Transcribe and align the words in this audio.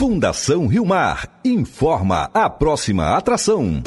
Fundação 0.00 0.66
Rio 0.66 0.86
Mar 0.86 1.28
informa 1.44 2.30
a 2.32 2.48
próxima 2.48 3.18
atração. 3.18 3.82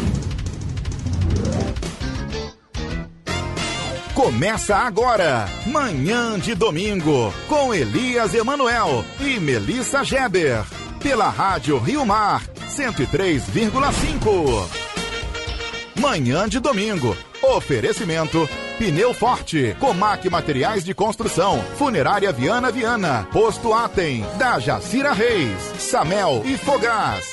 Começa 4.14 4.76
agora, 4.76 5.48
manhã 5.66 6.38
de 6.38 6.54
domingo, 6.54 7.34
com 7.50 7.74
Elias 7.74 8.36
Emanuel 8.36 9.04
e 9.20 9.40
Melissa 9.40 10.04
Geber, 10.04 10.64
pela 11.02 11.30
Rádio 11.30 11.80
Rio 11.80 12.06
Mar 12.06 12.44
103,5. 12.70 14.70
Manhã 16.00 16.48
de 16.48 16.60
domingo, 16.60 17.18
oferecimento 17.42 18.48
Pneu 18.84 19.14
Forte, 19.14 19.78
Comac 19.80 20.30
Materiais 20.30 20.84
de 20.84 20.94
Construção, 20.94 21.58
Funerária 21.78 22.34
Viana 22.34 22.70
Viana, 22.70 23.26
Posto 23.32 23.74
Atem, 23.74 24.26
da 24.38 24.60
Jacira 24.60 25.14
Reis, 25.14 25.58
Samel 25.80 26.42
e 26.44 26.58
Fogás. 26.58 27.33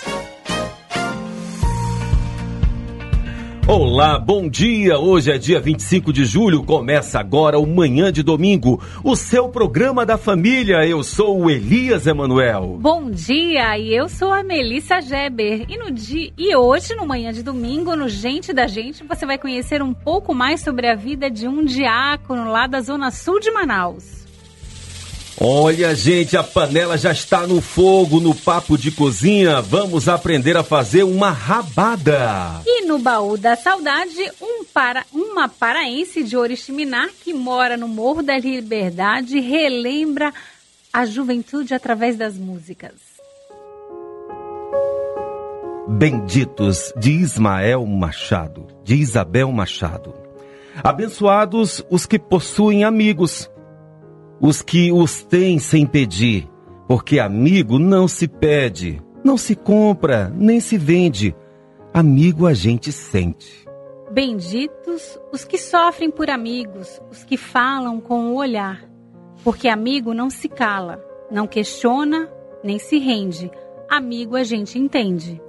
Olá, 3.72 4.18
bom 4.18 4.48
dia! 4.48 4.98
Hoje 4.98 5.30
é 5.30 5.38
dia 5.38 5.60
25 5.60 6.12
de 6.12 6.24
julho, 6.24 6.64
começa 6.64 7.20
agora 7.20 7.56
o 7.56 7.64
Manhã 7.64 8.10
de 8.10 8.20
Domingo, 8.20 8.82
o 9.04 9.14
seu 9.14 9.48
programa 9.48 10.04
da 10.04 10.18
família. 10.18 10.84
Eu 10.84 11.04
sou 11.04 11.42
o 11.42 11.48
Elias 11.48 12.04
Emanuel. 12.04 12.78
Bom 12.80 13.08
dia, 13.08 13.78
e 13.78 13.94
eu 13.94 14.08
sou 14.08 14.32
a 14.32 14.42
Melissa 14.42 15.00
Geber. 15.00 15.66
E, 15.68 15.78
no 15.78 15.88
dia, 15.92 16.32
e 16.36 16.56
hoje, 16.56 16.96
no 16.96 17.06
Manhã 17.06 17.32
de 17.32 17.44
Domingo, 17.44 17.94
no 17.94 18.08
Gente 18.08 18.52
da 18.52 18.66
Gente, 18.66 19.04
você 19.04 19.24
vai 19.24 19.38
conhecer 19.38 19.80
um 19.84 19.94
pouco 19.94 20.34
mais 20.34 20.60
sobre 20.62 20.88
a 20.88 20.96
vida 20.96 21.30
de 21.30 21.46
um 21.46 21.64
diácono 21.64 22.50
lá 22.50 22.66
da 22.66 22.80
Zona 22.80 23.12
Sul 23.12 23.38
de 23.38 23.52
Manaus. 23.52 24.19
Olha, 25.42 25.94
gente, 25.94 26.36
a 26.36 26.42
panela 26.42 26.98
já 26.98 27.12
está 27.12 27.46
no 27.46 27.62
fogo 27.62 28.20
no 28.20 28.34
papo 28.34 28.76
de 28.76 28.90
cozinha. 28.90 29.62
Vamos 29.62 30.06
aprender 30.06 30.54
a 30.54 30.62
fazer 30.62 31.02
uma 31.02 31.30
rabada. 31.30 32.60
E 32.66 32.84
no 32.84 32.98
baú 32.98 33.38
da 33.38 33.56
saudade, 33.56 34.20
um 34.38 34.66
para, 34.66 35.02
uma 35.10 35.48
paraense 35.48 36.22
de 36.22 36.36
Oriximiná 36.36 37.08
que 37.24 37.32
mora 37.32 37.74
no 37.74 37.88
Morro 37.88 38.22
da 38.22 38.36
Liberdade 38.36 39.40
relembra 39.40 40.30
a 40.92 41.06
juventude 41.06 41.72
através 41.72 42.18
das 42.18 42.36
músicas. 42.36 42.92
Benditos 45.88 46.92
de 46.98 47.12
Ismael 47.12 47.86
Machado, 47.86 48.66
de 48.84 48.94
Isabel 48.96 49.50
Machado. 49.50 50.12
Abençoados 50.84 51.82
os 51.88 52.04
que 52.04 52.18
possuem 52.18 52.84
amigos 52.84 53.50
os 54.40 54.62
que 54.62 54.90
os 54.90 55.22
têm 55.22 55.58
sem 55.58 55.84
pedir, 55.84 56.48
porque 56.88 57.18
amigo 57.18 57.78
não 57.78 58.08
se 58.08 58.26
pede, 58.26 59.02
não 59.22 59.36
se 59.36 59.54
compra, 59.54 60.32
nem 60.34 60.60
se 60.60 60.78
vende. 60.78 61.34
Amigo 61.92 62.46
a 62.46 62.54
gente 62.54 62.90
sente. 62.90 63.66
Benditos 64.10 65.18
os 65.32 65.44
que 65.44 65.58
sofrem 65.58 66.10
por 66.10 66.30
amigos, 66.30 67.00
os 67.10 67.22
que 67.22 67.36
falam 67.36 68.00
com 68.00 68.30
o 68.30 68.36
olhar, 68.36 68.82
porque 69.44 69.68
amigo 69.68 70.14
não 70.14 70.30
se 70.30 70.48
cala, 70.48 71.04
não 71.30 71.46
questiona, 71.46 72.28
nem 72.64 72.78
se 72.78 72.98
rende. 72.98 73.50
Amigo 73.88 74.36
a 74.36 74.42
gente 74.42 74.78
entende. 74.78 75.40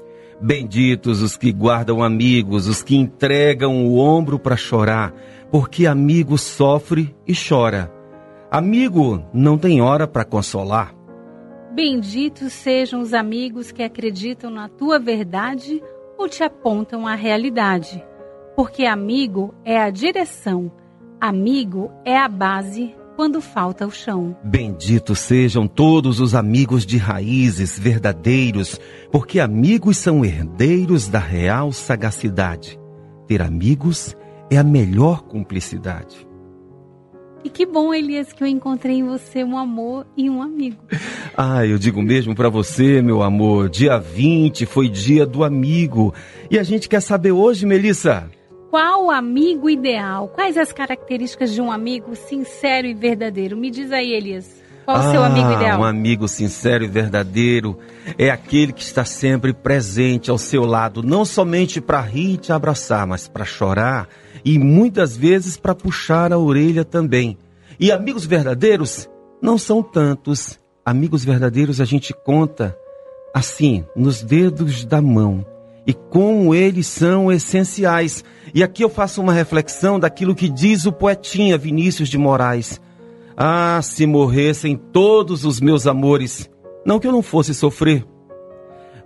Benditos 0.41 1.21
os 1.21 1.37
que 1.37 1.51
guardam 1.51 2.03
amigos, 2.03 2.67
os 2.67 2.83
que 2.83 2.95
entregam 2.95 3.85
o 3.85 3.97
ombro 3.97 4.37
para 4.37 4.57
chorar, 4.57 5.13
porque 5.49 5.85
amigo 5.85 6.37
sofre 6.37 7.15
e 7.27 7.33
chora 7.33 8.00
Amigo 8.51 9.23
não 9.33 9.57
tem 9.57 9.81
hora 9.81 10.05
para 10.05 10.25
consolar. 10.25 10.93
Benditos 11.73 12.51
sejam 12.51 12.99
os 12.99 13.13
amigos 13.13 13.71
que 13.71 13.81
acreditam 13.81 14.51
na 14.51 14.67
tua 14.67 14.99
verdade 14.99 15.81
ou 16.17 16.27
te 16.27 16.43
apontam 16.43 17.07
a 17.07 17.15
realidade. 17.15 18.03
Porque 18.53 18.83
amigo 18.83 19.55
é 19.63 19.81
a 19.81 19.89
direção, 19.89 20.69
amigo 21.17 21.89
é 22.03 22.17
a 22.17 22.27
base 22.27 22.93
quando 23.15 23.39
falta 23.39 23.87
o 23.87 23.91
chão. 23.91 24.35
Benditos 24.43 25.19
sejam 25.19 25.65
todos 25.65 26.19
os 26.19 26.35
amigos 26.35 26.85
de 26.85 26.97
raízes 26.97 27.79
verdadeiros, 27.79 28.77
porque 29.13 29.39
amigos 29.39 29.97
são 29.97 30.25
herdeiros 30.25 31.07
da 31.07 31.19
real 31.19 31.71
sagacidade. 31.71 32.77
Ter 33.27 33.41
amigos 33.41 34.13
é 34.49 34.57
a 34.57 34.63
melhor 34.63 35.21
cumplicidade. 35.21 36.29
E 37.43 37.49
que 37.49 37.65
bom, 37.65 37.93
Elias, 37.93 38.31
que 38.31 38.43
eu 38.43 38.47
encontrei 38.47 38.97
em 38.97 39.03
você 39.03 39.43
um 39.43 39.57
amor 39.57 40.05
e 40.15 40.29
um 40.29 40.41
amigo. 40.41 40.77
Ah, 41.35 41.65
eu 41.65 41.77
digo 41.77 42.01
mesmo 42.01 42.35
para 42.35 42.49
você, 42.49 43.01
meu 43.01 43.23
amor. 43.23 43.69
Dia 43.69 43.97
20 43.97 44.65
foi 44.65 44.89
dia 44.89 45.25
do 45.25 45.45
amigo. 45.45 46.13
E 46.51 46.59
a 46.59 46.63
gente 46.63 46.89
quer 46.89 46.99
saber 46.99 47.31
hoje, 47.31 47.65
Melissa. 47.65 48.29
Qual 48.69 49.05
o 49.05 49.11
amigo 49.11 49.69
ideal? 49.69 50.27
Quais 50.27 50.57
as 50.57 50.73
características 50.73 51.53
de 51.53 51.61
um 51.61 51.71
amigo 51.71 52.15
sincero 52.17 52.85
e 52.85 52.93
verdadeiro? 52.93 53.55
Me 53.55 53.71
diz 53.71 53.93
aí, 53.93 54.11
Elias. 54.11 54.61
Qual 54.83 54.97
ah, 54.97 55.07
o 55.07 55.11
seu 55.11 55.23
amigo 55.23 55.51
ideal? 55.53 55.79
Um 55.79 55.85
amigo 55.85 56.27
sincero 56.27 56.83
e 56.83 56.87
verdadeiro 56.87 57.79
é 58.17 58.29
aquele 58.29 58.73
que 58.73 58.83
está 58.83 59.05
sempre 59.05 59.53
presente 59.53 60.29
ao 60.29 60.37
seu 60.37 60.65
lado, 60.65 61.01
não 61.01 61.23
somente 61.23 61.79
para 61.79 62.01
rir 62.01 62.33
e 62.33 62.37
te 62.37 62.51
abraçar, 62.51 63.07
mas 63.07 63.27
para 63.27 63.45
chorar 63.45 64.09
e 64.43 64.57
muitas 64.57 65.15
vezes 65.15 65.57
para 65.57 65.75
puxar 65.75 66.31
a 66.33 66.37
orelha 66.37 66.83
também. 66.83 67.37
E 67.79 67.91
amigos 67.91 68.25
verdadeiros 68.25 69.09
não 69.41 69.57
são 69.57 69.81
tantos. 69.81 70.59
Amigos 70.85 71.23
verdadeiros 71.23 71.81
a 71.81 71.85
gente 71.85 72.13
conta 72.13 72.75
assim, 73.33 73.85
nos 73.95 74.21
dedos 74.21 74.85
da 74.85 75.01
mão. 75.01 75.45
E 75.85 75.93
como 75.93 76.53
eles 76.53 76.87
são 76.87 77.31
essenciais. 77.31 78.23
E 78.53 78.61
aqui 78.63 78.83
eu 78.83 78.89
faço 78.89 79.21
uma 79.21 79.33
reflexão 79.33 79.99
daquilo 79.99 80.35
que 80.35 80.49
diz 80.49 80.85
o 80.85 80.91
poetinha 80.91 81.57
Vinícius 81.57 82.09
de 82.09 82.17
Moraes. 82.17 82.79
Ah, 83.35 83.79
se 83.81 84.05
morressem 84.05 84.75
todos 84.75 85.45
os 85.45 85.59
meus 85.59 85.87
amores, 85.87 86.49
não 86.85 86.99
que 86.99 87.07
eu 87.07 87.11
não 87.11 87.23
fosse 87.23 87.53
sofrer, 87.53 88.05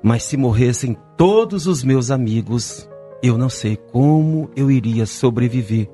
mas 0.03 0.23
se 0.23 0.35
morressem 0.35 0.97
todos 1.16 1.67
os 1.67 1.84
meus 1.84 2.12
amigos, 2.12 2.90
eu 3.21 3.37
não 3.37 3.49
sei 3.49 3.75
como 3.75 4.49
eu 4.55 4.69
iria 4.69 5.05
sobreviver. 5.05 5.89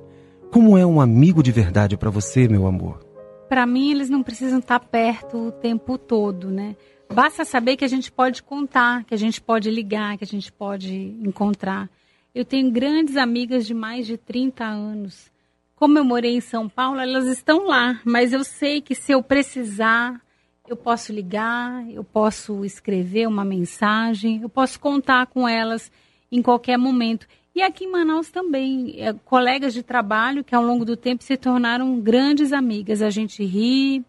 Como 0.51 0.77
é 0.77 0.85
um 0.85 0.99
amigo 0.99 1.41
de 1.41 1.51
verdade 1.51 1.95
para 1.95 2.09
você, 2.09 2.47
meu 2.47 2.67
amor? 2.67 2.99
Para 3.47 3.65
mim, 3.65 3.91
eles 3.91 4.09
não 4.09 4.23
precisam 4.23 4.59
estar 4.59 4.79
perto 4.79 5.47
o 5.47 5.51
tempo 5.51 5.97
todo, 5.97 6.49
né? 6.49 6.75
Basta 7.13 7.43
saber 7.43 7.75
que 7.75 7.85
a 7.85 7.87
gente 7.87 8.11
pode 8.11 8.41
contar, 8.41 9.03
que 9.03 9.13
a 9.13 9.17
gente 9.17 9.41
pode 9.41 9.69
ligar, 9.69 10.17
que 10.17 10.23
a 10.23 10.27
gente 10.27 10.51
pode 10.51 10.93
encontrar. 11.21 11.89
Eu 12.33 12.45
tenho 12.45 12.71
grandes 12.71 13.17
amigas 13.17 13.65
de 13.65 13.73
mais 13.73 14.07
de 14.07 14.17
30 14.17 14.63
anos. 14.63 15.31
Como 15.75 15.97
eu 15.97 16.05
morei 16.05 16.35
em 16.35 16.41
São 16.41 16.69
Paulo, 16.69 16.99
elas 16.99 17.27
estão 17.27 17.67
lá, 17.67 17.99
mas 18.05 18.31
eu 18.31 18.43
sei 18.43 18.81
que 18.81 18.95
se 18.95 19.11
eu 19.11 19.21
precisar, 19.21 20.21
eu 20.67 20.77
posso 20.77 21.11
ligar, 21.11 21.85
eu 21.89 22.03
posso 22.03 22.63
escrever 22.63 23.27
uma 23.27 23.43
mensagem, 23.43 24.41
eu 24.41 24.49
posso 24.49 24.79
contar 24.79 25.27
com 25.27 25.47
elas 25.47 25.91
em 26.31 26.41
qualquer 26.41 26.77
momento. 26.77 27.27
E 27.53 27.61
aqui 27.61 27.83
em 27.83 27.91
Manaus 27.91 28.29
também, 28.29 28.95
é, 28.97 29.13
colegas 29.25 29.73
de 29.73 29.83
trabalho 29.83 30.43
que 30.43 30.55
ao 30.55 30.63
longo 30.63 30.85
do 30.85 30.95
tempo 30.95 31.23
se 31.23 31.35
tornaram 31.35 31.99
grandes 31.99 32.53
amigas. 32.53 33.01
A 33.01 33.09
gente 33.09 33.43
ri, 33.43 34.05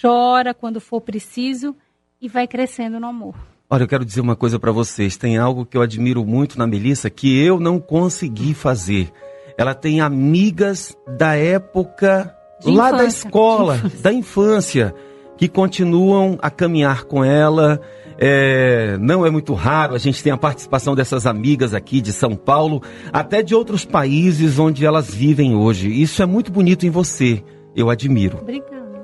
chora 0.00 0.54
quando 0.54 0.80
for 0.80 1.00
preciso 1.00 1.76
e 2.20 2.28
vai 2.28 2.46
crescendo 2.46 2.98
no 2.98 3.06
amor. 3.06 3.34
Olha, 3.68 3.82
eu 3.82 3.88
quero 3.88 4.04
dizer 4.04 4.20
uma 4.20 4.36
coisa 4.36 4.58
para 4.58 4.72
vocês. 4.72 5.16
Tem 5.16 5.36
algo 5.36 5.66
que 5.66 5.76
eu 5.76 5.82
admiro 5.82 6.24
muito 6.24 6.58
na 6.58 6.66
Melissa 6.66 7.10
que 7.10 7.38
eu 7.38 7.60
não 7.60 7.78
consegui 7.78 8.54
fazer. 8.54 9.12
Ela 9.56 9.74
tem 9.74 10.00
amigas 10.00 10.96
da 11.18 11.34
época 11.34 12.34
de 12.60 12.70
lá 12.70 12.88
infância, 12.88 12.96
da 12.96 13.04
escola, 13.04 13.82
da 14.02 14.12
infância, 14.12 14.94
que 15.42 15.48
continuam 15.48 16.38
a 16.40 16.48
caminhar 16.48 17.02
com 17.02 17.24
ela 17.24 17.80
é, 18.16 18.96
não 19.00 19.26
é 19.26 19.30
muito 19.30 19.54
raro, 19.54 19.96
a 19.96 19.98
gente 19.98 20.22
tem 20.22 20.32
a 20.32 20.36
participação 20.36 20.94
dessas 20.94 21.26
amigas 21.26 21.74
aqui 21.74 22.00
de 22.00 22.12
São 22.12 22.36
Paulo, 22.36 22.80
até 23.12 23.42
de 23.42 23.52
outros 23.52 23.84
países 23.84 24.60
onde 24.60 24.86
elas 24.86 25.12
vivem 25.12 25.56
hoje. 25.56 26.00
Isso 26.00 26.22
é 26.22 26.26
muito 26.26 26.52
bonito 26.52 26.86
em 26.86 26.90
você, 26.90 27.42
eu 27.74 27.90
admiro. 27.90 28.38
Obrigada. 28.40 29.02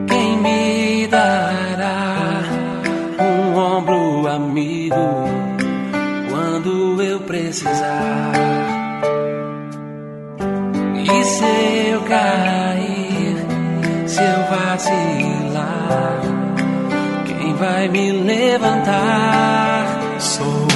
Quem 0.09 0.38
me 0.39 1.07
dará 1.07 2.43
um 3.17 3.55
ombro 3.55 4.27
amigo 4.27 4.95
quando 6.29 7.01
eu 7.01 7.21
precisar? 7.21 8.11
Se 11.41 11.89
eu 11.89 12.01
cair, 12.01 13.35
se 14.07 14.21
eu 14.21 14.41
vacilar, 14.49 16.21
quem 17.25 17.55
vai 17.55 17.88
me 17.88 18.11
levantar? 18.11 19.85
Sou 20.19 20.70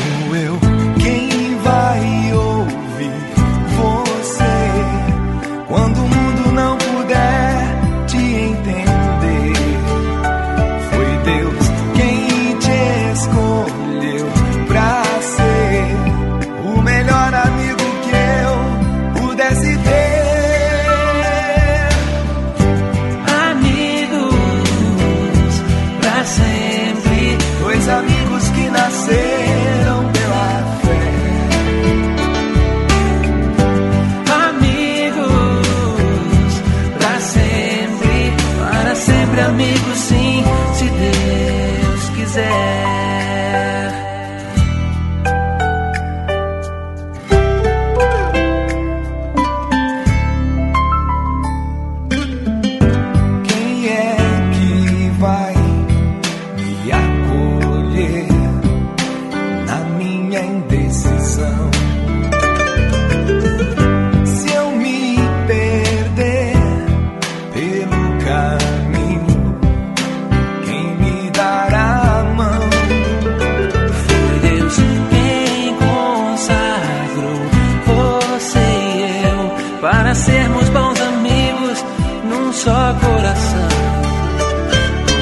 sermos 80.15 80.69
bons 80.69 80.99
amigos 81.01 81.85
num 82.23 82.53
só 82.53 82.93
coração. 82.99 83.69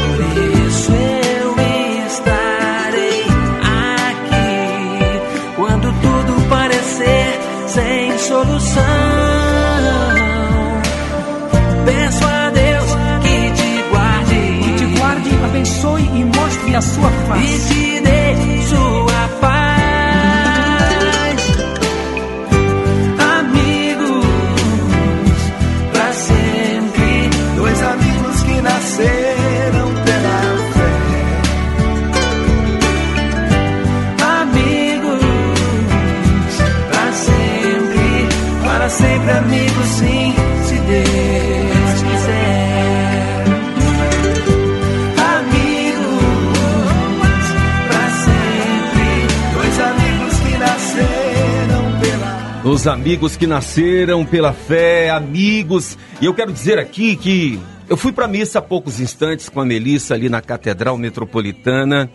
Por 0.05 0.67
isso 0.67 0.91
eu 0.91 1.55
estarei 2.07 3.25
aqui 3.89 5.55
quando 5.55 5.91
tudo 6.01 6.49
parecer 6.49 7.39
sem 7.67 8.17
solução. 8.19 8.83
Peço 11.85 12.25
a 12.25 12.49
Deus 12.51 12.91
que 13.23 13.51
te 13.51 13.83
guarde, 13.89 14.77
te 14.77 14.85
guarde, 14.99 15.29
abençoe 15.43 16.03
e 16.03 16.23
mostre 16.25 16.75
a 16.75 16.81
sua 16.81 17.09
face. 17.27 17.92
Amigos 52.88 53.38
que 53.38 53.47
nasceram 53.47 54.25
pela 54.25 54.53
fé, 54.53 55.09
amigos. 55.09 55.97
E 56.21 56.25
eu 56.25 56.33
quero 56.33 56.51
dizer 56.51 56.80
aqui 56.80 57.15
que 57.15 57.59
eu 57.89 57.95
fui 57.97 58.12
para 58.12 58.27
missa 58.27 58.59
há 58.59 58.62
poucos 58.62 59.00
instantes 59.00 59.50
com 59.50 59.62
a 59.62 59.65
Melissa 59.65 60.13
ali 60.13 60.30
na 60.30 60.41
Catedral 60.41 60.97
Metropolitana. 60.97 62.09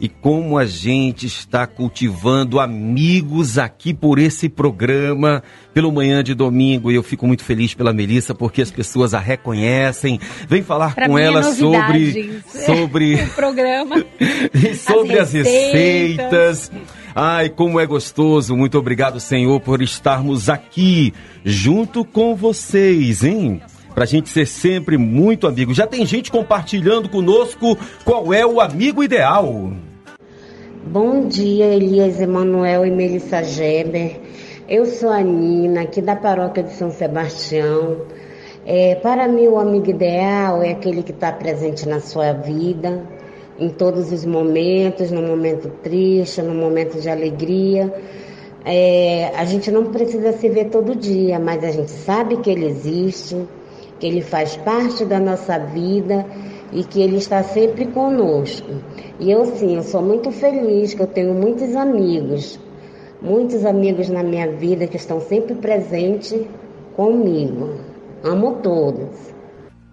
E 0.00 0.08
como 0.08 0.56
a 0.56 0.64
gente 0.64 1.26
está 1.26 1.66
cultivando 1.66 2.58
amigos 2.58 3.58
aqui 3.58 3.92
por 3.92 4.18
esse 4.18 4.48
programa, 4.48 5.42
pelo 5.74 5.92
manhã 5.92 6.24
de 6.24 6.32
domingo. 6.32 6.90
E 6.90 6.94
eu 6.94 7.02
fico 7.02 7.26
muito 7.26 7.44
feliz 7.44 7.74
pela 7.74 7.92
Melissa, 7.92 8.34
porque 8.34 8.62
as 8.62 8.70
pessoas 8.70 9.12
a 9.12 9.18
reconhecem. 9.18 10.18
Vem 10.48 10.62
falar 10.62 10.94
Pra 10.94 11.06
com 11.06 11.18
é 11.18 11.24
ela 11.24 11.42
sobre, 11.42 12.40
sobre 12.46 13.14
o 13.22 13.28
programa. 13.30 13.96
e 14.54 14.74
sobre 14.74 15.18
as 15.18 15.34
receitas. 15.34 16.70
receitas. 16.70 16.99
Ai, 17.22 17.50
como 17.50 17.78
é 17.78 17.84
gostoso. 17.84 18.56
Muito 18.56 18.78
obrigado, 18.78 19.20
Senhor, 19.20 19.60
por 19.60 19.82
estarmos 19.82 20.48
aqui 20.48 21.12
junto 21.44 22.02
com 22.02 22.34
vocês, 22.34 23.22
hein? 23.22 23.60
Pra 23.94 24.06
gente 24.06 24.30
ser 24.30 24.46
sempre 24.46 24.96
muito 24.96 25.46
amigo. 25.46 25.74
Já 25.74 25.86
tem 25.86 26.06
gente 26.06 26.30
compartilhando 26.30 27.10
conosco 27.10 27.76
qual 28.06 28.32
é 28.32 28.46
o 28.46 28.58
amigo 28.58 29.04
ideal. 29.04 29.70
Bom 30.86 31.28
dia, 31.28 31.66
Elias 31.66 32.18
Emanuel 32.22 32.86
e 32.86 32.90
Melissa 32.90 33.44
Geber. 33.44 34.18
Eu 34.66 34.86
sou 34.86 35.10
a 35.10 35.20
Nina, 35.20 35.82
aqui 35.82 36.00
da 36.00 36.16
paróquia 36.16 36.62
de 36.62 36.72
São 36.72 36.90
Sebastião. 36.90 37.98
É, 38.64 38.94
para 38.94 39.28
mim, 39.28 39.46
o 39.46 39.58
amigo 39.58 39.90
ideal 39.90 40.62
é 40.62 40.70
aquele 40.70 41.02
que 41.02 41.12
está 41.12 41.30
presente 41.30 41.86
na 41.86 42.00
sua 42.00 42.32
vida, 42.32 43.06
em 43.60 43.68
todos 43.68 44.10
os 44.10 44.24
momentos, 44.24 45.10
no 45.10 45.22
momento 45.22 45.70
triste, 45.82 46.40
no 46.40 46.54
momento 46.54 46.98
de 46.98 47.10
alegria. 47.10 47.92
É, 48.64 49.30
a 49.36 49.44
gente 49.44 49.70
não 49.70 49.86
precisa 49.86 50.32
se 50.32 50.48
ver 50.48 50.70
todo 50.70 50.96
dia, 50.96 51.38
mas 51.38 51.62
a 51.62 51.70
gente 51.70 51.90
sabe 51.90 52.38
que 52.38 52.50
ele 52.50 52.66
existe, 52.66 53.36
que 53.98 54.06
ele 54.06 54.22
faz 54.22 54.56
parte 54.56 55.04
da 55.04 55.20
nossa 55.20 55.58
vida 55.58 56.24
e 56.72 56.82
que 56.82 57.02
ele 57.02 57.16
está 57.16 57.42
sempre 57.42 57.86
conosco. 57.86 58.68
E 59.18 59.30
eu 59.30 59.44
sim, 59.44 59.76
eu 59.76 59.82
sou 59.82 60.00
muito 60.00 60.30
feliz 60.30 60.94
que 60.94 61.02
eu 61.02 61.06
tenho 61.06 61.34
muitos 61.34 61.76
amigos, 61.76 62.58
muitos 63.20 63.66
amigos 63.66 64.08
na 64.08 64.22
minha 64.22 64.50
vida 64.50 64.86
que 64.86 64.96
estão 64.96 65.20
sempre 65.20 65.54
presentes 65.54 66.34
comigo. 66.96 67.74
Amo 68.24 68.56
todos. 68.62 69.39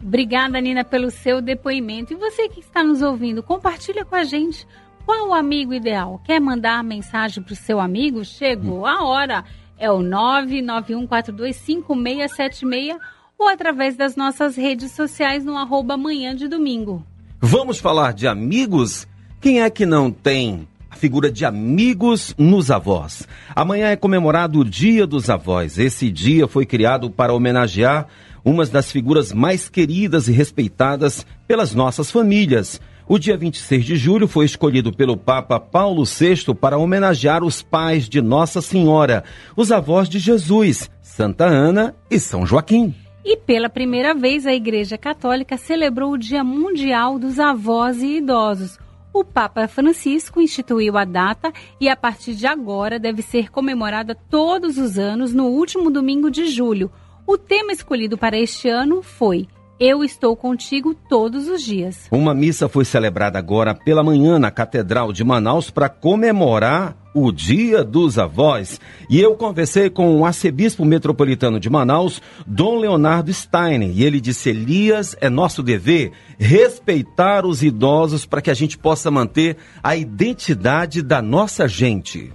Obrigada, 0.08 0.60
Nina, 0.62 0.86
pelo 0.86 1.12
seu 1.12 1.42
depoimento. 1.42 2.14
E 2.14 2.16
você 2.16 2.48
que 2.48 2.62
está 2.62 2.82
nos 2.82 3.02
ouvindo, 3.02 3.44
compartilha 3.44 4.06
com 4.06 4.16
a 4.16 4.24
gente 4.24 4.66
qual 5.06 5.28
o 5.28 5.34
amigo 5.34 5.74
ideal. 5.74 6.22
Quer 6.24 6.40
mandar 6.40 6.82
mensagem 6.82 7.44
para 7.44 7.52
o 7.52 7.58
seu 7.58 7.78
amigo? 7.78 8.24
Chegou 8.24 8.86
a 8.86 9.04
hora. 9.04 9.44
É 9.78 9.92
o 9.92 10.00
991425676 10.00 12.98
ou 13.38 13.50
através 13.50 13.98
das 13.98 14.16
nossas 14.16 14.56
redes 14.56 14.94
sociais 14.94 15.44
no 15.44 15.58
arroba 15.58 15.98
de 16.38 16.48
domingo. 16.48 17.06
Vamos 17.42 17.78
falar 17.78 18.14
de 18.14 18.30
amigos? 18.30 19.06
Quem 19.42 19.62
é 19.62 19.70
que 19.70 19.86
não 19.86 20.10
tem 20.10 20.70
a 20.90 20.96
figura 20.96 21.30
de 21.30 21.44
amigos 21.44 22.34
nos 22.38 22.72
avós? 22.72 23.28
Amanhã 23.54 23.90
é 23.90 23.98
comemorado 23.98 24.62
o 24.62 24.66
Dia 24.66 25.06
dos 25.06 25.30
Avós. 25.30 25.78
Esse 25.78 26.10
dia 26.10 26.48
foi 26.48 26.66
criado 26.66 27.12
para 27.12 27.34
homenagear 27.34 28.08
uma 28.48 28.66
das 28.66 28.90
figuras 28.90 29.34
mais 29.34 29.68
queridas 29.68 30.30
e 30.30 30.32
respeitadas 30.32 31.26
pelas 31.46 31.76
nossas 31.76 32.10
famílias. 32.10 32.80
O 33.06 33.20
dia 33.20 33.36
26 33.36 33.84
de 33.84 33.98
julho 33.98 34.26
foi 34.26 34.46
escolhido 34.46 34.94
pelo 34.94 35.18
Papa 35.18 35.60
Paulo 35.60 36.06
VI 36.06 36.56
para 36.56 36.78
homenagear 36.78 37.44
os 37.44 37.62
pais 37.62 38.08
de 38.08 38.22
Nossa 38.22 38.62
Senhora, 38.62 39.26
os 39.54 39.70
avós 39.70 40.08
de 40.08 40.18
Jesus, 40.18 40.90
Santa 41.02 41.44
Ana 41.44 41.94
e 42.10 42.18
São 42.22 42.46
Joaquim. 42.46 42.96
E 43.24 43.36
pela 43.36 43.68
primeira 43.70 44.14
vez, 44.14 44.46
a 44.46 44.54
Igreja 44.54 44.98
Católica 44.98 45.58
celebrou 45.58 46.14
o 46.14 46.18
Dia 46.18 46.42
Mundial 46.42 47.20
dos 47.20 47.40
Avós 47.40 48.02
e 48.02 48.20
Idosos. 48.20 48.80
O 49.14 49.26
Papa 49.26 49.68
Francisco 49.68 50.40
instituiu 50.40 50.98
a 50.98 51.04
data 51.04 51.52
e, 51.82 51.90
a 51.90 51.98
partir 51.98 52.34
de 52.34 52.48
agora, 52.48 52.98
deve 52.98 53.22
ser 53.22 53.52
comemorada 53.52 54.16
todos 54.16 54.78
os 54.78 54.98
anos 54.98 55.34
no 55.34 55.48
último 55.48 55.90
domingo 55.92 56.32
de 56.32 56.48
julho. 56.48 56.90
O 57.28 57.38
tema 57.38 57.74
escolhido 57.74 58.18
para 58.18 58.40
este 58.40 58.70
ano 58.70 59.04
foi 59.04 59.50
Eu 59.78 60.02
estou 60.02 60.34
contigo 60.34 60.96
todos 60.96 61.50
os 61.50 61.62
dias. 61.62 62.08
Uma 62.10 62.34
missa 62.34 62.70
foi 62.70 62.86
celebrada 62.86 63.38
agora 63.38 63.76
pela 63.76 64.02
manhã 64.02 64.40
na 64.40 64.50
Catedral 64.50 65.12
de 65.12 65.26
Manaus 65.26 65.70
para 65.70 65.90
comemorar 65.90 66.96
o 67.14 67.30
Dia 67.30 67.84
dos 67.84 68.18
Avós. 68.18 68.80
E 69.10 69.20
eu 69.20 69.36
conversei 69.36 69.90
com 69.90 70.16
o 70.16 70.26
arcebispo 70.26 70.86
metropolitano 70.86 71.60
de 71.60 71.70
Manaus, 71.70 72.22
Dom 72.46 72.80
Leonardo 72.80 73.34
Steiner, 73.34 73.92
e 73.94 74.06
ele 74.06 74.22
disse: 74.22 74.50
Elias, 74.50 75.14
é 75.20 75.30
nosso 75.30 75.62
dever 75.62 76.14
respeitar 76.40 77.46
os 77.46 77.62
idosos 77.62 78.26
para 78.26 78.42
que 78.42 78.50
a 78.50 78.54
gente 78.54 78.78
possa 78.78 79.12
manter 79.12 79.58
a 79.84 79.98
identidade 79.98 81.02
da 81.02 81.22
nossa 81.22 81.68
gente. 81.68 82.32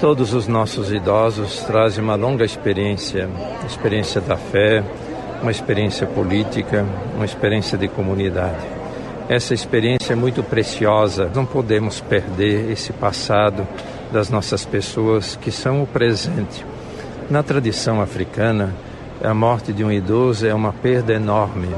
Todos 0.00 0.34
os 0.34 0.48
nossos 0.48 0.92
idosos 0.92 1.60
trazem 1.60 2.02
uma 2.02 2.14
longa 2.14 2.44
experiência, 2.44 3.28
experiência 3.66 4.20
da 4.20 4.36
fé, 4.36 4.84
uma 5.40 5.50
experiência 5.50 6.06
política, 6.06 6.84
uma 7.14 7.24
experiência 7.24 7.78
de 7.78 7.88
comunidade. 7.88 8.64
Essa 9.28 9.54
experiência 9.54 10.12
é 10.12 10.16
muito 10.16 10.42
preciosa, 10.42 11.30
não 11.34 11.46
podemos 11.46 12.00
perder 12.00 12.70
esse 12.70 12.92
passado 12.92 13.66
das 14.12 14.28
nossas 14.28 14.66
pessoas 14.66 15.36
que 15.36 15.50
são 15.50 15.82
o 15.82 15.86
presente. 15.86 16.64
Na 17.30 17.42
tradição 17.42 18.00
africana, 18.02 18.74
a 19.22 19.32
morte 19.32 19.72
de 19.72 19.82
um 19.82 19.90
idoso 19.90 20.46
é 20.46 20.52
uma 20.52 20.72
perda 20.72 21.14
enorme. 21.14 21.68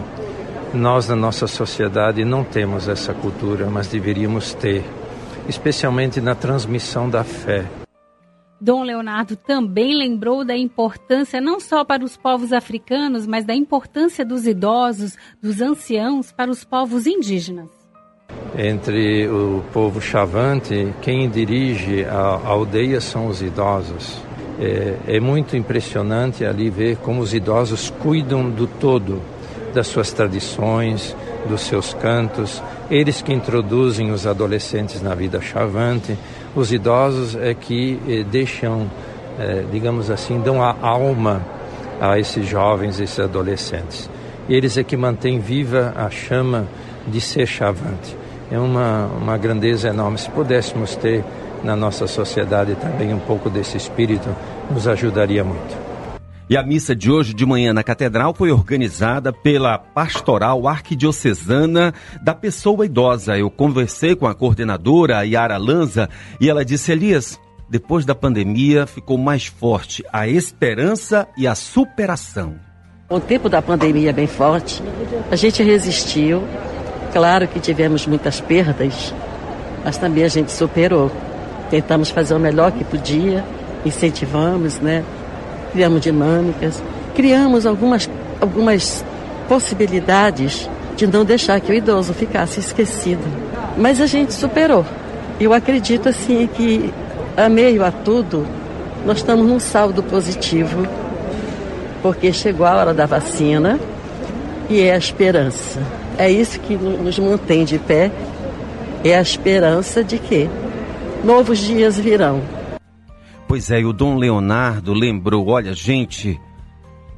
Nós, 0.74 1.08
na 1.08 1.14
nossa 1.14 1.46
sociedade, 1.46 2.24
não 2.24 2.42
temos 2.42 2.88
essa 2.88 3.14
cultura, 3.14 3.66
mas 3.66 3.86
deveríamos 3.86 4.52
ter, 4.54 4.82
especialmente 5.48 6.20
na 6.20 6.34
transmissão 6.34 7.08
da 7.08 7.22
fé. 7.22 7.64
Dom 8.60 8.82
Leonardo 8.82 9.36
também 9.36 9.94
lembrou 9.94 10.44
da 10.44 10.56
importância 10.56 11.40
não 11.40 11.60
só 11.60 11.84
para 11.84 12.02
os 12.04 12.16
povos 12.16 12.52
africanos, 12.52 13.26
mas 13.26 13.44
da 13.44 13.54
importância 13.54 14.24
dos 14.24 14.46
idosos, 14.46 15.16
dos 15.42 15.60
anciãos 15.60 16.32
para 16.32 16.50
os 16.50 16.64
povos 16.64 17.06
indígenas. 17.06 17.68
Entre 18.56 19.28
o 19.28 19.62
povo 19.72 20.00
chavante, 20.00 20.94
quem 21.02 21.28
dirige 21.28 22.04
a 22.04 22.40
aldeia 22.46 23.00
são 23.00 23.26
os 23.26 23.42
idosos. 23.42 24.18
É, 24.58 25.16
é 25.16 25.20
muito 25.20 25.54
impressionante 25.54 26.42
ali 26.42 26.70
ver 26.70 26.96
como 26.96 27.20
os 27.20 27.34
idosos 27.34 27.90
cuidam 27.90 28.48
do 28.48 28.66
todo, 28.66 29.20
das 29.74 29.86
suas 29.86 30.10
tradições, 30.10 31.14
dos 31.46 31.60
seus 31.60 31.92
cantos, 31.92 32.62
eles 32.90 33.20
que 33.20 33.32
introduzem 33.32 34.10
os 34.10 34.26
adolescentes 34.26 35.02
na 35.02 35.14
vida 35.14 35.40
chavante, 35.40 36.16
os 36.56 36.72
idosos 36.72 37.36
é 37.36 37.52
que 37.52 38.00
eh, 38.08 38.24
deixam, 38.24 38.90
eh, 39.38 39.62
digamos 39.70 40.10
assim, 40.10 40.40
dão 40.40 40.62
a 40.62 40.74
alma 40.80 41.42
a 42.00 42.18
esses 42.18 42.48
jovens, 42.48 42.98
esses 42.98 43.20
adolescentes. 43.20 44.08
Eles 44.48 44.78
é 44.78 44.82
que 44.82 44.96
mantêm 44.96 45.38
viva 45.38 45.92
a 45.94 46.08
chama 46.08 46.66
de 47.06 47.20
ser 47.20 47.46
chavante. 47.46 48.16
É 48.50 48.58
uma, 48.58 49.06
uma 49.20 49.36
grandeza 49.36 49.88
enorme. 49.88 50.16
Se 50.16 50.30
pudéssemos 50.30 50.96
ter 50.96 51.22
na 51.62 51.76
nossa 51.76 52.06
sociedade 52.06 52.74
também 52.76 53.12
um 53.12 53.18
pouco 53.18 53.50
desse 53.50 53.76
espírito, 53.76 54.28
nos 54.70 54.88
ajudaria 54.88 55.44
muito. 55.44 55.85
E 56.48 56.56
a 56.56 56.62
missa 56.62 56.94
de 56.94 57.10
hoje 57.10 57.34
de 57.34 57.44
manhã 57.44 57.72
na 57.72 57.82
Catedral 57.82 58.32
foi 58.32 58.52
organizada 58.52 59.32
pela 59.32 59.76
Pastoral 59.76 60.68
Arquidiocesana 60.68 61.92
da 62.22 62.36
Pessoa 62.36 62.86
Idosa. 62.86 63.36
Eu 63.36 63.50
conversei 63.50 64.14
com 64.14 64.28
a 64.28 64.34
coordenadora 64.34 65.24
Yara 65.24 65.56
Lanza 65.56 66.08
e 66.40 66.48
ela 66.48 66.64
disse: 66.64 66.92
Elias, 66.92 67.36
depois 67.68 68.04
da 68.04 68.14
pandemia 68.14 68.86
ficou 68.86 69.18
mais 69.18 69.46
forte 69.46 70.04
a 70.12 70.28
esperança 70.28 71.26
e 71.36 71.48
a 71.48 71.54
superação. 71.56 72.54
O 73.10 73.18
tempo 73.18 73.48
da 73.48 73.60
pandemia 73.60 74.10
é 74.10 74.12
bem 74.12 74.28
forte, 74.28 74.80
a 75.28 75.34
gente 75.34 75.64
resistiu. 75.64 76.44
Claro 77.12 77.48
que 77.48 77.58
tivemos 77.58 78.06
muitas 78.06 78.40
perdas, 78.40 79.12
mas 79.84 79.98
também 79.98 80.22
a 80.22 80.28
gente 80.28 80.52
superou. 80.52 81.10
Tentamos 81.70 82.08
fazer 82.10 82.34
o 82.34 82.38
melhor 82.38 82.70
que 82.70 82.84
podia, 82.84 83.44
incentivamos, 83.84 84.78
né? 84.78 85.04
Criamos 85.76 86.00
dinâmicas, 86.00 86.82
criamos 87.14 87.66
algumas, 87.66 88.08
algumas 88.40 89.04
possibilidades 89.46 90.70
de 90.96 91.06
não 91.06 91.22
deixar 91.22 91.60
que 91.60 91.70
o 91.70 91.74
idoso 91.74 92.14
ficasse 92.14 92.58
esquecido. 92.58 93.20
Mas 93.76 94.00
a 94.00 94.06
gente 94.06 94.32
superou. 94.32 94.86
Eu 95.38 95.52
acredito 95.52 96.08
assim 96.08 96.46
que, 96.46 96.90
a 97.36 97.50
meio 97.50 97.84
a 97.84 97.90
tudo, 97.90 98.46
nós 99.04 99.18
estamos 99.18 99.46
num 99.46 99.60
saldo 99.60 100.02
positivo, 100.02 100.86
porque 102.02 102.32
chegou 102.32 102.64
a 102.64 102.74
hora 102.74 102.94
da 102.94 103.04
vacina 103.04 103.78
e 104.70 104.80
é 104.80 104.94
a 104.94 104.96
esperança. 104.96 105.78
É 106.16 106.30
isso 106.30 106.58
que 106.58 106.74
nos 106.74 107.18
mantém 107.18 107.66
de 107.66 107.78
pé, 107.78 108.10
é 109.04 109.14
a 109.14 109.20
esperança 109.20 110.02
de 110.02 110.18
que 110.18 110.48
novos 111.22 111.58
dias 111.58 111.98
virão. 111.98 112.55
Pois 113.48 113.70
é, 113.70 113.80
e 113.80 113.84
o 113.84 113.92
Dom 113.92 114.16
Leonardo 114.16 114.92
lembrou: 114.92 115.46
olha, 115.48 115.72
gente, 115.72 116.40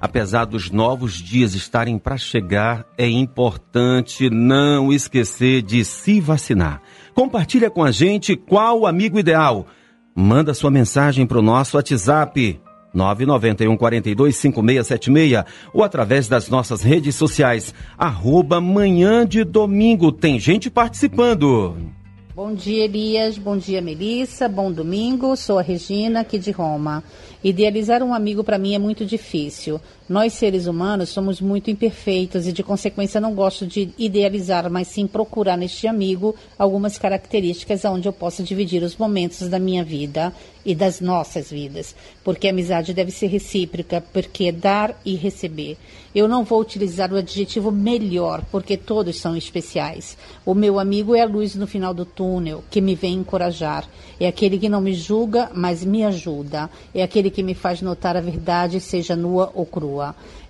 apesar 0.01 0.45
dos 0.45 0.71
novos 0.71 1.15
dias 1.15 1.55
estarem 1.55 1.99
para 1.99 2.19
chegar, 2.19 2.85
é 2.99 3.09
importante 3.09 4.29
não 4.29 4.93
esquecer 4.93 5.63
de 5.63 5.85
se 5.85 6.21
vacinar. 6.21 6.83
Compartilha 7.15 7.71
com 7.71 7.83
a 7.83 7.91
gente 7.91 8.37
qual 8.37 8.81
o 8.81 8.87
amigo 8.87 9.19
ideal. 9.19 9.67
Manda 10.15 10.53
sua 10.53 10.71
mensagem 10.71 11.27
para 11.27 11.39
o 11.39 11.43
nosso 11.43 11.77
WhatsApp 11.77 12.61
991 12.93 13.77
42 13.77 14.37
5676 14.37 15.45
ou 15.73 15.85
através 15.85 16.29
das 16.29 16.49
nossas 16.49 16.83
redes 16.83 17.15
sociais, 17.15 17.75
arroba 17.97 18.61
manhã 18.61 19.27
de 19.27 19.45
domingo. 19.45 20.11
Tem 20.13 20.39
gente 20.39 20.69
participando. 20.69 21.98
Bom 22.38 22.54
dia, 22.54 22.85
Elias. 22.85 23.37
Bom 23.37 23.57
dia, 23.57 23.83
Melissa. 23.83 24.49
Bom 24.49 24.71
domingo. 24.71 25.35
Sou 25.35 25.59
a 25.59 25.61
Regina, 25.61 26.21
aqui 26.21 26.38
de 26.38 26.52
Roma. 26.52 27.02
Idealizar 27.42 28.00
um 28.00 28.14
amigo 28.14 28.45
para 28.45 28.57
mim 28.57 28.76
é 28.76 28.78
muito 28.78 29.04
difícil. 29.04 29.80
Nós, 30.09 30.33
seres 30.33 30.67
humanos, 30.67 31.11
somos 31.11 31.38
muito 31.38 31.71
imperfeitos 31.71 32.47
e, 32.47 32.53
de 32.53 32.62
consequência, 32.62 33.21
não 33.21 33.35
gosto 33.35 33.67
de 33.67 33.91
idealizar, 33.99 34.71
mas 34.71 34.88
sim 34.88 35.07
procurar 35.07 35.59
neste 35.59 35.87
amigo 35.87 36.35
algumas 36.59 36.97
características 36.97 37.85
onde 37.85 38.09
eu 38.09 38.12
possa 38.12 38.43
dividir 38.43 38.83
os 38.83 38.97
momentos 38.97 39.47
da 39.49 39.59
minha 39.59 39.85
vida 39.85 40.33
e 40.65 40.75
das 40.75 41.00
nossas 41.00 41.50
vidas. 41.50 41.95
Porque 42.25 42.47
a 42.47 42.50
amizade 42.50 42.95
deve 42.95 43.11
ser 43.11 43.27
recíproca, 43.27 44.03
porque 44.12 44.45
é 44.45 44.53
dar 44.53 44.99
e 45.05 45.15
receber. 45.15 45.77
Eu 46.15 46.27
não 46.27 46.43
vou 46.43 46.61
utilizar 46.61 47.12
o 47.12 47.17
adjetivo 47.17 47.71
melhor, 47.71 48.43
porque 48.50 48.79
todos 48.79 49.17
são 49.17 49.37
especiais. 49.37 50.17
O 50.45 50.55
meu 50.55 50.79
amigo 50.79 51.15
é 51.15 51.21
a 51.21 51.27
luz 51.27 51.55
no 51.55 51.67
final 51.67 51.93
do 51.93 52.07
túnel, 52.07 52.65
que 52.71 52.81
me 52.81 52.95
vem 52.95 53.15
encorajar. 53.15 53.87
É 54.19 54.27
aquele 54.27 54.59
que 54.59 54.71
não 54.71 54.81
me 54.81 54.95
julga, 54.95 55.50
mas 55.55 55.85
me 55.85 56.03
ajuda. 56.03 56.71
É 56.95 57.03
aquele 57.03 57.31
que 57.31 57.43
me 57.43 57.55
faz 57.55 57.83
notar 57.83 58.17
a 58.17 58.21
verdade, 58.23 58.81
seja 58.81 59.15
nua 59.15 59.53
ou 59.55 59.67
crua. 59.67 59.98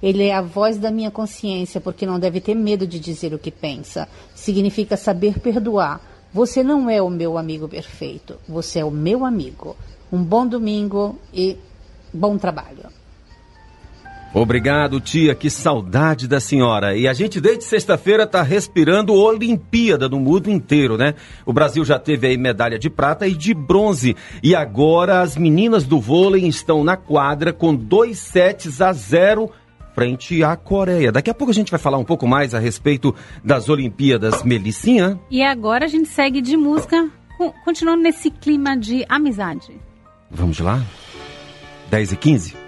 Ele 0.02 0.24
é 0.24 0.34
a 0.34 0.40
voz 0.40 0.78
da 0.78 0.90
minha 0.90 1.10
consciência, 1.10 1.80
porque 1.80 2.06
não 2.06 2.18
deve 2.18 2.40
ter 2.40 2.54
medo 2.54 2.86
de 2.86 2.98
dizer 2.98 3.32
o 3.34 3.38
que 3.38 3.50
pensa. 3.50 4.08
Significa 4.34 4.96
saber 4.96 5.38
perdoar. 5.40 6.00
Você 6.32 6.62
não 6.62 6.90
é 6.90 7.00
o 7.00 7.08
meu 7.08 7.38
amigo 7.38 7.68
perfeito, 7.68 8.36
você 8.48 8.80
é 8.80 8.84
o 8.84 8.90
meu 8.90 9.24
amigo. 9.24 9.76
Um 10.12 10.22
bom 10.22 10.46
domingo 10.46 11.18
e 11.32 11.56
bom 12.12 12.36
trabalho. 12.36 12.97
Obrigado, 14.34 15.00
tia. 15.00 15.34
Que 15.34 15.48
saudade 15.48 16.28
da 16.28 16.38
senhora. 16.38 16.96
E 16.96 17.08
a 17.08 17.12
gente, 17.12 17.40
desde 17.40 17.64
sexta-feira, 17.64 18.24
está 18.24 18.42
respirando 18.42 19.14
Olimpíada 19.14 20.08
no 20.08 20.20
mundo 20.20 20.50
inteiro, 20.50 20.96
né? 20.96 21.14
O 21.46 21.52
Brasil 21.52 21.84
já 21.84 21.98
teve 21.98 22.26
aí 22.26 22.36
medalha 22.36 22.78
de 22.78 22.90
prata 22.90 23.26
e 23.26 23.34
de 23.34 23.54
bronze. 23.54 24.14
E 24.42 24.54
agora 24.54 25.20
as 25.22 25.36
meninas 25.36 25.84
do 25.84 25.98
vôlei 25.98 26.46
estão 26.46 26.84
na 26.84 26.96
quadra 26.96 27.52
com 27.52 27.74
dois 27.74 28.18
sets 28.18 28.80
a 28.80 28.92
zero 28.92 29.50
frente 29.94 30.44
à 30.44 30.54
Coreia. 30.56 31.10
Daqui 31.10 31.30
a 31.30 31.34
pouco 31.34 31.50
a 31.50 31.54
gente 31.54 31.70
vai 31.72 31.80
falar 31.80 31.98
um 31.98 32.04
pouco 32.04 32.26
mais 32.26 32.54
a 32.54 32.58
respeito 32.60 33.12
das 33.42 33.68
Olimpíadas 33.68 34.44
Melicinha. 34.44 35.18
E 35.28 35.42
agora 35.42 35.86
a 35.86 35.88
gente 35.88 36.08
segue 36.08 36.40
de 36.40 36.56
música, 36.56 37.10
continuando 37.64 38.02
nesse 38.02 38.30
clima 38.30 38.76
de 38.76 39.04
amizade. 39.08 39.72
Vamos 40.30 40.60
lá? 40.60 40.80
10 41.90 42.12
e 42.12 42.16
15? 42.16 42.67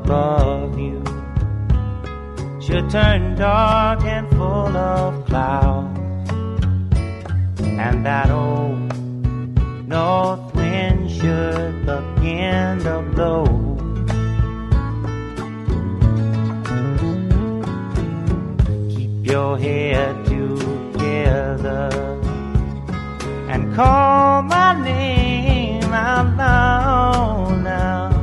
Above 0.00 0.78
you 0.78 1.02
should 2.60 2.90
turn 2.90 3.34
dark 3.36 4.02
and 4.04 4.28
full 4.36 4.76
of 4.76 5.24
clouds, 5.26 6.30
and 7.60 8.04
that 8.04 8.30
old 8.30 8.78
north 9.88 10.54
wind 10.54 11.10
should 11.10 11.86
begin 11.86 12.78
to 12.80 13.02
blow. 13.14 13.44
Keep 18.94 19.14
your 19.32 19.58
head 19.58 20.14
together 20.26 21.88
and 23.52 23.74
call 23.74 24.42
my 24.42 24.72
name 24.82 25.92
out 25.92 26.36
loud 26.36 27.62
now. 27.62 28.15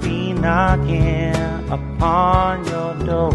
Be 0.00 0.32
knocking 0.32 1.34
upon 1.70 2.64
your 2.66 2.94
door. 3.06 3.32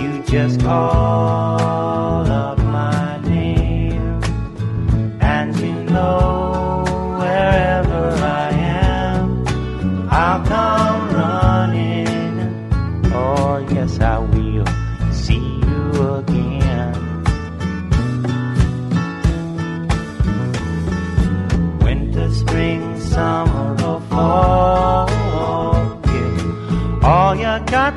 You 0.00 0.22
just 0.24 0.60
call 0.60 2.09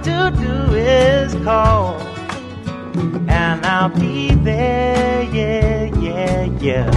to 0.04 0.34
do 0.38 0.76
is 0.76 1.34
call, 1.46 1.96
and 3.30 3.66
I'll 3.66 3.90
be 3.90 4.36
there. 4.36 5.24
Yeah, 5.24 5.86
yeah, 6.00 6.44
yeah. 6.60 6.92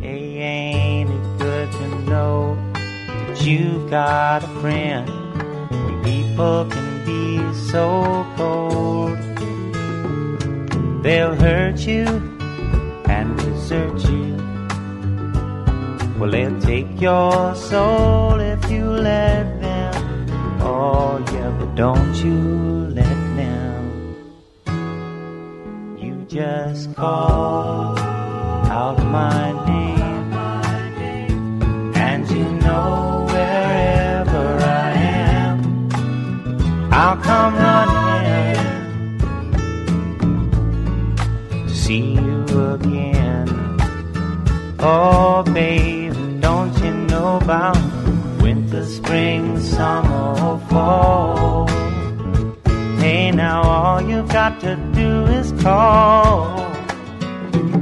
Hey, 0.00 0.38
ain't 0.38 1.10
it 1.10 1.38
good 1.38 1.70
to 1.72 1.88
know 2.10 2.56
that 3.26 3.42
you've 3.42 3.90
got 3.90 4.42
a 4.42 4.48
friend 4.60 5.06
when 5.70 6.02
people 6.02 6.66
can 6.70 7.04
be 7.04 7.52
so 7.70 8.26
cold? 8.36 9.18
They'll 11.02 11.34
hurt 11.34 11.80
you 11.80 12.06
and 13.06 13.36
desert 13.36 13.98
you. 14.08 14.32
Well, 16.18 16.30
they'll 16.30 16.60
take 16.60 17.00
your 17.00 17.54
soul 17.54 18.38
if 18.38 18.70
you 18.70 18.84
let 18.84 19.41
don't 21.74 22.14
you 22.16 22.38
let 22.90 23.16
them. 23.36 24.16
You 25.98 26.26
just 26.28 26.94
call 26.94 27.98
out 27.98 28.98
my 29.04 29.52
name, 29.66 30.32
and 31.96 32.28
you 32.30 32.44
know 32.60 33.26
wherever 33.30 34.58
I 34.60 34.92
am, 34.92 35.88
I'll 36.92 37.16
come 37.16 37.54
running 37.54 38.56
to 41.68 41.74
see 41.74 42.12
you 42.12 42.44
again. 42.74 43.48
Oh, 44.78 45.42
babe, 45.44 46.14
don't 46.40 46.76
you 46.84 46.92
know 46.92 47.36
about 47.38 47.91
winter, 48.82 48.86
spring, 48.86 49.60
summer, 49.60 50.40
or 50.40 50.58
fall? 50.68 51.68
Hey, 52.98 53.30
now 53.30 53.62
all 53.62 54.00
you've 54.02 54.28
got 54.28 54.60
to 54.60 54.76
do 54.94 55.24
is 55.26 55.52
call. 55.62 56.56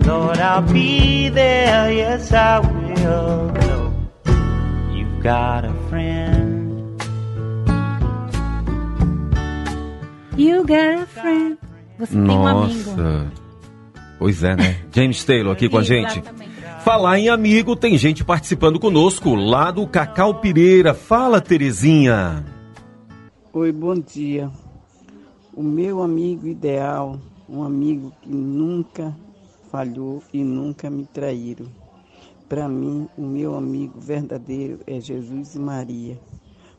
Lord, 0.07 0.39
I'll 0.39 0.63
be 0.63 1.29
there, 1.29 1.93
yes, 1.93 2.33
I 2.33 2.61
will. 2.61 3.53
Know 3.53 3.95
you've 4.93 5.23
got 5.23 5.65
a 5.65 5.75
friend. 5.89 7.03
You 10.37 10.65
got 10.65 11.03
a 11.03 11.07
friend. 11.07 11.59
Você 11.99 12.13
tem 12.15 12.31
um 12.31 12.47
amigo. 12.47 12.91
Nossa. 12.91 13.33
Pois 14.19 14.43
é, 14.43 14.57
né? 14.57 14.77
James 14.93 15.23
Taylor 15.25 15.53
aqui 15.53 15.69
com 15.69 15.79
a 15.79 15.83
gente. 15.83 16.23
Falar 16.85 17.19
em 17.19 17.29
amigo, 17.29 17.77
tem 17.77 17.99
gente 17.99 18.25
participando 18.25 18.81
conosco 18.81 19.35
lá 19.35 19.71
do 19.71 19.87
Cacau 19.87 20.41
Pireira. 20.41 20.95
Fala, 20.95 21.39
Terezinha. 21.39 22.43
Oi, 23.53 23.71
bom 23.71 23.95
dia. 23.95 24.51
O 25.55 25.63
meu 25.63 26.03
amigo 26.03 26.47
ideal, 26.47 27.21
um 27.47 27.63
amigo 27.63 28.11
que 28.23 28.31
nunca 28.31 29.15
falhou 29.71 30.23
e 30.33 30.43
nunca 30.43 30.89
me 30.89 31.05
traíram. 31.05 31.67
Para 32.49 32.67
mim, 32.67 33.07
o 33.17 33.23
meu 33.23 33.55
amigo 33.55 34.01
verdadeiro 34.01 34.81
é 34.87 34.99
Jesus 34.99 35.55
e 35.55 35.59
Maria, 35.59 36.19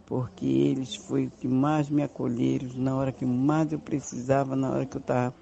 porque 0.07 0.47
eles 0.47 0.95
foi 0.95 1.27
o 1.27 1.31
que 1.31 1.47
mais 1.47 1.91
me 1.91 2.01
acolheram 2.01 2.69
na 2.75 2.95
hora 2.95 3.11
que 3.11 3.23
mais 3.23 3.71
eu 3.71 3.77
precisava, 3.77 4.55
na 4.55 4.71
hora 4.71 4.85
que 4.85 4.97
eu 4.97 5.01
estava 5.01 5.35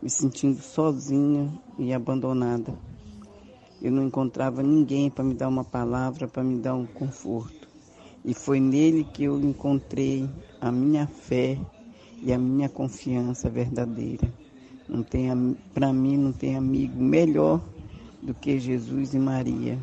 me 0.00 0.08
sentindo 0.08 0.62
sozinha 0.62 1.52
e 1.76 1.92
abandonada. 1.92 2.93
Eu 3.84 3.92
não 3.92 4.06
encontrava 4.06 4.62
ninguém 4.62 5.10
para 5.10 5.22
me 5.22 5.34
dar 5.34 5.46
uma 5.46 5.62
palavra, 5.62 6.26
para 6.26 6.42
me 6.42 6.58
dar 6.58 6.74
um 6.74 6.86
conforto. 6.86 7.68
E 8.24 8.32
foi 8.32 8.58
nele 8.58 9.04
que 9.04 9.24
eu 9.24 9.38
encontrei 9.38 10.26
a 10.58 10.72
minha 10.72 11.06
fé 11.06 11.58
e 12.22 12.32
a 12.32 12.38
minha 12.38 12.66
confiança 12.66 13.50
verdadeira. 13.50 14.26
Não 14.88 15.02
tem, 15.02 15.28
para 15.74 15.92
mim 15.92 16.16
não 16.16 16.32
tem 16.32 16.56
amigo 16.56 16.98
melhor 16.98 17.60
do 18.22 18.32
que 18.32 18.58
Jesus 18.58 19.12
e 19.12 19.18
Maria. 19.18 19.78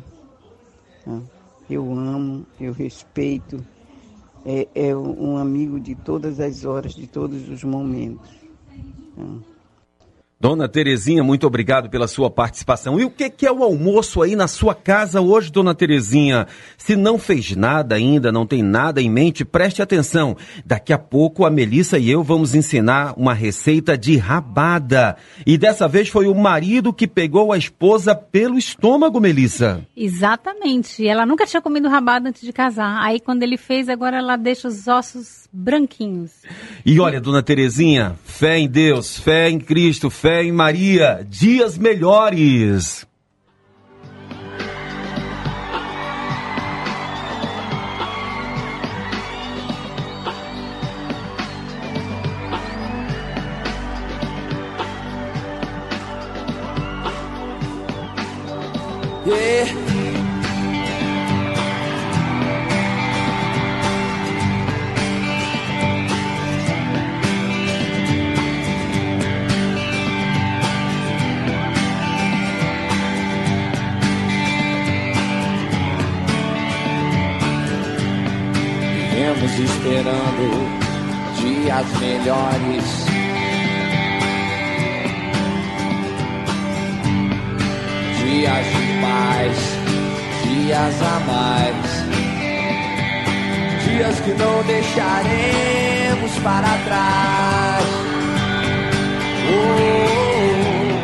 tá? 1.04 1.22
Eu 1.70 1.88
amo, 1.92 2.44
eu 2.60 2.72
respeito. 2.72 3.64
É, 4.44 4.66
é 4.74 4.96
um 4.96 5.36
amigo 5.36 5.78
de 5.78 5.94
todas 5.94 6.40
as 6.40 6.64
horas, 6.64 6.92
de 6.92 7.06
todos 7.06 7.48
os 7.48 7.62
momentos. 7.62 8.28
Dona 10.42 10.66
Terezinha, 10.68 11.22
muito 11.22 11.46
obrigado 11.46 11.88
pela 11.88 12.08
sua 12.08 12.28
participação. 12.28 12.98
E 12.98 13.04
o 13.04 13.10
que, 13.10 13.30
que 13.30 13.46
é 13.46 13.52
o 13.52 13.62
almoço 13.62 14.20
aí 14.20 14.34
na 14.34 14.48
sua 14.48 14.74
casa 14.74 15.20
hoje, 15.20 15.52
Dona 15.52 15.72
Terezinha? 15.72 16.48
Se 16.76 16.96
não 16.96 17.16
fez 17.16 17.54
nada 17.54 17.94
ainda, 17.94 18.32
não 18.32 18.44
tem 18.44 18.60
nada 18.60 19.00
em 19.00 19.08
mente, 19.08 19.44
preste 19.44 19.80
atenção. 19.80 20.36
Daqui 20.66 20.92
a 20.92 20.98
pouco 20.98 21.46
a 21.46 21.50
Melissa 21.50 21.96
e 21.96 22.10
eu 22.10 22.24
vamos 22.24 22.56
ensinar 22.56 23.14
uma 23.16 23.32
receita 23.32 23.96
de 23.96 24.16
rabada. 24.16 25.16
E 25.46 25.56
dessa 25.56 25.86
vez 25.86 26.08
foi 26.08 26.26
o 26.26 26.34
marido 26.34 26.92
que 26.92 27.06
pegou 27.06 27.52
a 27.52 27.56
esposa 27.56 28.12
pelo 28.12 28.58
estômago, 28.58 29.20
Melissa. 29.20 29.86
Exatamente. 29.96 31.06
Ela 31.06 31.24
nunca 31.24 31.46
tinha 31.46 31.62
comido 31.62 31.88
rabada 31.88 32.30
antes 32.30 32.42
de 32.42 32.52
casar. 32.52 33.00
Aí 33.04 33.20
quando 33.20 33.44
ele 33.44 33.56
fez, 33.56 33.88
agora 33.88 34.16
ela 34.16 34.34
deixa 34.34 34.66
os 34.66 34.88
ossos 34.88 35.48
branquinhos. 35.52 36.32
E 36.84 36.98
olha, 36.98 37.20
Dona 37.20 37.44
Terezinha, 37.44 38.16
fé 38.24 38.58
em 38.58 38.68
Deus, 38.68 39.16
fé 39.18 39.48
em 39.48 39.60
Cristo, 39.60 40.10
fé 40.10 40.31
em 40.40 40.50
Maria, 40.50 41.26
dias 41.28 41.76
melhores. 41.76 43.06
Yeah. 59.24 59.81
Esperando 79.92 80.48
dias 81.36 81.86
melhores. 82.00 82.84
Dias 88.24 88.66
de 88.66 88.86
paz, 89.02 89.56
dias 90.44 91.02
a 91.02 91.20
mais. 91.26 91.86
Dias 93.84 94.16
que 94.20 94.32
não 94.32 94.62
deixaremos 94.62 96.32
para 96.42 96.78
trás. 96.86 97.84
Oh, 99.48 99.54
oh, 99.54 100.06
oh. 100.64 101.02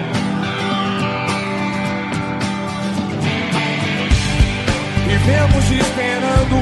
Vivemos 5.06 5.64
esperando 5.70 6.56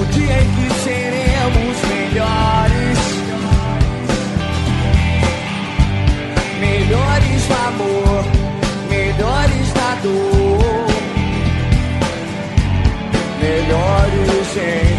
o 0.00 0.04
dia 0.06 0.36
em 0.40 0.48
que 0.54 0.66
seremos 0.80 1.31
melhores, 2.12 2.98
melhores 6.60 7.46
do 7.46 7.54
amor, 7.54 8.24
melhores 8.90 9.72
da 9.72 9.94
dor, 10.02 10.86
melhores 13.40 14.56
em 14.58 14.91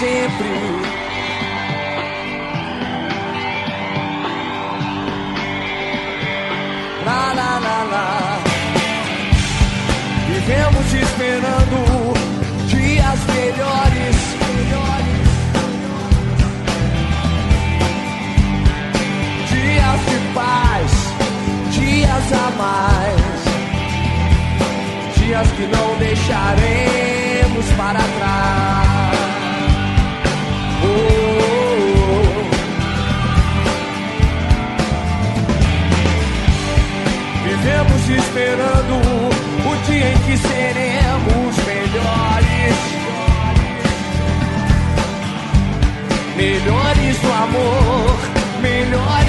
sempre. 0.00 0.50
La 7.04 7.34
la 7.38 7.52
la 7.66 7.78
la. 7.92 8.08
Vivemos 10.28 10.86
esperando 11.04 11.78
dias 12.72 13.18
melhores. 13.34 14.16
Dias 19.52 20.00
de 20.10 20.18
paz, 20.34 20.92
dias 21.76 22.26
a 22.32 22.46
mais. 22.62 23.40
Dias 25.18 25.48
que 25.56 25.66
não 25.66 25.88
deixaremos 25.98 27.66
para 27.76 28.00
trás. 28.18 28.73
Esperando 38.34 38.94
o 38.96 39.76
dia 39.86 40.10
em 40.10 40.18
que 40.18 40.36
seremos 40.36 41.56
melhores. 41.64 42.74
Melhores 46.36 47.18
do 47.20 47.32
amor, 47.32 48.16
melhores 48.60 49.23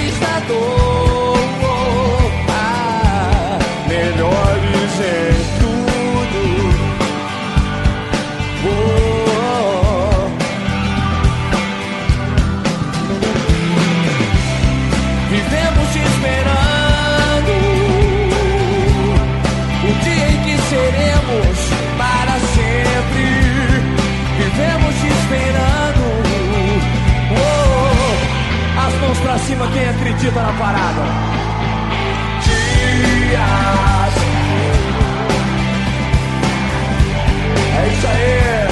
quem 29.86 29.89
acredita 29.91 30.41
na 30.41 30.54
parada? 30.54 31.04
Dias. 32.43 34.15
É 37.78 37.88
isso 37.93 38.08
aí. 38.08 38.64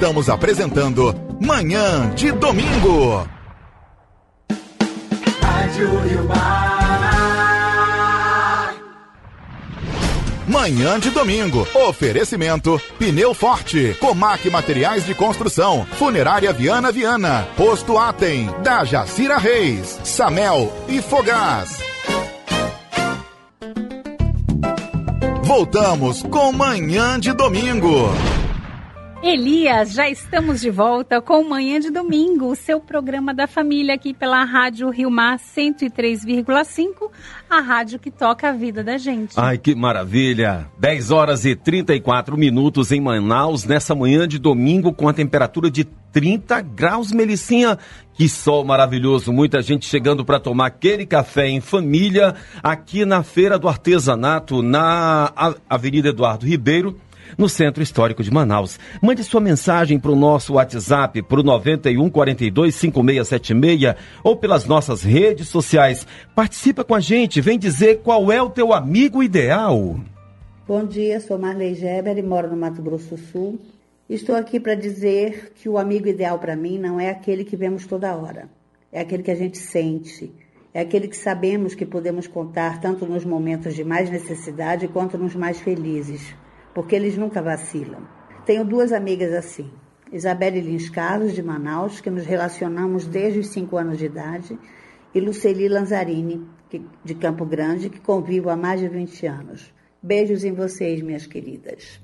Estamos 0.00 0.30
apresentando 0.30 1.14
Manhã 1.38 2.08
de 2.14 2.32
Domingo. 2.32 3.28
Manhã 10.48 10.98
de 10.98 11.10
domingo. 11.10 11.68
Oferecimento: 11.74 12.80
Pneu 12.98 13.34
Forte, 13.34 13.94
Comac 14.00 14.48
Materiais 14.48 15.04
de 15.04 15.14
Construção, 15.14 15.86
Funerária 15.98 16.50
Viana 16.50 16.90
Viana, 16.90 17.46
Posto 17.54 17.98
Atem, 17.98 18.48
da 18.62 18.86
Jacira 18.86 19.36
Reis, 19.36 20.00
Samel 20.02 20.72
e 20.88 21.02
Fogás. 21.02 21.78
Voltamos 25.42 26.22
com 26.22 26.50
Manhã 26.52 27.20
de 27.20 27.34
Domingo. 27.34 28.08
Elias, 29.22 29.92
já 29.92 30.08
estamos 30.08 30.62
de 30.62 30.70
volta 30.70 31.20
com 31.20 31.44
Manhã 31.44 31.78
de 31.78 31.90
Domingo, 31.90 32.46
o 32.46 32.56
seu 32.56 32.80
programa 32.80 33.34
da 33.34 33.46
família 33.46 33.94
aqui 33.94 34.14
pela 34.14 34.42
Rádio 34.44 34.88
Rio 34.88 35.10
Mar 35.10 35.38
103,5, 35.38 37.10
a 37.48 37.60
rádio 37.60 37.98
que 37.98 38.10
toca 38.10 38.48
a 38.48 38.52
vida 38.52 38.82
da 38.82 38.96
gente. 38.96 39.34
Ai, 39.36 39.58
que 39.58 39.74
maravilha! 39.74 40.66
10 40.78 41.10
horas 41.10 41.44
e 41.44 41.54
34 41.54 42.34
minutos 42.38 42.92
em 42.92 43.00
Manaus, 43.00 43.66
nessa 43.66 43.94
manhã 43.94 44.26
de 44.26 44.38
domingo, 44.38 44.90
com 44.90 45.06
a 45.06 45.12
temperatura 45.12 45.70
de 45.70 45.84
30 45.84 46.62
graus, 46.62 47.12
Melicinha. 47.12 47.78
Que 48.14 48.26
sol 48.26 48.64
maravilhoso! 48.64 49.34
Muita 49.34 49.60
gente 49.60 49.84
chegando 49.84 50.24
para 50.24 50.40
tomar 50.40 50.66
aquele 50.66 51.04
café 51.04 51.46
em 51.46 51.60
família 51.60 52.34
aqui 52.62 53.04
na 53.04 53.22
Feira 53.22 53.58
do 53.58 53.68
Artesanato, 53.68 54.62
na 54.62 55.30
Avenida 55.68 56.08
Eduardo 56.08 56.46
Ribeiro. 56.46 56.96
No 57.36 57.48
Centro 57.48 57.82
Histórico 57.82 58.22
de 58.22 58.30
Manaus. 58.30 58.78
Mande 59.02 59.24
sua 59.24 59.40
mensagem 59.40 59.98
para 59.98 60.10
o 60.10 60.16
nosso 60.16 60.54
WhatsApp, 60.54 61.22
para 61.22 61.40
o 61.40 61.42
91 61.42 62.08
42 62.10 62.74
5676 62.74 63.94
ou 64.22 64.36
pelas 64.36 64.64
nossas 64.64 65.02
redes 65.02 65.48
sociais. 65.48 66.06
Participa 66.34 66.84
com 66.84 66.94
a 66.94 67.00
gente, 67.00 67.40
vem 67.40 67.58
dizer 67.58 68.00
qual 68.02 68.30
é 68.30 68.40
o 68.40 68.50
teu 68.50 68.72
amigo 68.72 69.22
ideal. 69.22 70.00
Bom 70.66 70.84
dia, 70.84 71.20
sou 71.20 71.38
Marley 71.38 71.74
Geber 71.74 72.16
e 72.16 72.22
moro 72.22 72.48
no 72.48 72.56
Mato 72.56 72.80
Grosso 72.80 73.16
do 73.16 73.18
Sul. 73.18 73.58
Estou 74.08 74.34
aqui 74.34 74.58
para 74.58 74.74
dizer 74.74 75.52
que 75.54 75.68
o 75.68 75.78
amigo 75.78 76.08
ideal 76.08 76.38
para 76.38 76.56
mim 76.56 76.78
não 76.78 76.98
é 76.98 77.10
aquele 77.10 77.44
que 77.44 77.56
vemos 77.56 77.86
toda 77.86 78.14
hora. 78.14 78.48
É 78.92 79.00
aquele 79.00 79.22
que 79.22 79.30
a 79.30 79.36
gente 79.36 79.58
sente. 79.58 80.32
É 80.72 80.80
aquele 80.80 81.08
que 81.08 81.16
sabemos 81.16 81.74
que 81.74 81.84
podemos 81.84 82.26
contar 82.28 82.80
tanto 82.80 83.04
nos 83.04 83.24
momentos 83.24 83.74
de 83.74 83.82
mais 83.82 84.08
necessidade 84.08 84.86
quanto 84.88 85.18
nos 85.18 85.34
mais 85.34 85.60
felizes, 85.60 86.34
porque 86.74 86.94
eles 86.96 87.16
nunca 87.16 87.42
vacilam. 87.42 88.02
Tenho 88.44 88.64
duas 88.64 88.92
amigas 88.92 89.32
assim. 89.32 89.70
Isabelle 90.12 90.60
Lins 90.60 90.90
Carlos, 90.90 91.34
de 91.34 91.42
Manaus, 91.42 92.00
que 92.00 92.10
nos 92.10 92.26
relacionamos 92.26 93.06
desde 93.06 93.38
os 93.40 93.48
5 93.48 93.76
anos 93.76 93.98
de 93.98 94.06
idade, 94.06 94.58
e 95.14 95.20
Luceli 95.20 95.68
Lanzarini, 95.68 96.44
de 97.04 97.14
Campo 97.14 97.44
Grande, 97.44 97.88
que 97.90 98.00
convivo 98.00 98.50
há 98.50 98.56
mais 98.56 98.80
de 98.80 98.88
20 98.88 99.26
anos. 99.26 99.72
Beijos 100.02 100.44
em 100.44 100.52
vocês, 100.52 101.02
minhas 101.02 101.26
queridas. 101.26 102.00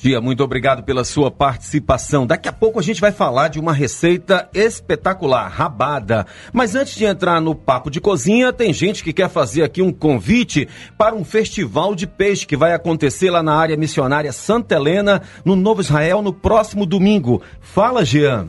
Tia, 0.00 0.20
muito 0.20 0.44
obrigado 0.44 0.84
pela 0.84 1.02
sua 1.02 1.28
participação. 1.28 2.24
Daqui 2.24 2.48
a 2.48 2.52
pouco 2.52 2.78
a 2.78 2.82
gente 2.82 3.00
vai 3.00 3.10
falar 3.10 3.48
de 3.48 3.58
uma 3.58 3.72
receita 3.72 4.48
espetacular, 4.54 5.48
rabada. 5.48 6.24
Mas 6.52 6.76
antes 6.76 6.94
de 6.94 7.04
entrar 7.04 7.40
no 7.40 7.52
papo 7.52 7.90
de 7.90 8.00
cozinha, 8.00 8.52
tem 8.52 8.72
gente 8.72 9.02
que 9.02 9.12
quer 9.12 9.28
fazer 9.28 9.64
aqui 9.64 9.82
um 9.82 9.92
convite 9.92 10.68
para 10.96 11.16
um 11.16 11.24
festival 11.24 11.96
de 11.96 12.06
peixe 12.06 12.46
que 12.46 12.56
vai 12.56 12.74
acontecer 12.74 13.28
lá 13.28 13.42
na 13.42 13.56
área 13.56 13.76
missionária 13.76 14.30
Santa 14.30 14.76
Helena, 14.76 15.20
no 15.44 15.56
Novo 15.56 15.80
Israel, 15.80 16.22
no 16.22 16.32
próximo 16.32 16.86
domingo. 16.86 17.42
Fala, 17.60 18.04
Jean. 18.04 18.46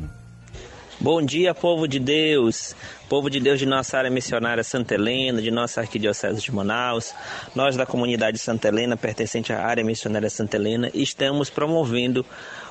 Bom 0.99 1.19
dia, 1.19 1.55
povo 1.55 1.87
de 1.87 1.97
Deus, 1.97 2.75
povo 3.09 3.27
de 3.27 3.39
Deus 3.39 3.57
de 3.57 3.65
nossa 3.65 3.97
área 3.97 4.11
missionária 4.11 4.63
Santa 4.63 4.93
Helena, 4.93 5.41
de 5.41 5.49
nossa 5.49 5.81
arquidiocese 5.81 6.39
de 6.39 6.51
Manaus. 6.53 7.11
Nós 7.55 7.75
da 7.75 7.83
comunidade 7.83 8.37
Santa 8.37 8.67
Helena, 8.67 8.95
pertencente 8.95 9.51
à 9.51 9.65
área 9.65 9.83
missionária 9.83 10.29
Santa 10.29 10.57
Helena, 10.57 10.91
estamos 10.93 11.49
promovendo 11.49 12.23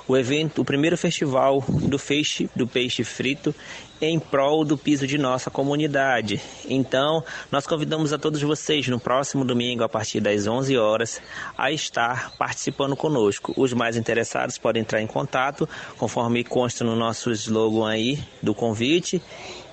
o 0.07 0.17
evento, 0.17 0.63
o 0.63 0.65
primeiro 0.65 0.97
festival 0.97 1.63
do 1.69 1.99
peixe, 1.99 2.49
do 2.55 2.69
peixe 2.69 3.03
frito 3.03 3.53
em 4.01 4.19
prol 4.19 4.65
do 4.65 4.79
piso 4.79 5.09
de 5.09 5.19
nossa 5.19 5.51
comunidade. 5.51 6.41
Então, 6.69 7.23
nós 7.51 7.67
convidamos 7.67 8.13
a 8.13 8.19
todos 8.19 8.41
vocês 8.41 8.87
no 8.87 9.01
próximo 9.01 9.45
domingo, 9.45 9.83
a 9.83 9.89
partir 9.89 10.21
das 10.21 10.47
11 10.47 10.79
horas, 10.79 11.21
a 11.59 11.73
estar 11.73 12.31
participando 12.39 12.97
conosco. 12.97 13.53
Os 13.57 13.73
mais 13.73 13.97
interessados 13.97 14.57
podem 14.57 14.83
entrar 14.83 15.03
em 15.03 15.07
contato, 15.07 15.69
conforme 15.99 16.45
consta 16.45 16.85
no 16.85 16.95
nosso 16.95 17.33
slogan 17.33 17.89
aí 17.89 18.19
do 18.41 18.55
convite 18.55 19.21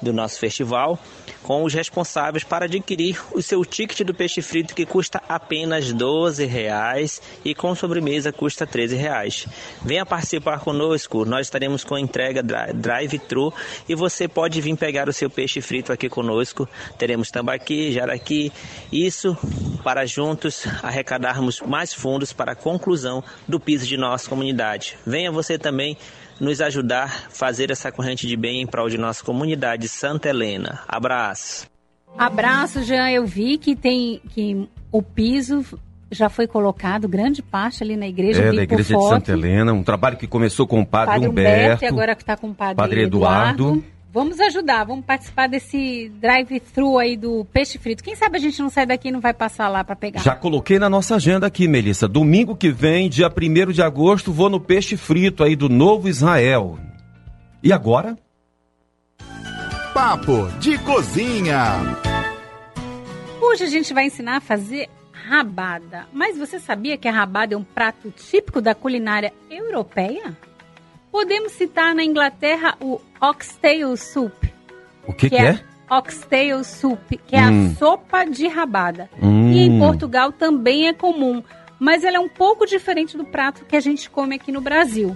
do 0.02 0.14
nosso 0.14 0.40
festival, 0.40 1.00
com 1.44 1.64
os 1.64 1.74
responsáveis 1.74 2.44
para 2.44 2.66
adquirir 2.66 3.22
o 3.34 3.42
seu 3.42 3.64
ticket 3.64 4.02
do 4.02 4.14
peixe 4.14 4.42
frito 4.42 4.74
que 4.74 4.86
custa 4.86 5.22
apenas 5.30 5.94
12 5.94 6.46
reais 6.46 7.22
e 7.44 7.54
com 7.54 7.76
sobremesa 7.76 8.32
custa 8.32 8.66
13 8.66 8.96
reais. 8.96 9.48
Venha 9.84 10.06
participar 10.06 10.60
conosco, 10.60 11.26
nós 11.26 11.48
estaremos 11.48 11.84
com 11.84 11.98
entrega 11.98 12.42
drive-thru 12.74 13.54
e 13.88 13.96
você 13.96 14.28
pode 14.28 14.60
vir 14.62 14.76
pegar 14.76 15.08
o 15.08 15.14
seu 15.14 15.30
peixe 15.30 15.62
frito 15.62 15.92
aqui 15.92 16.10
conosco. 16.10 16.68
Teremos 16.98 17.30
tambaqui, 17.30 17.92
jaraqui, 17.92 18.52
isso 18.92 19.38
para 19.84 20.06
juntos 20.06 20.66
arrecadarmos 20.82 21.62
mais 21.62 21.94
fundos 21.94 22.34
para 22.34 22.54
a 22.54 22.56
conclusão 22.56 23.24
do 23.48 23.60
piso 23.60 23.86
de 23.86 23.98
nossa 23.98 24.28
comunidade. 24.28 24.98
Venha 25.06 25.32
você 25.32 25.58
também 25.58 25.98
nos 26.40 26.62
ajudar 26.62 27.06
a 27.06 27.30
fazer 27.30 27.72
essa 27.72 27.92
corrente 27.92 28.28
de 28.28 28.36
bem 28.36 28.62
em 28.62 28.68
prol 28.68 28.90
de 28.90 28.98
nossa 28.98 29.24
comunidade 29.24 29.88
Santa 29.88 30.30
Helena. 30.30 30.80
Abraço. 30.88 31.68
Abraço, 32.18 32.84
Jean. 32.84 33.10
Eu 33.10 33.26
vi 33.26 33.58
que 33.58 33.76
tem 33.76 34.22
que 34.30 34.68
o 34.92 35.02
piso 35.02 35.66
já 36.12 36.30
foi 36.30 36.48
colocado 36.48 37.08
grande 37.08 37.42
parte 37.42 37.84
ali 37.84 37.98
na 37.98 38.08
igreja. 38.08 38.42
É, 38.42 38.54
da 38.54 38.64
igreja 38.64 38.96
de 38.96 39.08
Santa 39.08 39.32
Helena, 39.32 39.74
um 39.74 39.84
trabalho 39.84 40.18
que 40.18 40.28
começou 40.28 40.66
com 40.66 40.82
o 40.82 40.86
padre, 40.86 41.16
padre 41.16 41.28
Humberto, 41.28 41.56
Humberto 41.56 41.84
e 41.84 41.88
agora 41.88 42.16
que 42.16 42.22
está 42.22 42.38
com 42.38 42.50
o 42.50 42.54
padre, 42.54 42.76
padre 42.76 43.04
Eduardo. 43.04 43.64
Eduardo. 43.64 43.95
Vamos 44.16 44.40
ajudar, 44.40 44.86
vamos 44.86 45.04
participar 45.04 45.50
desse 45.50 46.10
drive-thru 46.22 46.98
aí 46.98 47.18
do 47.18 47.44
peixe 47.52 47.78
frito. 47.78 48.02
Quem 48.02 48.16
sabe 48.16 48.38
a 48.38 48.40
gente 48.40 48.62
não 48.62 48.70
sai 48.70 48.86
daqui 48.86 49.10
e 49.10 49.12
não 49.12 49.20
vai 49.20 49.34
passar 49.34 49.68
lá 49.68 49.84
para 49.84 49.94
pegar. 49.94 50.22
Já 50.22 50.34
coloquei 50.34 50.80
na 50.80 50.90
nossa 50.90 51.18
agenda 51.18 51.46
aqui, 51.46 51.68
Melissa. 51.68 52.08
Domingo 52.08 52.56
que 52.56 52.72
vem, 52.72 53.10
dia 53.10 53.28
1 53.28 53.74
de 53.74 53.82
agosto, 53.82 54.32
vou 54.32 54.50
no 54.50 54.58
peixe 54.58 54.96
frito 54.96 55.44
aí 55.44 55.54
do 55.54 55.68
Novo 55.68 56.08
Israel. 56.08 56.80
E 57.62 57.74
agora? 57.74 58.18
Papo 59.94 60.48
de 60.62 60.78
cozinha. 60.78 61.74
Hoje 63.42 63.66
a 63.66 63.68
gente 63.68 63.94
vai 63.94 64.06
ensinar 64.06 64.38
a 64.38 64.42
fazer 64.42 64.88
rabada. 65.12 66.08
Mas 66.14 66.38
você 66.38 66.58
sabia 66.58 66.98
que 66.98 67.10
a 67.10 67.12
rabada 67.12 67.54
é 67.54 67.58
um 67.58 67.66
prato 67.66 68.10
típico 68.12 68.62
da 68.62 68.74
culinária 68.74 69.34
europeia? 69.52 70.38
Podemos 71.16 71.54
citar 71.54 71.96
na 71.96 72.04
Inglaterra 72.04 72.76
o 72.82 73.00
oxtail 73.22 73.96
soup. 73.96 74.34
O 75.08 75.14
que, 75.14 75.30
que, 75.30 75.38
que 75.38 75.42
é? 75.42 75.52
é? 75.52 75.64
Oxtail 75.90 76.62
soup, 76.66 77.18
que 77.26 77.38
é 77.38 77.40
Hum. 77.40 77.72
a 77.72 77.76
sopa 77.76 78.26
de 78.26 78.50
rabada. 78.50 79.10
Hum. 79.24 79.54
E 79.54 79.60
em 79.60 79.80
Portugal 79.80 80.34
também 80.34 80.90
é 80.90 80.94
comum, 80.94 81.42
mas 81.80 82.04
ela 82.04 82.18
é 82.18 82.20
um 82.20 82.28
pouco 82.28 82.66
diferente 82.66 83.16
do 83.16 83.24
prato 83.24 83.64
que 83.64 83.78
a 83.78 83.80
gente 83.80 84.10
come 84.10 84.36
aqui 84.36 84.52
no 84.52 84.60
Brasil. 84.60 85.16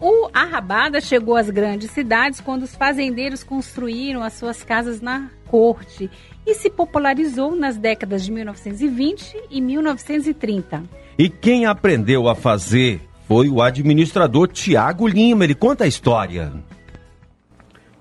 O, 0.00 0.28
a 0.34 0.42
rabada 0.44 1.00
chegou 1.00 1.36
às 1.36 1.48
grandes 1.48 1.92
cidades 1.92 2.40
quando 2.40 2.64
os 2.64 2.74
fazendeiros 2.74 3.44
construíram 3.44 4.24
as 4.24 4.32
suas 4.32 4.64
casas 4.64 5.00
na 5.00 5.30
corte 5.46 6.10
e 6.44 6.52
se 6.52 6.68
popularizou 6.68 7.54
nas 7.54 7.76
décadas 7.76 8.24
de 8.24 8.32
1920 8.32 9.40
e 9.48 9.60
1930. 9.60 10.82
E 11.16 11.28
quem 11.28 11.64
aprendeu 11.64 12.28
a 12.28 12.34
fazer 12.34 13.00
foi 13.26 13.48
o 13.48 13.62
administrador 13.62 14.48
Tiago 14.48 15.06
Lima. 15.06 15.44
Ele 15.44 15.54
conta 15.54 15.84
a 15.84 15.86
história. 15.86 16.52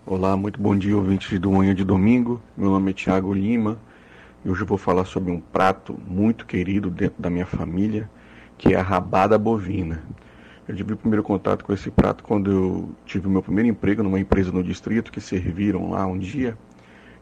Olá, 0.05 0.35
muito 0.35 0.59
bom 0.59 0.75
dia, 0.75 0.95
ouvintes 0.95 1.39
do 1.39 1.51
Manhã 1.51 1.73
de 1.73 1.83
Domingo. 1.83 2.41
Meu 2.57 2.71
nome 2.71 2.91
é 2.91 2.93
Tiago 2.93 3.33
Lima 3.33 3.77
e 4.43 4.49
hoje 4.49 4.61
eu 4.61 4.67
vou 4.67 4.77
falar 4.77 5.05
sobre 5.05 5.31
um 5.31 5.39
prato 5.39 5.97
muito 6.07 6.45
querido 6.45 6.89
dentro 6.89 7.21
da 7.21 7.29
minha 7.29 7.45
família, 7.45 8.09
que 8.57 8.73
é 8.73 8.79
a 8.79 8.81
rabada 8.81 9.37
bovina. 9.37 10.03
Eu 10.67 10.75
tive 10.75 10.93
o 10.93 10.97
primeiro 10.97 11.23
contato 11.23 11.63
com 11.63 11.73
esse 11.73 11.91
prato 11.91 12.23
quando 12.23 12.51
eu 12.51 12.89
tive 13.05 13.27
o 13.27 13.29
meu 13.29 13.41
primeiro 13.41 13.69
emprego 13.69 14.03
numa 14.03 14.19
empresa 14.19 14.51
no 14.51 14.63
distrito 14.63 15.11
que 15.11 15.21
serviram 15.21 15.91
lá 15.91 16.05
um 16.05 16.17
dia. 16.17 16.57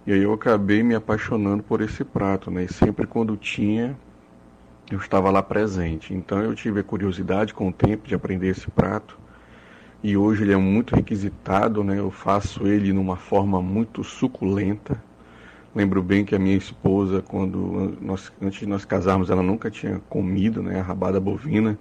E 0.07 0.13
aí 0.13 0.23
eu 0.23 0.33
acabei 0.33 0.81
me 0.81 0.95
apaixonando 0.95 1.61
por 1.61 1.81
esse 1.81 2.03
prato, 2.03 2.49
né? 2.49 2.63
E 2.63 2.73
sempre 2.73 3.05
quando 3.05 3.35
tinha, 3.35 3.97
eu 4.93 4.99
estava 4.99 5.29
lá 5.29 5.41
presente. 5.41 6.13
Então 6.13 6.39
eu 6.41 6.53
tive 6.55 6.79
a 6.79 6.83
curiosidade 6.83 7.53
com 7.53 7.69
o 7.69 7.73
tempo 7.73 8.07
de 8.07 8.15
aprender 8.15 8.47
esse 8.47 8.69
prato. 8.71 9.17
E 10.01 10.15
hoje 10.15 10.43
ele 10.43 10.53
é 10.53 10.57
muito 10.57 10.95
requisitado, 10.95 11.83
né? 11.83 11.99
Eu 11.99 12.09
faço 12.09 12.65
ele 12.65 12.93
numa 12.93 13.17
forma 13.17 13.61
muito 13.61 14.03
suculenta. 14.03 15.01
Lembro 15.75 16.01
bem 16.01 16.25
que 16.25 16.33
a 16.35 16.39
minha 16.39 16.57
esposa, 16.57 17.21
quando 17.21 17.95
nós, 18.01 18.31
antes 18.41 18.59
de 18.59 18.65
nós 18.65 18.85
casarmos, 18.85 19.29
ela 19.29 19.43
nunca 19.43 19.69
tinha 19.69 20.01
comido, 20.09 20.63
né, 20.63 20.79
a 20.79 20.83
rabada 20.83 21.19
bovina. 21.19 21.77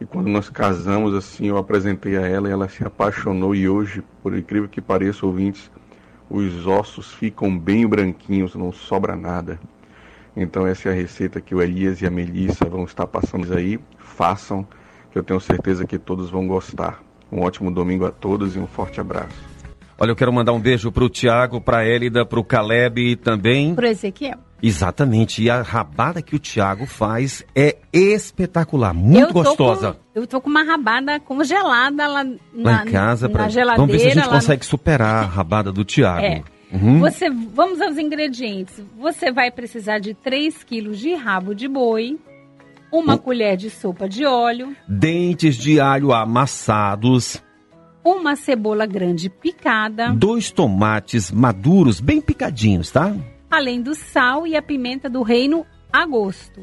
E 0.00 0.04
quando 0.04 0.28
nós 0.28 0.48
casamos, 0.48 1.14
assim, 1.14 1.46
eu 1.46 1.56
apresentei 1.56 2.16
a 2.16 2.26
ela 2.26 2.48
e 2.48 2.52
ela 2.52 2.68
se 2.68 2.84
apaixonou. 2.84 3.54
E 3.54 3.68
hoje, 3.68 4.04
por 4.22 4.36
incrível 4.36 4.68
que 4.68 4.80
pareça, 4.80 5.26
ouvintes, 5.26 5.70
os 6.30 6.66
ossos 6.66 7.12
ficam 7.12 7.56
bem 7.58 7.86
branquinhos, 7.86 8.54
não 8.54 8.72
sobra 8.72 9.16
nada. 9.16 9.58
Então 10.36 10.66
essa 10.66 10.88
é 10.88 10.92
a 10.92 10.94
receita 10.94 11.40
que 11.40 11.54
o 11.54 11.62
Elias 11.62 12.00
e 12.02 12.06
a 12.06 12.10
Melissa 12.10 12.64
vão 12.68 12.84
estar 12.84 13.06
passando 13.06 13.52
aí. 13.54 13.78
Façam, 13.98 14.66
que 15.12 15.18
eu 15.18 15.22
tenho 15.22 15.40
certeza 15.40 15.86
que 15.86 15.98
todos 15.98 16.30
vão 16.30 16.46
gostar. 16.46 17.00
Um 17.30 17.40
ótimo 17.42 17.70
domingo 17.70 18.04
a 18.06 18.10
todos 18.10 18.54
e 18.56 18.58
um 18.58 18.66
forte 18.66 19.00
abraço. 19.00 19.54
Olha, 19.96 20.10
eu 20.10 20.16
quero 20.16 20.32
mandar 20.32 20.52
um 20.52 20.58
beijo 20.60 20.90
pro 20.90 21.08
Tiago, 21.08 21.60
pra 21.60 21.84
Élida, 21.86 22.26
pro 22.26 22.42
Caleb 22.42 23.00
e 23.00 23.14
também. 23.16 23.74
Pro 23.76 23.86
Ezequiel. 23.86 24.38
Exatamente. 24.60 25.40
E 25.42 25.48
a 25.48 25.62
rabada 25.62 26.20
que 26.20 26.34
o 26.34 26.38
Tiago 26.38 26.84
faz 26.84 27.44
é 27.54 27.76
espetacular, 27.92 28.92
muito 28.92 29.28
Eu 29.28 29.32
gostosa. 29.32 29.92
com- 29.92 29.98
eu 30.20 30.26
tô 30.26 30.40
com 30.40 30.50
uma 30.50 30.64
rabada 30.64 31.20
congelada 31.20 32.06
lá 32.08 32.24
na, 32.24 32.36
Lá 32.72 32.82
em 32.84 32.90
casa, 32.90 33.28
na 33.28 33.32
pra... 33.34 33.48
geladeira. 33.48 33.76
vamos 33.76 33.92
ver 33.92 33.98
se 34.00 34.06
a 34.06 34.14
gente 34.14 34.26
lá 34.28 34.34
consegue 34.34 34.64
superar 34.66 35.24
a 35.24 35.26
rabada 35.26 35.70
do 35.70 35.84
Tiago. 35.84 36.24
É. 36.24 36.42
Uhum. 36.74 36.98
Você, 36.98 37.30
vamos 37.30 37.80
aos 37.80 37.96
ingredientes. 37.96 38.82
Você 38.98 39.30
vai 39.30 39.50
precisar 39.50 39.98
de 40.00 40.12
3 40.12 40.62
quilos 40.64 40.98
de 40.98 41.14
rabo 41.14 41.54
de 41.54 41.68
boi, 41.68 42.18
uma 42.92 43.16
colher 43.16 43.56
de 43.56 43.70
sopa 43.70 44.08
de 44.08 44.24
óleo, 44.24 44.76
Dentes 44.88 45.56
de 45.56 45.80
alho 45.80 46.12
amassados, 46.12 47.42
uma 48.04 48.36
cebola 48.36 48.86
grande 48.86 49.30
picada, 49.30 50.12
dois 50.12 50.50
tomates 50.50 51.30
maduros, 51.30 52.00
bem 52.00 52.20
picadinhos, 52.20 52.90
tá? 52.90 53.14
além 53.54 53.80
do 53.80 53.94
sal 53.94 54.46
e 54.46 54.56
a 54.56 54.62
pimenta 54.62 55.08
do 55.08 55.22
reino 55.22 55.64
a 55.92 56.04
gosto. 56.06 56.60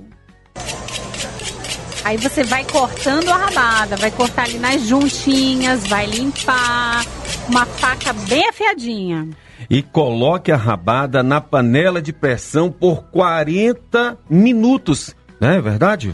Aí 2.03 2.17
você 2.17 2.43
vai 2.43 2.65
cortando 2.65 3.29
a 3.29 3.37
rabada, 3.37 3.95
vai 3.95 4.11
cortar 4.11 4.43
ali 4.43 4.57
nas 4.59 4.81
juntinhas, 4.87 5.87
vai 5.87 6.05
limpar, 6.05 7.05
uma 7.47 7.65
faca 7.65 8.11
bem 8.11 8.49
afiadinha. 8.49 9.29
E 9.73 9.81
coloque 9.81 10.51
a 10.51 10.57
rabada 10.57 11.23
na 11.23 11.39
panela 11.39 12.01
de 12.01 12.11
pressão 12.11 12.69
por 12.69 13.03
40 13.05 14.19
minutos. 14.29 15.15
Não 15.39 15.47
é 15.47 15.61
verdade? 15.61 16.13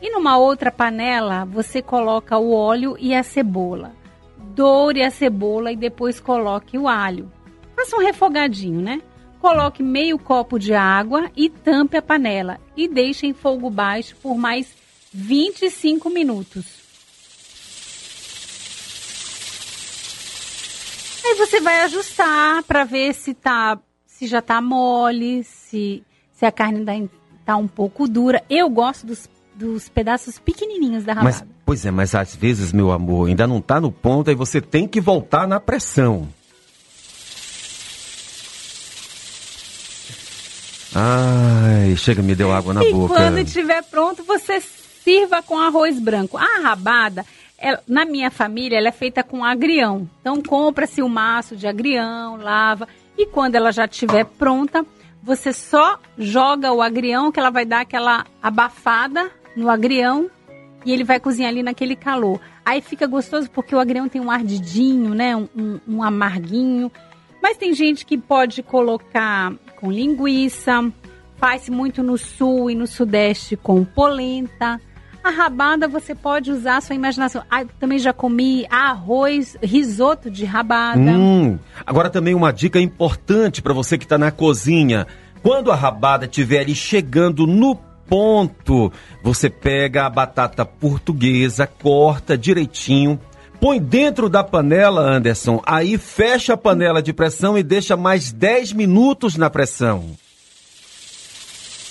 E 0.00 0.08
numa 0.08 0.38
outra 0.38 0.70
panela, 0.70 1.44
você 1.44 1.82
coloca 1.82 2.38
o 2.38 2.54
óleo 2.54 2.96
e 3.00 3.12
a 3.12 3.24
cebola. 3.24 3.90
Doure 4.54 5.02
a 5.02 5.10
cebola 5.10 5.72
e 5.72 5.76
depois 5.76 6.20
coloque 6.20 6.78
o 6.78 6.86
alho. 6.86 7.28
Faça 7.74 7.96
um 7.96 8.04
refogadinho, 8.04 8.80
né? 8.80 9.02
Coloque 9.40 9.82
meio 9.82 10.16
copo 10.16 10.56
de 10.56 10.72
água 10.72 11.28
e 11.36 11.50
tampe 11.50 11.96
a 11.96 12.02
panela. 12.02 12.60
E 12.76 12.86
deixe 12.86 13.26
em 13.26 13.34
fogo 13.34 13.68
baixo 13.68 14.14
por 14.22 14.36
mais 14.36 14.76
25 15.12 16.08
minutos. 16.08 16.81
Aí 21.24 21.34
você 21.36 21.60
vai 21.60 21.82
ajustar 21.82 22.62
para 22.64 22.84
ver 22.84 23.14
se 23.14 23.34
tá, 23.34 23.78
se 24.06 24.26
já 24.26 24.42
tá 24.42 24.60
mole, 24.60 25.44
se, 25.44 26.02
se 26.32 26.44
a 26.44 26.52
carne 26.52 26.88
ainda 26.88 27.10
tá 27.44 27.56
um 27.56 27.68
pouco 27.68 28.08
dura. 28.08 28.42
Eu 28.50 28.68
gosto 28.68 29.06
dos, 29.06 29.28
dos 29.54 29.88
pedaços 29.88 30.38
pequenininhos 30.38 31.04
da 31.04 31.12
rabada. 31.12 31.38
Mas, 31.40 31.52
Pois 31.64 31.86
é, 31.86 31.90
mas 31.90 32.14
às 32.14 32.34
vezes, 32.34 32.72
meu 32.72 32.90
amor, 32.90 33.28
ainda 33.28 33.46
não 33.46 33.60
tá 33.60 33.80
no 33.80 33.90
ponto 33.92 34.30
e 34.30 34.34
você 34.34 34.60
tem 34.60 34.86
que 34.86 35.00
voltar 35.00 35.46
na 35.46 35.60
pressão. 35.60 36.28
Ai, 40.94 41.96
chega, 41.96 42.20
me 42.20 42.34
deu 42.34 42.52
água 42.52 42.74
na 42.74 42.84
e 42.84 42.92
boca. 42.92 43.14
quando 43.14 43.38
estiver 43.38 43.82
pronto, 43.84 44.22
você 44.24 44.60
sirva 45.02 45.42
com 45.42 45.58
arroz 45.58 45.98
branco. 45.98 46.36
A 46.36 46.60
rabada, 46.62 47.24
ela- 47.62 47.80
na 47.88 48.04
minha 48.04 48.30
família, 48.30 48.76
ela 48.76 48.88
é 48.88 48.92
feita 48.92 49.22
com 49.22 49.44
agrião. 49.44 50.08
Então, 50.20 50.42
compra-se 50.42 51.00
o 51.02 51.08
maço 51.08 51.56
de 51.56 51.66
agrião, 51.66 52.36
lava. 52.36 52.86
E 53.16 53.26
quando 53.26 53.54
ela 53.54 53.70
já 53.72 53.84
estiver 53.86 54.24
pronta, 54.24 54.84
você 55.22 55.52
só 55.52 55.98
joga 56.18 56.72
o 56.72 56.82
agrião, 56.82 57.30
que 57.30 57.38
ela 57.38 57.50
vai 57.50 57.64
dar 57.64 57.80
aquela 57.82 58.26
abafada 58.42 59.30
no 59.56 59.70
agrião. 59.70 60.28
E 60.84 60.92
ele 60.92 61.04
vai 61.04 61.20
cozinhar 61.20 61.50
ali 61.50 61.62
naquele 61.62 61.94
calor. 61.94 62.40
Aí 62.64 62.80
fica 62.80 63.06
gostoso 63.06 63.48
porque 63.50 63.74
o 63.74 63.78
agrião 63.78 64.08
tem 64.08 64.20
um 64.20 64.30
ardidinho, 64.30 65.14
né? 65.14 65.36
Um, 65.36 65.48
um- 65.56 65.80
um 65.88 66.02
amarguinho. 66.02 66.90
Mas 67.40 67.56
tem 67.56 67.72
gente 67.72 68.04
que 68.04 68.18
pode 68.18 68.62
colocar 68.62 69.52
com 69.76 69.90
linguiça, 69.92 70.92
faz 71.36 71.68
muito 71.68 72.02
no 72.02 72.16
sul 72.18 72.70
e 72.70 72.74
no 72.74 72.86
sudeste 72.86 73.56
com 73.56 73.84
polenta. 73.84 74.80
A 75.22 75.30
rabada 75.30 75.86
você 75.86 76.14
pode 76.14 76.50
usar 76.50 76.78
a 76.78 76.80
sua 76.80 76.96
imaginação. 76.96 77.42
Ah, 77.48 77.64
também 77.78 77.98
já 77.98 78.12
comi 78.12 78.66
arroz, 78.68 79.56
risoto 79.62 80.30
de 80.30 80.44
rabada. 80.44 80.98
Hum, 80.98 81.58
agora 81.86 82.10
também 82.10 82.34
uma 82.34 82.52
dica 82.52 82.80
importante 82.80 83.62
para 83.62 83.72
você 83.72 83.96
que 83.96 84.04
está 84.04 84.18
na 84.18 84.32
cozinha. 84.32 85.06
Quando 85.42 85.70
a 85.70 85.76
rabada 85.76 86.24
estiver 86.24 86.60
ali 86.60 86.74
chegando 86.74 87.46
no 87.46 87.76
ponto, 88.08 88.92
você 89.22 89.48
pega 89.48 90.06
a 90.06 90.10
batata 90.10 90.64
portuguesa, 90.64 91.66
corta 91.66 92.36
direitinho, 92.36 93.18
põe 93.60 93.80
dentro 93.80 94.28
da 94.28 94.42
panela, 94.42 95.00
Anderson, 95.00 95.62
aí 95.64 95.96
fecha 95.96 96.54
a 96.54 96.56
panela 96.56 97.00
de 97.00 97.12
pressão 97.12 97.56
e 97.56 97.62
deixa 97.62 97.96
mais 97.96 98.32
10 98.32 98.72
minutos 98.72 99.36
na 99.36 99.48
pressão. 99.48 100.16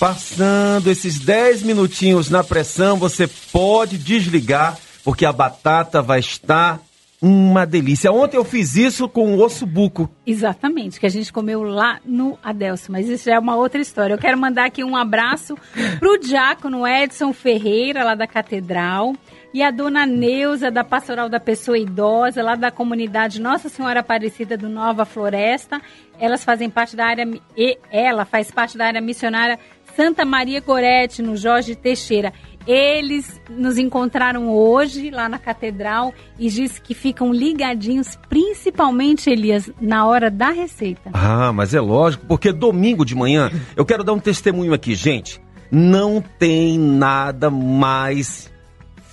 Passando 0.02 0.90
esses 0.90 1.20
10 1.20 1.62
minutinhos 1.62 2.28
na 2.28 2.44
pressão, 2.44 2.98
você 2.98 3.28
pode 3.28 4.00
desligar, 4.00 4.76
porque 5.04 5.28
a 5.28 5.32
batata 5.32 6.02
vai 6.02 6.20
estar 6.20 6.82
uma 7.22 7.68
delícia. 7.68 8.12
Ontem 8.12 8.36
eu 8.36 8.44
fiz 8.44 8.76
isso 8.76 9.08
com 9.08 9.36
o 9.36 9.44
osso 9.44 9.64
buco. 9.64 10.10
Exatamente, 10.26 11.00
que 11.00 11.06
a 11.06 11.10
gente 11.10 11.32
comeu 11.32 11.62
lá 11.62 12.00
no 12.04 12.36
Adelso, 12.42 12.92
mas 12.92 13.08
isso 13.08 13.26
já 13.26 13.36
é 13.36 13.40
uma 13.40 13.56
outra 13.56 13.80
história. 13.80 14.16
Eu 14.16 14.18
quero 14.18 14.40
mandar 14.40 14.66
aqui 14.66 14.84
um 14.84 14.96
abraço 14.96 15.56
pro 16.00 16.18
diácono 16.18 16.88
Edson 16.88 17.32
Ferreira, 17.32 18.04
lá 18.04 18.16
da 18.16 18.26
Catedral, 18.26 19.14
e 19.54 19.62
a 19.62 19.70
dona 19.70 20.04
Neuza, 20.08 20.72
da 20.72 20.84
Pastoral 20.84 21.30
da 21.30 21.40
Pessoa 21.40 21.78
Idosa, 21.78 22.42
lá 22.42 22.56
da 22.56 22.72
comunidade 22.72 23.40
Nossa 23.40 23.70
Senhora 23.70 24.00
Aparecida 24.00 24.58
do 24.58 24.68
Nova 24.68 25.06
Floresta. 25.06 25.80
Elas 26.18 26.44
fazem 26.44 26.72
parte 26.72 26.96
da 26.96 27.06
área, 27.06 27.30
e 27.56 27.78
ela 27.92 28.26
faz 28.26 28.50
parte 28.50 28.78
da 28.80 28.88
área 28.88 29.02
missionária 29.02 29.60
Santa 29.96 30.26
Maria 30.26 30.62
Gorete, 30.62 31.22
no 31.22 31.36
Jorge 31.36 31.76
Teixeira. 31.76 32.34
Eles 32.68 33.42
nos 33.50 33.78
encontraram 33.78 34.50
hoje 34.50 35.10
lá 35.10 35.28
na 35.28 35.40
catedral 35.40 36.14
e 36.38 36.48
disse 36.48 36.80
que 36.80 36.94
ficam 36.94 37.34
ligadinhos, 37.34 38.18
principalmente, 38.30 39.30
Elias, 39.30 39.72
na 39.82 40.06
hora 40.06 40.30
da 40.30 40.52
receita. 40.52 41.10
Ah, 41.14 41.52
mas 41.52 41.74
é 41.74 41.82
lógico, 41.82 42.26
porque 42.28 42.52
domingo 42.52 43.04
de 43.04 43.16
manhã, 43.16 43.52
eu 43.76 43.84
quero 43.84 44.04
dar 44.04 44.14
um 44.14 44.20
testemunho 44.20 44.74
aqui, 44.74 44.94
gente. 44.94 45.42
Não 45.72 46.24
tem 46.38 46.78
nada 46.78 47.50
mais 47.50 48.52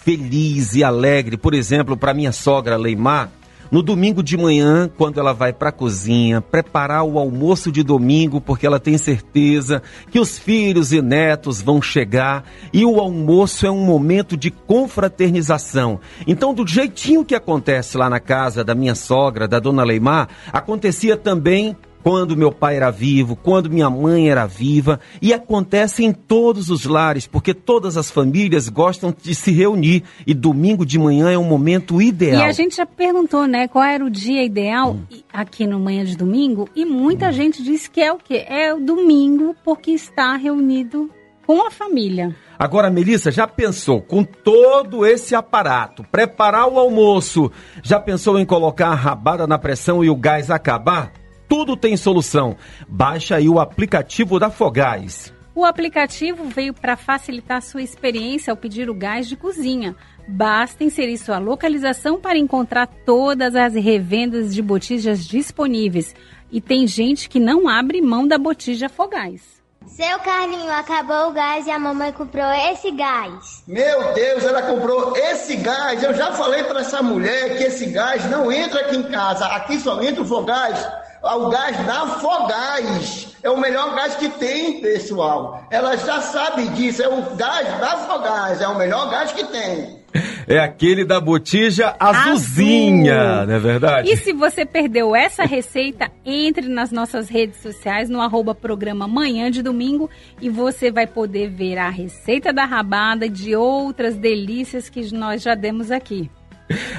feliz 0.03 0.75
e 0.75 0.85
alegre, 0.85 1.37
por 1.37 1.55
exemplo, 1.55 1.97
para 1.97 2.15
minha 2.15 2.33
sogra 2.33 2.77
Leimar, 2.77 3.31
no 3.71 3.83
domingo 3.83 4.23
de 4.23 4.37
manhã, 4.37 4.91
quando 4.97 5.21
ela 5.21 5.33
vai 5.33 5.53
para 5.53 5.69
a 5.69 5.73
cozinha, 5.73 6.41
preparar 6.41 7.05
o 7.05 7.19
almoço 7.19 7.71
de 7.71 7.83
domingo, 7.83 8.41
porque 8.41 8.67
ela 8.67 8.81
tem 8.81 8.97
certeza 8.97 9.83
que 10.11 10.19
os 10.19 10.39
filhos 10.39 10.93
e 10.93 11.03
netos 11.03 11.61
vão 11.61 11.81
chegar 11.83 12.45
e 12.73 12.85
o 12.85 13.01
almoço 13.01 13.67
é 13.67 13.71
um 13.71 13.85
momento 13.85 14.37
de 14.37 14.51
confraternização. 14.51 16.01
Então, 16.27 16.55
do 16.55 16.67
jeitinho 16.67 17.25
que 17.25 17.35
acontece 17.35 17.97
lá 17.97 18.09
na 18.09 18.21
casa 18.21 18.65
da 18.65 18.75
minha 18.75 18.95
sogra, 18.95 19.49
da 19.49 19.59
dona 19.59 19.85
Leimar, 19.85 20.29
acontecia 20.53 21.17
também 21.17 21.77
quando 22.03 22.37
meu 22.37 22.51
pai 22.53 22.77
era 22.77 22.91
vivo, 22.91 23.37
quando 23.37 23.71
minha 23.71 23.91
mãe 23.91 24.31
era 24.31 24.47
viva, 24.47 25.01
e 25.21 25.33
acontece 25.33 26.05
em 26.05 26.13
todos 26.13 26.71
os 26.71 26.85
lares, 26.85 27.27
porque 27.27 27.53
todas 27.53 27.97
as 27.97 28.11
famílias 28.11 28.69
gostam 28.69 29.15
de 29.23 29.35
se 29.35 29.51
reunir 29.51 30.03
e 30.27 30.35
domingo 30.35 30.87
de 30.87 30.99
manhã 30.99 31.31
é 31.31 31.39
um 31.39 31.45
momento 31.45 32.01
ideal. 32.01 32.43
E 32.43 32.45
a 32.45 32.53
gente 32.53 32.77
já 32.77 32.87
perguntou, 32.87 33.47
né, 33.47 33.69
qual 33.69 33.85
era 33.85 34.05
o 34.05 34.11
dia 34.11 34.45
ideal 34.45 34.97
e- 35.11 35.25
aqui 35.33 35.67
no 35.67 35.79
Manhã 35.79 36.05
de 36.05 36.17
Domingo, 36.17 36.69
e 36.75 36.85
muita 36.85 37.33
gente 37.33 37.63
disse 37.63 37.91
que 37.91 38.01
é 38.01 38.13
o 38.13 38.17
quê? 38.19 38.45
É 38.49 38.73
o 38.75 38.81
domingo 38.81 39.55
porque 39.65 39.91
está 39.91 40.37
reunido 40.37 41.11
com 41.47 41.67
a 41.67 41.71
família. 41.71 42.35
Agora, 42.59 42.91
Melissa, 42.91 43.31
já 43.31 43.47
pensou 43.47 44.03
com 44.03 44.25
todo 44.25 45.07
esse 45.07 45.35
aparato, 45.35 46.05
preparar 46.11 46.69
o 46.69 46.79
almoço, 46.79 47.51
já 47.83 48.01
pensou 48.01 48.39
em 48.39 48.45
colocar 48.45 48.89
a 48.89 48.95
rabada 48.95 49.47
na 49.47 49.57
pressão 49.59 50.05
e 50.05 50.11
o 50.11 50.17
gás 50.17 50.51
acabar? 50.51 51.13
Tudo 51.49 51.77
tem 51.77 51.97
solução. 51.97 52.57
Baixa 52.87 53.37
aí 53.37 53.49
o 53.49 53.59
aplicativo 53.59 54.39
da 54.39 54.51
Fogás. 54.51 55.33
O 55.55 55.65
aplicativo 55.65 56.45
veio 56.45 56.75
para 56.75 56.97
facilitar 56.97 57.57
a 57.57 57.61
sua 57.61 57.83
experiência 57.83 58.53
ao 58.53 58.57
pedir 58.57 58.89
o 58.91 58.95
gás 58.95 59.27
de 59.27 59.35
cozinha. 59.35 59.97
Basta 60.29 60.85
inserir 60.85 61.17
sua 61.17 61.39
localização 61.39 62.21
para 62.21 62.39
encontrar 62.39 62.87
todas 62.87 63.57
as 63.57 63.75
revendas 63.75 64.55
de 64.55 64.61
botijas 64.61 65.27
disponíveis. 65.27 66.15
E 66.53 66.61
tem 66.61 66.87
gente 66.87 67.29
que 67.29 67.41
não 67.41 67.67
abre 67.67 68.01
mão 68.03 68.29
da 68.29 68.39
botija 68.39 68.89
Fogás. 68.89 69.59
Seu 69.87 70.19
Carlinho, 70.19 70.71
acabou 70.71 71.31
o 71.31 71.33
gás 71.33 71.67
e 71.67 71.71
a 71.71 71.79
mamãe 71.79 72.13
comprou 72.13 72.53
esse 72.71 72.91
gás. 72.91 73.65
Meu 73.67 74.13
Deus, 74.13 74.45
ela 74.45 74.63
comprou 74.63 75.17
esse 75.17 75.57
gás. 75.57 76.03
Eu 76.03 76.15
já 76.15 76.31
falei 76.33 76.63
para 76.65 76.83
essa 76.83 77.03
mulher 77.03 77.57
que 77.57 77.65
esse 77.65 77.87
gás 77.87 78.31
não 78.31 78.53
entra 78.53 78.83
aqui 78.83 78.97
em 78.97 79.03
casa. 79.05 79.47
Aqui 79.47 79.81
só 79.81 80.01
entra 80.03 80.23
o 80.23 80.27
fogás. 80.27 80.87
O 81.23 81.49
gás 81.49 81.77
da 81.85 82.07
Fogás. 82.07 83.37
É 83.43 83.51
o 83.51 83.59
melhor 83.59 83.95
gás 83.95 84.15
que 84.17 84.29
tem, 84.29 84.81
pessoal. 84.81 85.65
Ela 85.71 85.97
já 85.97 86.21
sabe 86.21 86.69
disso. 86.69 87.03
É 87.03 87.09
o 87.09 87.37
gás 87.37 87.67
da 87.81 87.97
Fogás. 87.99 88.61
É 88.61 88.69
o 88.69 88.77
melhor 88.77 89.11
gás 89.11 89.33
que 89.33 89.45
tem. 89.45 89.99
É 90.47 90.59
aquele 90.59 91.05
da 91.05 91.21
botija 91.21 91.95
azulzinha, 92.01 93.21
Azul. 93.21 93.47
não 93.47 93.55
é 93.55 93.59
verdade? 93.59 94.11
E 94.11 94.17
se 94.17 94.33
você 94.33 94.65
perdeu 94.65 95.15
essa 95.15 95.45
receita, 95.45 96.11
entre 96.25 96.69
nas 96.69 96.91
nossas 96.91 97.29
redes 97.29 97.61
sociais, 97.61 98.09
no 98.09 98.21
arroba 98.21 98.55
programa 98.55 99.07
Manhã 99.07 99.51
de 99.51 99.63
Domingo, 99.63 100.09
e 100.41 100.49
você 100.49 100.91
vai 100.91 101.07
poder 101.07 101.51
ver 101.51 101.77
a 101.77 101.91
receita 101.91 102.53
da 102.53 102.65
rabada 102.65 103.27
e 103.27 103.29
de 103.29 103.55
outras 103.55 104.17
delícias 104.17 104.89
que 104.89 105.15
nós 105.15 105.43
já 105.43 105.55
demos 105.55 105.91
aqui. 105.91 106.31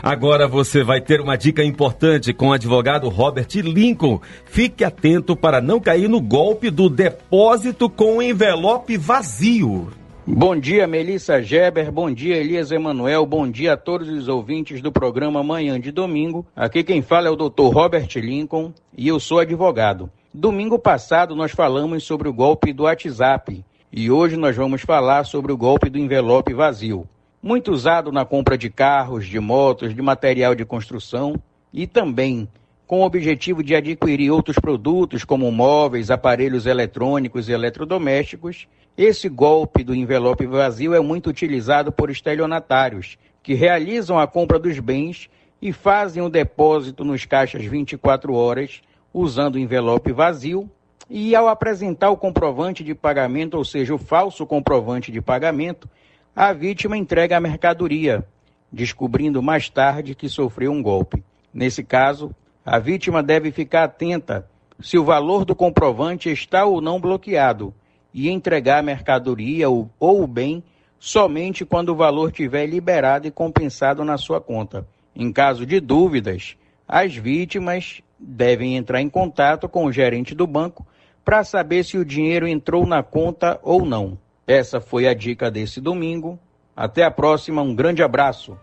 Agora 0.02 0.48
você 0.48 0.84
vai 0.84 1.02
ter 1.02 1.22
uma 1.22 1.38
dica 1.38 1.64
importante 1.64 2.34
com 2.34 2.50
o 2.50 2.54
advogado 2.54 3.10
Robert 3.10 3.48
Lincoln. 3.56 4.20
Fique 4.46 4.84
atento 4.84 5.36
para 5.36 5.62
não 5.62 5.80
cair 5.80 6.08
no 6.08 6.22
golpe 6.22 6.70
do 6.70 6.90
depósito 6.90 7.90
com 7.90 8.22
envelope 8.22 8.98
vazio. 8.98 9.90
Bom 10.32 10.56
dia, 10.56 10.86
Melissa 10.86 11.42
Geber. 11.42 11.92
Bom 11.92 12.12
dia, 12.12 12.38
Elias 12.38 12.72
Emanuel. 12.72 13.26
Bom 13.26 13.50
dia 13.50 13.74
a 13.74 13.78
todos 13.78 14.08
os 14.08 14.28
ouvintes 14.28 14.80
do 14.80 14.92
programa 14.92 15.42
Manhã 15.42 15.80
de 15.80 15.92
Domingo. 15.92 16.46
Aqui 16.56 16.84
quem 16.84 17.02
fala 17.02 17.28
é 17.28 17.32
o 17.32 17.36
Dr. 17.36 17.74
Robert 17.74 18.10
Lincoln 18.16 18.72
e 18.96 19.08
eu 19.08 19.20
sou 19.20 19.40
advogado. 19.40 20.10
Domingo 20.32 20.78
passado 20.78 21.36
nós 21.36 21.52
falamos 21.52 22.04
sobre 22.04 22.30
o 22.30 22.34
golpe 22.34 22.72
do 22.72 22.84
WhatsApp 22.84 23.66
e 23.92 24.12
hoje 24.12 24.38
nós 24.38 24.56
vamos 24.56 24.84
falar 24.84 25.24
sobre 25.24 25.52
o 25.52 25.58
golpe 25.58 25.90
do 25.90 25.98
envelope 25.98 26.54
vazio. 26.54 27.08
Muito 27.42 27.72
usado 27.72 28.12
na 28.12 28.26
compra 28.26 28.58
de 28.58 28.70
carros, 28.70 29.26
de 29.26 29.40
motos, 29.40 29.96
de 29.96 30.02
material 30.02 30.54
de 30.54 30.66
construção 30.66 31.42
e 31.72 31.88
também 31.88 32.50
com 32.86 33.02
o 33.02 33.06
objetivo 33.06 33.64
de 33.64 33.76
adquirir 33.76 34.32
outros 34.32 34.58
produtos 34.58 35.24
como 35.24 35.52
móveis, 35.52 36.10
aparelhos 36.10 36.66
eletrônicos 36.66 37.48
e 37.48 37.52
eletrodomésticos, 37.52 38.68
esse 38.98 39.30
golpe 39.30 39.84
do 39.84 39.94
envelope 39.96 40.46
vazio 40.48 40.96
é 40.96 41.00
muito 41.00 41.30
utilizado 41.30 41.92
por 41.92 42.10
estelionatários, 42.10 43.16
que 43.44 43.54
realizam 43.54 44.20
a 44.20 44.26
compra 44.26 44.58
dos 44.58 44.80
bens 44.80 45.30
e 45.62 45.72
fazem 45.72 46.24
o 46.24 46.30
depósito 46.30 47.06
nos 47.06 47.26
caixas 47.26 47.64
24 47.64 48.34
horas, 48.34 48.82
usando 49.14 49.56
o 49.56 49.60
envelope 49.60 50.12
vazio, 50.12 50.70
e 51.08 51.36
ao 51.36 51.48
apresentar 51.48 52.10
o 52.10 52.18
comprovante 52.18 52.84
de 52.84 52.96
pagamento, 52.96 53.56
ou 53.56 53.64
seja, 53.64 53.94
o 53.94 54.00
falso 54.00 54.46
comprovante 54.46 55.12
de 55.12 55.22
pagamento, 55.22 55.88
a 56.36 56.54
vítima 56.54 56.98
entrega 56.98 57.38
a 57.38 57.40
mercadoria, 57.40 58.26
descobrindo 58.72 59.42
mais 59.42 59.70
tarde 59.70 60.16
que 60.16 60.30
sofreu 60.30 60.72
um 60.72 60.82
golpe. 60.82 61.24
Nesse 61.54 61.84
caso, 61.84 62.34
a 62.66 62.78
vítima 62.80 63.24
deve 63.24 63.52
ficar 63.52 63.86
atenta 63.86 64.48
se 64.80 64.98
o 64.98 65.04
valor 65.04 65.44
do 65.44 65.56
comprovante 65.56 66.30
está 66.30 66.66
ou 66.66 66.80
não 66.80 67.00
bloqueado 67.00 67.74
e 68.14 68.30
entregar 68.30 68.80
a 68.80 68.84
mercadoria 68.84 69.70
ou, 69.70 69.90
ou 70.00 70.24
o 70.24 70.28
bem 70.28 70.64
somente 71.00 71.66
quando 71.66 71.90
o 71.90 71.96
valor 71.96 72.32
tiver 72.32 72.66
liberado 72.66 73.28
e 73.28 73.32
compensado 73.32 74.04
na 74.04 74.18
sua 74.18 74.40
conta. 74.40 74.88
Em 75.16 75.32
caso 75.32 75.66
de 75.66 75.80
dúvidas, 75.80 76.56
as 76.88 77.16
vítimas 77.16 78.02
devem 78.18 78.76
entrar 78.76 79.02
em 79.02 79.10
contato 79.10 79.68
com 79.68 79.86
o 79.86 79.92
gerente 79.92 80.36
do 80.36 80.46
banco 80.46 80.86
para 81.24 81.44
saber 81.44 81.84
se 81.84 81.98
o 81.98 82.06
dinheiro 82.06 82.48
entrou 82.48 82.86
na 82.86 83.04
conta 83.04 83.60
ou 83.64 83.86
não. 83.86 84.18
Essa 84.50 84.82
foi 84.82 85.08
a 85.08 85.14
dica 85.14 85.52
desse 85.52 85.80
domingo. 85.80 86.39
Até 86.76 87.04
a 87.04 87.12
próxima, 87.12 87.62
um 87.62 87.76
grande 87.76 88.02
abraço. 88.02 88.58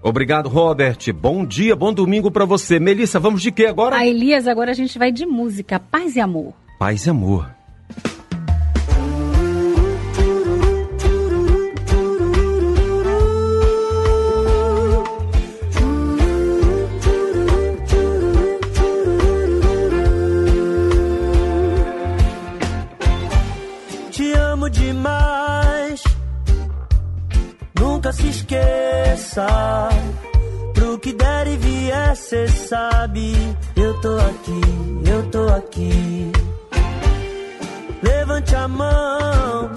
Obrigado, 0.00 0.48
Robert. 0.48 0.98
Bom 1.12 1.44
dia, 1.44 1.74
bom 1.74 1.92
domingo 1.92 2.30
para 2.30 2.44
você. 2.44 2.78
Melissa, 2.78 3.18
vamos 3.18 3.42
de 3.42 3.50
quê 3.50 3.66
agora? 3.66 3.96
A 3.96 4.06
Elias, 4.06 4.46
agora 4.46 4.70
a 4.70 4.74
gente 4.74 4.96
vai 4.96 5.10
de 5.10 5.26
música, 5.26 5.80
Paz 5.80 6.14
e 6.14 6.20
Amor. 6.20 6.54
Paz 6.78 7.06
e 7.06 7.10
amor. 7.10 7.50
Esqueça. 28.52 29.88
Pro 30.74 30.98
que 30.98 31.12
der 31.12 31.46
e 31.46 31.56
vier, 31.56 32.16
cê 32.16 32.48
sabe. 32.48 33.34
Eu 33.76 34.00
tô 34.00 34.16
aqui, 34.16 34.60
eu 35.06 35.22
tô 35.30 35.48
aqui. 35.48 36.32
Levante 38.02 38.54
a 38.54 38.68
mão. 38.68 39.70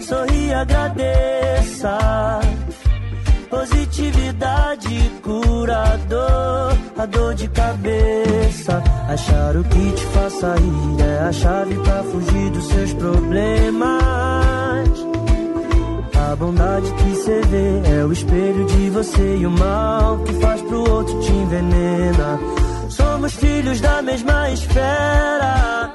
Sorri 0.00 0.52
agradeça. 0.52 1.98
Positividade 3.48 5.10
curador, 5.22 6.76
a 6.96 7.06
dor 7.06 7.34
de 7.34 7.48
cabeça. 7.48 8.82
Achar 9.08 9.56
o 9.56 9.64
que 9.64 9.92
te 9.92 10.06
faça 10.06 10.54
rir 10.54 11.02
é 11.02 11.18
a 11.28 11.32
chave 11.32 11.74
pra 11.76 12.02
fugir 12.04 12.50
dos 12.50 12.66
seus 12.68 12.94
problemas. 12.94 14.41
A 16.32 16.34
bondade 16.34 16.90
que 16.94 17.14
cê 17.16 17.42
vê 17.42 17.82
é 17.94 18.04
o 18.06 18.10
espelho 18.10 18.64
de 18.64 18.88
você 18.88 19.36
e 19.36 19.46
o 19.46 19.50
mal 19.50 20.16
que 20.20 20.32
faz 20.40 20.62
pro 20.62 20.90
outro 20.90 21.20
te 21.20 21.30
envenena. 21.30 22.40
Somos 22.88 23.34
filhos 23.34 23.82
da 23.82 24.00
mesma 24.00 24.48
esfera. 24.48 25.94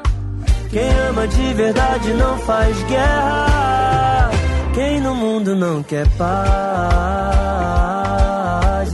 Quem 0.69 0.87
ama 1.09 1.27
de 1.27 1.53
verdade 1.55 2.13
não 2.13 2.37
faz 2.37 2.83
guerra. 2.83 4.29
Quem 4.75 5.01
no 5.01 5.15
mundo 5.15 5.55
não 5.55 5.81
quer 5.81 6.07
paz 6.09 6.27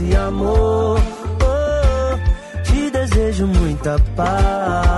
e 0.00 0.16
amor? 0.16 0.98
Oh, 1.42 2.62
te 2.62 2.90
desejo 2.90 3.46
muita 3.46 3.98
paz, 4.16 4.93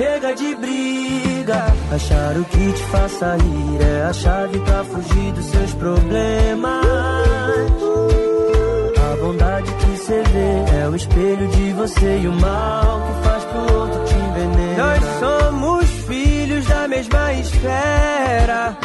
Chega 0.00 0.34
de 0.34 0.54
briga, 0.54 1.66
achar 1.92 2.34
o 2.38 2.44
que 2.46 2.72
te 2.72 2.82
faça 2.84 3.36
rir 3.36 3.82
é 3.82 4.02
a 4.04 4.12
chave 4.14 4.58
pra 4.60 4.82
fugir 4.82 5.32
dos 5.32 5.44
seus 5.44 5.74
problemas. 5.74 6.86
A 8.96 9.16
bondade 9.20 9.70
que 9.74 9.98
cê 9.98 10.22
vê 10.22 10.80
é 10.80 10.88
o 10.88 10.96
espelho 10.96 11.46
de 11.48 11.72
você 11.74 12.18
e 12.18 12.28
o 12.28 12.32
mal 12.32 13.02
que 13.02 13.28
faz 13.28 13.44
pro 13.44 13.78
outro 13.78 14.04
te 14.06 14.14
envenenar. 14.14 14.78
Nós 14.78 15.04
somos 15.20 15.84
filhos 16.08 16.64
da 16.64 16.88
mesma 16.88 17.32
esfera. 17.34 18.78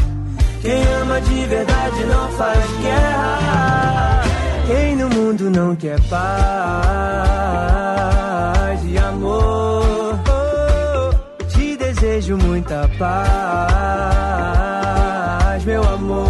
Quem 0.62 0.84
ama 1.02 1.22
de 1.22 1.46
verdade 1.46 2.06
não 2.08 2.28
faz 2.32 2.60
guerra. 2.82 4.22
Quem 4.68 4.96
no 4.98 5.10
mundo 5.10 5.50
não 5.50 5.76
quer 5.78 5.98
paz 6.10 7.35
desejo 12.16 12.38
muita 12.38 12.90
paz, 12.98 13.66
meu 15.66 15.84
amor. 15.84 16.25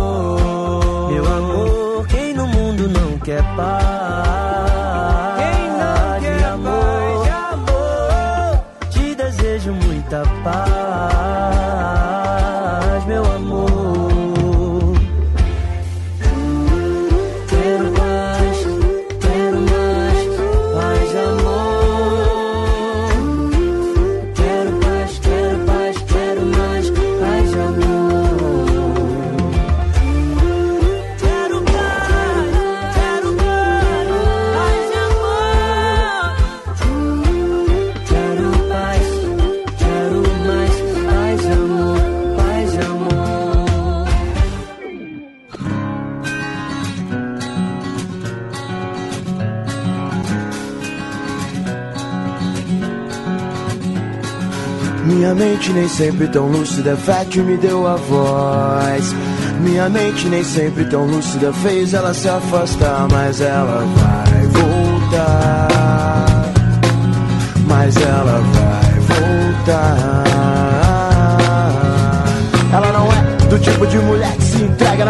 Mente 55.35 55.71
nem 55.73 55.87
sempre 55.87 56.27
tão 56.29 56.47
lúcida, 56.47 56.97
que 57.29 57.39
me 57.41 57.57
deu 57.57 57.85
a 57.85 57.95
voz. 57.95 59.13
Minha 59.61 59.89
mente 59.89 60.27
nem 60.27 60.43
sempre 60.43 60.85
tão 60.85 61.05
lúcida, 61.05 61.51
fez 61.53 61.93
ela 61.93 62.13
se 62.13 62.27
afastar, 62.29 63.07
mas 63.11 63.41
ela 63.41 63.85
vai 63.85 64.47
voltar. 64.47 65.67
Mas 67.67 67.95
ela 67.97 68.41
vai 68.53 68.99
voltar. 69.01 70.23
Ela 72.73 72.91
não 72.91 73.07
é 73.11 73.47
do 73.49 73.59
tipo 73.59 73.85
de 73.87 73.97
mulher 73.99 74.24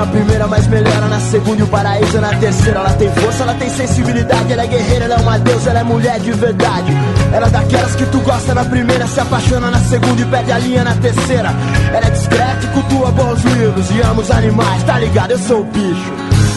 na 0.05 0.11
primeira, 0.11 0.47
mas 0.47 0.67
melhora 0.67 1.07
na 1.07 1.19
segunda 1.19 1.59
e 1.59 1.63
o 1.63 1.67
paraíso 1.67 2.21
na 2.21 2.29
terceira. 2.35 2.79
Ela 2.79 2.93
tem 2.93 3.09
força, 3.11 3.43
ela 3.43 3.53
tem 3.55 3.69
sensibilidade, 3.69 4.53
ela 4.53 4.63
é 4.63 4.67
guerreira, 4.67 5.05
ela 5.05 5.15
é 5.15 5.17
uma 5.17 5.39
deusa, 5.39 5.69
ela 5.71 5.79
é 5.79 5.83
mulher 5.83 6.19
de 6.19 6.31
verdade. 6.31 6.93
Ela 7.33 7.47
é 7.47 7.49
daquelas 7.49 7.95
que 7.95 8.05
tu 8.05 8.19
gosta 8.19 8.53
na 8.53 8.63
primeira, 8.65 9.07
se 9.07 9.19
apaixona 9.19 9.71
na 9.71 9.79
segunda 9.79 10.21
e 10.21 10.25
perde 10.25 10.51
a 10.51 10.59
linha 10.59 10.83
na 10.83 10.93
terceira. 10.95 11.53
Ela 11.91 12.05
é 12.05 12.09
discreta 12.09 12.59
e 12.63 12.67
cultua 12.67 13.11
bons 13.11 13.43
livros 13.43 13.91
e 13.91 14.01
ama 14.01 14.21
os 14.21 14.31
animais, 14.31 14.83
tá 14.83 14.99
ligado? 14.99 15.31
Eu 15.31 15.39
sou 15.39 15.61
o 15.61 15.65
bicho. 15.65 16.13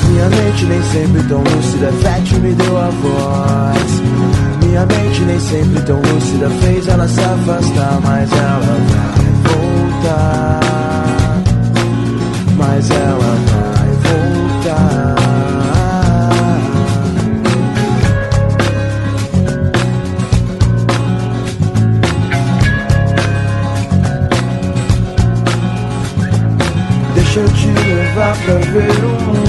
Minha 0.09 0.28
mente 0.30 0.64
nem 0.64 0.82
sempre 0.82 1.22
tão 1.24 1.38
lúcida, 1.38 1.92
Fete 2.03 2.34
me 2.36 2.55
deu 2.55 2.78
a 2.78 2.88
voz. 2.88 4.03
Minha 4.62 4.86
mente 4.86 5.20
nem 5.22 5.40
sempre 5.40 5.82
tão 5.82 6.01
lúcida, 6.01 6.51
fez 6.62 6.88
ela 6.88 7.09
se 7.09 7.20
afastar, 7.20 7.99
mas 8.03 8.32
ela 8.32 8.61
vai 8.61 8.80
voltar. 9.44 10.78
Mas 12.59 12.90
ela 12.90 13.36
vai 13.50 13.88
voltar. 14.04 15.14
Deixa 27.14 27.40
eu 27.40 27.48
te 27.48 27.68
levar 27.68 28.36
pra 28.44 28.54
ver 28.54 29.04
o 29.04 29.22
mundo. 29.22 29.48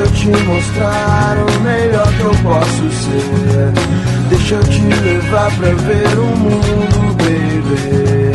eu 0.00 0.10
te 0.12 0.28
mostrar 0.28 1.36
o 1.36 1.60
melhor 1.60 2.06
que 2.14 2.20
eu 2.20 2.34
posso 2.42 2.90
ser. 2.90 3.72
Deixa 4.30 4.54
eu 4.54 4.64
te 4.64 4.80
levar 4.80 5.54
pra 5.56 5.68
ver 5.68 6.18
o 6.18 6.26
mundo, 6.38 7.16
baby. 7.18 8.29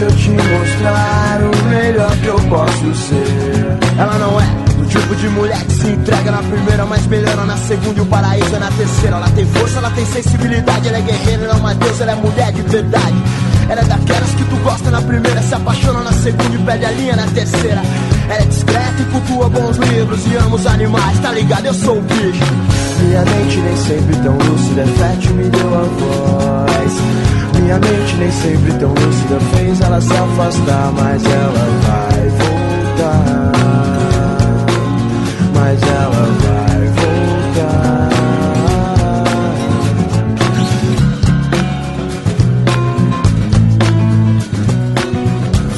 Deixa 0.00 0.14
eu 0.14 0.18
te 0.18 0.30
mostrar 0.30 1.40
o 1.42 1.68
melhor 1.68 2.16
que 2.16 2.26
eu 2.26 2.40
posso 2.48 2.94
ser. 2.94 3.78
Ela 3.98 4.14
não 4.14 4.40
é 4.40 4.46
do 4.78 4.86
tipo 4.86 5.14
de 5.14 5.28
mulher 5.28 5.62
que 5.62 5.72
se 5.74 5.88
entrega 5.88 6.30
na 6.30 6.38
primeira, 6.38 6.86
mas 6.86 7.06
melhora 7.06 7.44
na 7.44 7.58
segunda 7.58 7.98
e 7.98 8.00
o 8.00 8.06
paraíso 8.06 8.56
é 8.56 8.58
na 8.60 8.70
terceira. 8.70 9.16
Ela 9.16 9.28
tem 9.28 9.44
força, 9.44 9.76
ela 9.76 9.90
tem 9.90 10.06
sensibilidade, 10.06 10.88
ela 10.88 10.96
é 10.96 11.02
guerreira, 11.02 11.44
ela 11.44 11.52
é 11.52 11.56
uma 11.56 11.74
deusa, 11.74 12.04
ela 12.04 12.12
é 12.12 12.14
mulher 12.14 12.50
de 12.50 12.62
verdade. 12.62 13.16
Ela 13.68 13.80
é 13.82 13.84
daquelas 13.84 14.30
que 14.30 14.44
tu 14.44 14.56
gosta 14.64 14.90
na 14.90 15.02
primeira, 15.02 15.42
se 15.42 15.54
apaixona 15.54 16.00
na 16.00 16.12
segunda 16.14 16.54
e 16.54 16.58
perde 16.64 16.84
a 16.86 16.90
linha 16.92 17.16
na 17.16 17.26
terceira. 17.26 17.82
Ela 18.30 18.42
é 18.42 18.46
discreta 18.46 19.02
e 19.02 19.04
cultua 19.04 19.50
bons 19.50 19.76
livros 19.76 20.26
e 20.26 20.34
ama 20.36 20.56
os 20.56 20.66
animais, 20.66 21.18
tá 21.18 21.30
ligado? 21.30 21.66
Eu 21.66 21.74
sou 21.74 21.98
o 21.98 22.00
bicho. 22.00 22.54
Minha 23.00 23.22
mente 23.22 23.58
nem 23.58 23.76
sempre 23.76 24.16
tão 24.16 24.32
lúcida, 24.32 24.80
é 24.80 24.86
fértil, 24.86 25.34
me 25.34 25.44
deu 25.44 25.78
a 25.78 25.82
voz. 25.82 27.29
Minha 27.70 27.78
mente 27.82 28.16
nem 28.16 28.32
sempre 28.32 28.72
tão 28.80 28.88
lúcida 28.88 29.38
fez 29.54 29.80
ela 29.80 30.00
se 30.00 30.12
afastar, 30.12 30.92
mas 30.92 31.24
ela 31.24 31.68
vai 31.86 32.28
voltar. 32.40 33.52
Mas 35.54 35.80
ela 35.80 36.26
vai 36.42 36.80
voltar. 36.98 38.10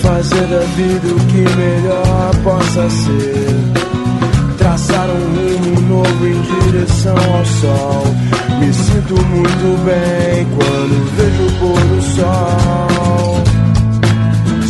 Fazer 0.01 0.47
da 0.47 0.61
vida 0.61 1.09
o 1.09 1.21
que 1.27 1.45
melhor 1.57 2.31
possa 2.43 2.89
ser. 2.89 3.55
Traçar 4.57 5.11
um 5.11 5.27
rumo 5.37 5.81
novo 5.89 6.27
em 6.27 6.41
direção 6.41 7.17
ao 7.17 7.45
sol. 7.45 8.42
Me 8.63 8.73
sinto 8.73 9.15
muito 9.15 9.85
bem 9.85 10.47
quando 10.55 10.95
vejo 11.17 11.47
o 11.47 11.53
pôr 11.59 11.81
do 11.81 12.01
sol. 12.15 13.43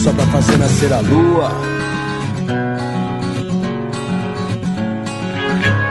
Só 0.02 0.10
pra 0.12 0.24
fazer 0.28 0.56
nascer 0.56 0.90
a 0.94 1.00
lua. 1.00 1.50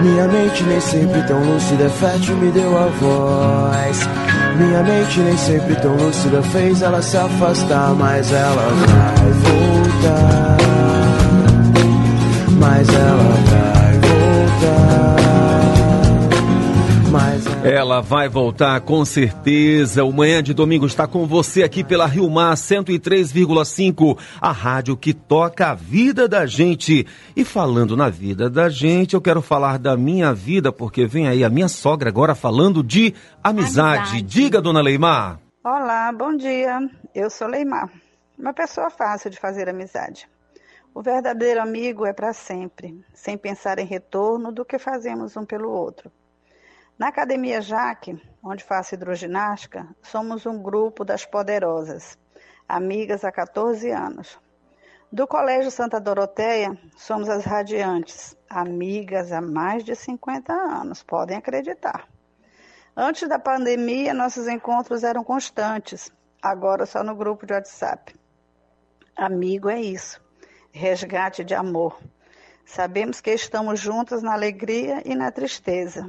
Minha 0.02 0.28
mente 0.30 0.64
nem 0.64 0.82
sempre 0.82 1.22
tão 1.28 1.43
lúcida, 1.43 1.88
fértil 1.91 2.38
me 2.38 2.52
deu 2.52 2.76
a 2.76 2.88
voz. 2.88 4.10
Minha 4.58 4.82
mente 4.82 5.20
nem 5.20 5.38
sempre 5.38 5.76
tão 5.76 5.95
lúcida 5.95 6.41
fez 6.41 6.82
ela 6.82 7.04
se 7.04 7.18
afastar, 7.18 7.93
mas 7.93 8.32
ela 8.32 8.68
vai 8.88 9.32
voltar. 9.43 10.58
Mas 12.60 12.89
ela 12.89 13.20
Ela 17.64 18.01
vai 18.01 18.28
voltar 18.28 18.82
com 18.82 19.05
certeza. 19.05 20.03
O 20.03 20.12
Manhã 20.12 20.41
de 20.41 20.51
Domingo 20.51 20.88
está 20.88 21.05
com 21.05 21.28
você 21.28 21.62
aqui 21.62 21.84
pela 21.84 22.07
Rio 22.07 22.28
Mar 22.28 22.55
103,5, 22.55 24.18
a 24.41 24.51
rádio 24.51 24.97
que 24.97 25.14
toca 25.14 25.70
a 25.70 25.76
vida 25.76 26.28
da 26.28 26.47
gente. 26.47 27.05
E 27.36 27.45
falando 27.45 27.95
na 27.95 28.09
vida 28.09 28.49
da 28.49 28.68
gente, 28.68 29.14
eu 29.14 29.22
quero 29.22 29.43
falar 29.43 29.78
da 29.78 29.95
minha 29.95 30.34
vida, 30.34 30.72
porque 30.72 31.05
vem 31.05 31.28
aí 31.28 31.43
a 31.43 31.49
minha 31.51 31.68
sogra 31.68 32.09
agora 32.09 32.34
falando 32.34 32.82
de 32.84 33.14
amizade. 33.43 33.99
Amizade. 33.99 34.22
Diga, 34.24 34.59
dona 34.59 34.82
Leimar. 34.82 35.39
Olá, 35.64 36.12
bom 36.12 36.36
dia. 36.36 36.89
Eu 37.14 37.30
sou 37.30 37.47
Leimar, 37.47 37.91
uma 38.39 38.53
pessoa 38.53 38.89
fácil 38.89 39.30
de 39.30 39.39
fazer 39.39 39.70
amizade. 39.70 40.28
O 40.95 41.03
verdadeiro 41.03 41.62
amigo 41.62 42.07
é 42.07 42.12
para 42.12 42.34
sempre, 42.34 42.99
sem 43.14 43.38
pensar 43.38 43.78
em 43.78 43.86
retorno 43.86 44.51
do 44.51 44.66
que 44.66 44.80
fazemos 44.80 45.38
um 45.38 45.45
pelo 45.45 45.70
outro. 45.70 46.12
Na 47.02 47.08
Academia 47.08 47.60
Jaque, 47.62 48.22
onde 48.43 48.64
faço 48.64 48.93
hidroginástica, 48.93 49.88
somos 50.04 50.45
um 50.45 50.62
grupo 50.62 51.04
das 51.04 51.26
poderosas, 51.26 52.16
amigas 52.70 53.26
há 53.26 53.32
14 53.32 53.89
anos. 53.89 54.39
Do 55.12 55.26
Colégio 55.26 55.72
Santa 55.72 55.99
Doroteia, 55.99 56.78
somos 56.95 57.28
as 57.28 57.43
radiantes, 57.43 58.38
amigas 58.47 59.32
há 59.32 59.41
mais 59.41 59.84
de 59.84 59.95
50 59.95 60.54
anos, 60.54 61.02
podem 61.02 61.36
acreditar. 61.36 62.08
Antes 62.95 63.28
da 63.28 63.39
pandemia, 63.39 64.14
nossos 64.14 64.47
encontros 64.47 65.04
eram 65.04 65.24
constantes, 65.24 66.12
agora 66.39 66.86
só 66.86 67.04
no 67.04 67.16
grupo 67.16 67.47
de 67.47 67.54
WhatsApp. 67.54 68.14
Amigo 69.16 69.72
é 69.72 69.82
isso, 69.82 70.22
resgate 70.72 71.43
de 71.43 71.56
amor. 71.56 71.99
Sabemos 72.64 73.20
que 73.20 73.32
estamos 73.32 73.80
juntos 73.80 74.22
na 74.22 74.34
alegria 74.34 75.02
e 75.04 75.16
na 75.16 75.32
tristeza. 75.32 76.08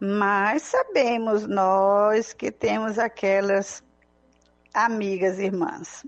Mas 0.00 0.62
sabemos 0.62 1.46
nós 1.46 2.32
que 2.32 2.50
temos 2.50 2.98
aquelas 2.98 3.82
amigas 4.72 5.38
irmãs. 5.38 6.04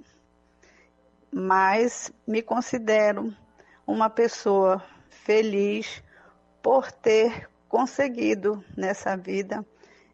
Mas 1.33 2.13
me 2.27 2.43
considero 2.43 3.35
uma 3.87 4.11
pessoa 4.11 4.83
feliz 5.09 6.03
por 6.63 6.91
ter 6.91 7.49
conseguido 7.69 8.65
nessa 8.77 9.17
vida 9.17 9.65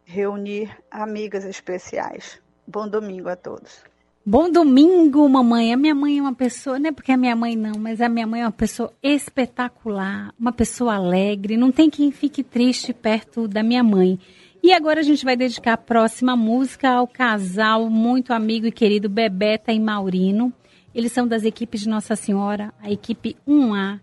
reunir 0.04 0.76
amigas 0.90 1.44
especiais. 1.44 2.42
Bom 2.66 2.88
domingo 2.88 3.28
a 3.28 3.36
todos. 3.36 3.91
Bom 4.24 4.48
domingo, 4.48 5.28
mamãe. 5.28 5.72
A 5.72 5.76
minha 5.76 5.96
mãe 5.96 6.18
é 6.18 6.22
uma 6.22 6.32
pessoa, 6.32 6.78
não 6.78 6.90
é 6.90 6.92
porque 6.92 7.10
é 7.10 7.16
minha 7.16 7.34
mãe 7.34 7.56
não, 7.56 7.72
mas 7.76 8.00
a 8.00 8.08
minha 8.08 8.24
mãe 8.24 8.42
é 8.42 8.44
uma 8.44 8.52
pessoa 8.52 8.92
espetacular, 9.02 10.32
uma 10.38 10.52
pessoa 10.52 10.94
alegre. 10.94 11.56
Não 11.56 11.72
tem 11.72 11.90
quem 11.90 12.12
fique 12.12 12.44
triste 12.44 12.92
perto 12.92 13.48
da 13.48 13.64
minha 13.64 13.82
mãe. 13.82 14.20
E 14.62 14.72
agora 14.72 15.00
a 15.00 15.02
gente 15.02 15.24
vai 15.24 15.36
dedicar 15.36 15.72
a 15.72 15.76
próxima 15.76 16.36
música 16.36 16.88
ao 16.88 17.08
casal 17.08 17.90
muito 17.90 18.32
amigo 18.32 18.64
e 18.64 18.70
querido 18.70 19.08
Bebeta 19.08 19.72
e 19.72 19.80
Maurino. 19.80 20.52
Eles 20.94 21.10
são 21.10 21.26
das 21.26 21.42
equipes 21.42 21.80
de 21.80 21.88
Nossa 21.88 22.14
Senhora, 22.14 22.72
a 22.80 22.92
equipe 22.92 23.36
1A, 23.46 23.98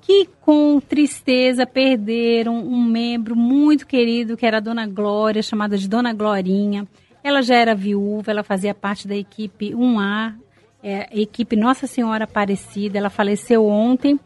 que 0.00 0.26
com 0.40 0.80
tristeza 0.80 1.66
perderam 1.66 2.56
um 2.56 2.82
membro 2.82 3.36
muito 3.36 3.86
querido, 3.86 4.38
que 4.38 4.46
era 4.46 4.56
a 4.56 4.60
Dona 4.60 4.86
Glória, 4.86 5.42
chamada 5.42 5.76
de 5.76 5.86
Dona 5.86 6.14
Glorinha. 6.14 6.88
Ela 7.22 7.42
já 7.42 7.56
era 7.56 7.74
viúva, 7.74 8.30
ela 8.30 8.42
fazia 8.42 8.74
parte 8.74 9.06
da 9.06 9.14
equipe 9.14 9.72
1A, 9.72 10.34
é, 10.82 11.20
equipe 11.20 11.54
Nossa 11.56 11.86
Senhora 11.86 12.24
Aparecida. 12.24 12.98
Ela 12.98 13.10
faleceu 13.10 13.66
ontem 13.66 14.18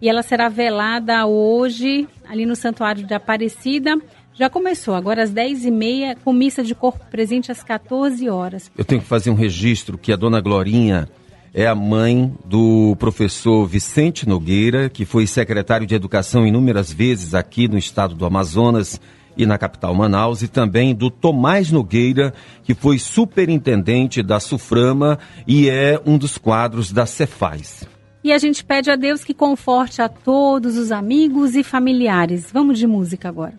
e 0.00 0.08
ela 0.08 0.22
será 0.22 0.48
velada 0.48 1.26
hoje, 1.26 2.08
ali 2.28 2.46
no 2.46 2.56
Santuário 2.56 3.04
de 3.06 3.14
Aparecida. 3.14 3.96
Já 4.32 4.48
começou, 4.48 4.94
agora 4.94 5.22
às 5.22 5.32
10h30, 5.32 6.18
com 6.24 6.32
missa 6.32 6.62
de 6.62 6.74
corpo 6.74 7.04
presente 7.10 7.52
às 7.52 7.62
14 7.62 8.28
horas. 8.28 8.70
Eu 8.76 8.84
tenho 8.84 9.02
que 9.02 9.06
fazer 9.06 9.30
um 9.30 9.34
registro 9.34 9.98
que 9.98 10.12
a 10.12 10.16
dona 10.16 10.40
Glorinha 10.40 11.08
é 11.52 11.66
a 11.66 11.74
mãe 11.74 12.32
do 12.44 12.96
professor 12.98 13.66
Vicente 13.66 14.28
Nogueira, 14.28 14.88
que 14.88 15.04
foi 15.04 15.26
secretário 15.26 15.86
de 15.86 15.94
Educação 15.94 16.46
inúmeras 16.46 16.92
vezes 16.92 17.34
aqui 17.34 17.68
no 17.68 17.76
estado 17.76 18.14
do 18.14 18.24
Amazonas 18.24 19.00
e 19.42 19.46
na 19.46 19.58
capital 19.58 19.94
Manaus, 19.94 20.42
e 20.42 20.48
também 20.48 20.94
do 20.94 21.10
Tomás 21.10 21.70
Nogueira, 21.70 22.32
que 22.62 22.74
foi 22.74 22.98
superintendente 22.98 24.22
da 24.22 24.38
Suframa 24.38 25.18
e 25.46 25.68
é 25.68 26.00
um 26.04 26.18
dos 26.18 26.36
quadros 26.36 26.92
da 26.92 27.06
Cefaz. 27.06 27.88
E 28.22 28.32
a 28.32 28.38
gente 28.38 28.62
pede 28.62 28.90
a 28.90 28.96
Deus 28.96 29.24
que 29.24 29.32
conforte 29.32 30.02
a 30.02 30.08
todos 30.08 30.76
os 30.76 30.92
amigos 30.92 31.54
e 31.54 31.62
familiares. 31.62 32.50
Vamos 32.52 32.78
de 32.78 32.86
música 32.86 33.28
agora. 33.28 33.54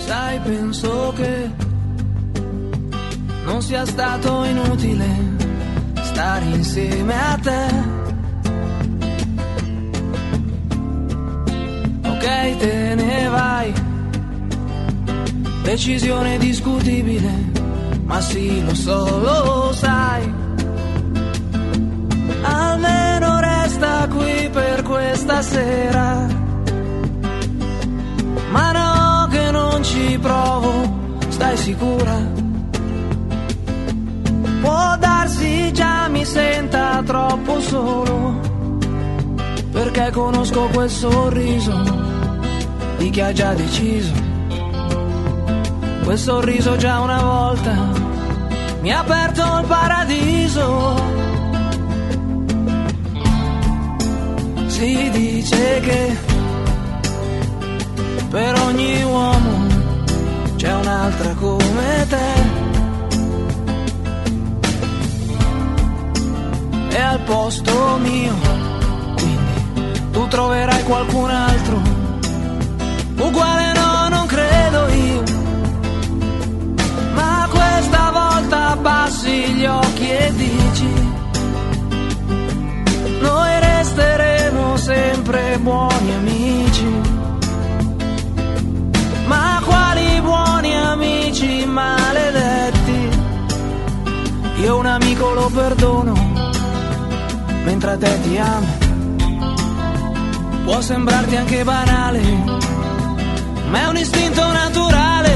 Sai, 0.00 0.40
penso 0.40 1.14
che 1.16 1.61
non 3.44 3.62
sia 3.62 3.84
stato 3.84 4.44
inutile 4.44 5.32
stare 6.12 6.44
insieme 6.44 7.14
a 7.14 7.38
te. 7.40 7.64
Ok, 12.04 12.56
te 12.58 12.94
ne 12.94 13.28
vai. 13.28 13.72
Decisione 15.62 16.38
discutibile, 16.38 17.32
ma 18.04 18.20
sì, 18.20 18.64
lo 18.64 18.74
so, 18.74 19.18
lo 19.20 19.72
sai. 19.72 20.34
Almeno 22.42 23.40
resta 23.40 24.06
qui 24.08 24.48
per 24.52 24.82
questa 24.82 25.40
sera. 25.40 26.26
Ma 28.50 28.72
no, 28.72 29.28
che 29.30 29.50
non 29.50 29.82
ci 29.82 30.18
provo, 30.18 30.72
stai 31.28 31.56
sicura? 31.56 32.51
Può 34.62 34.96
darsi 34.96 35.72
già 35.72 36.06
mi 36.06 36.24
senta 36.24 37.02
troppo 37.04 37.60
solo, 37.60 38.38
perché 39.72 40.12
conosco 40.12 40.68
quel 40.72 40.88
sorriso 40.88 41.82
di 42.96 43.10
chi 43.10 43.20
ha 43.20 43.32
già 43.32 43.54
deciso. 43.54 44.12
Quel 46.04 46.16
sorriso 46.16 46.76
già 46.76 47.00
una 47.00 47.20
volta 47.20 47.72
mi 48.82 48.92
ha 48.92 49.00
aperto 49.00 49.42
il 49.42 49.66
paradiso. 49.66 50.94
Si 54.68 55.10
dice 55.10 55.80
che 55.80 56.16
per 58.30 58.60
ogni 58.60 59.02
uomo 59.02 59.66
c'è 60.54 60.72
un'altra 60.72 61.34
come 61.34 62.06
te. 62.08 62.61
E 66.94 67.00
al 67.00 67.20
posto 67.20 67.98
mio, 68.02 68.34
quindi 69.16 70.10
tu 70.12 70.28
troverai 70.28 70.82
qualcun 70.84 71.30
altro. 71.30 71.80
Uguale 73.16 73.72
no, 73.72 74.08
non 74.08 74.26
credo 74.26 74.88
io. 74.88 75.22
Ma 77.14 77.48
questa 77.50 78.10
volta 78.10 78.70
abbassi 78.72 79.54
gli 79.54 79.64
occhi 79.64 80.10
e 80.10 80.32
dici. 80.34 80.92
Noi 83.20 83.60
resteremo 83.60 84.76
sempre 84.76 85.58
buoni 85.60 86.14
amici. 86.14 87.00
Ma 89.26 89.62
quali 89.64 90.20
buoni 90.20 90.76
amici 90.76 91.64
maledetti? 91.64 93.08
Io 94.56 94.76
un 94.76 94.86
amico 94.86 95.32
lo 95.32 95.50
perdono, 95.52 96.21
mentre 97.64 97.90
a 97.92 97.96
te 97.96 98.20
ti 98.22 98.36
amo. 98.38 98.90
Può 100.64 100.80
sembrarti 100.80 101.36
anche 101.36 101.64
banale, 101.64 102.20
ma 103.70 103.80
è 103.80 103.88
un 103.88 103.96
istinto 103.96 104.52
naturale. 104.52 105.32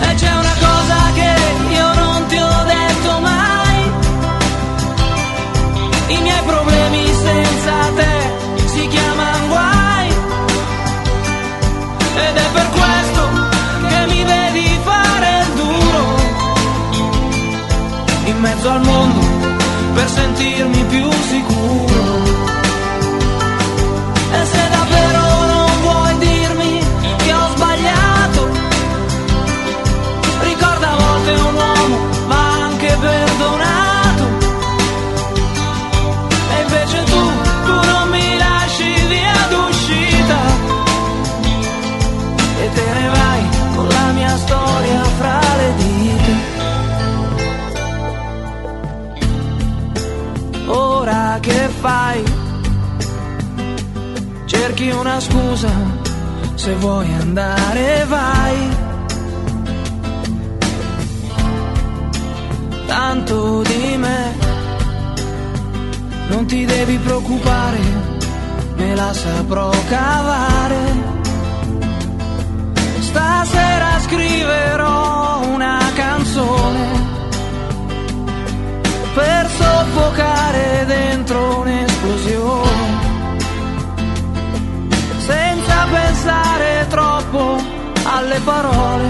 E 0.00 0.14
c'è 0.14 0.32
una 0.32 0.54
cosa 0.66 0.96
che 1.14 1.34
io 1.72 1.94
non 1.94 2.26
ti 2.26 2.36
ho 2.36 2.64
detto 2.74 3.20
mai. 3.20 3.92
I 6.08 6.20
miei 6.20 6.42
problemi 6.44 7.06
senza 7.06 7.74
te 7.96 8.66
si 8.66 8.86
chiamano 8.88 9.46
guai. 9.48 10.08
Ed 12.26 12.36
è 12.36 12.48
per 12.52 12.68
questo 12.70 13.22
che 13.88 14.06
mi 14.06 14.24
vedi 14.24 14.78
fare 14.82 15.28
il 15.40 15.52
duro 15.54 16.04
in 18.24 18.40
mezzo 18.40 18.70
al 18.70 18.80
mondo 18.82 19.39
per 19.94 20.08
sentirmi 20.08 20.84
più 20.84 21.10
sicuro. 21.10 22.02
E 24.32 24.44
se 24.44 24.68
davvero 24.70 25.29
fai? 51.80 52.22
Cerchi 54.44 54.90
una 54.90 55.18
scusa, 55.20 55.70
se 56.54 56.74
vuoi 56.74 57.12
andare 57.14 58.04
vai. 58.06 58.56
Tanto 62.86 63.62
di 63.62 63.96
me, 63.96 64.36
non 66.28 66.46
ti 66.46 66.64
devi 66.64 66.98
preoccupare, 66.98 67.78
me 68.76 68.94
la 68.94 69.12
saprò 69.12 69.70
cavare. 69.88 71.08
Stasera 73.00 74.00
scriverò 74.00 75.40
una 75.54 75.78
canzone 75.94 77.08
per 79.14 79.49
soffocare 79.60 80.84
dentro 80.86 81.60
un'esplosione. 81.60 82.98
Senza 85.18 85.86
pensare 85.90 86.86
troppo 86.88 87.62
alle 88.04 88.40
parole, 88.44 89.08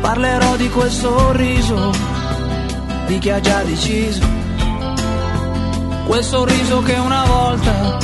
parlerò 0.00 0.56
di 0.56 0.68
quel 0.70 0.90
sorriso 0.90 1.90
di 3.06 3.18
chi 3.18 3.30
ha 3.30 3.40
già 3.40 3.62
deciso. 3.62 4.24
Quel 6.06 6.24
sorriso 6.24 6.82
che 6.82 6.94
una 6.94 7.24
volta 7.24 7.98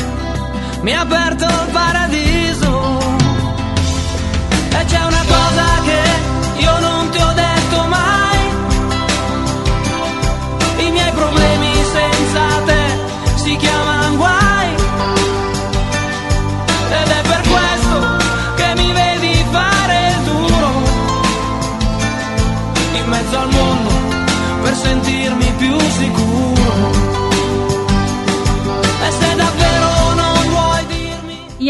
mi 0.82 0.92
ha 0.94 1.00
aperto 1.00 1.44
il 1.44 1.68
paradiso. 1.72 2.98
E 4.70 4.84
c'è 4.84 5.04
una 5.04 5.24
cosa 5.26 5.47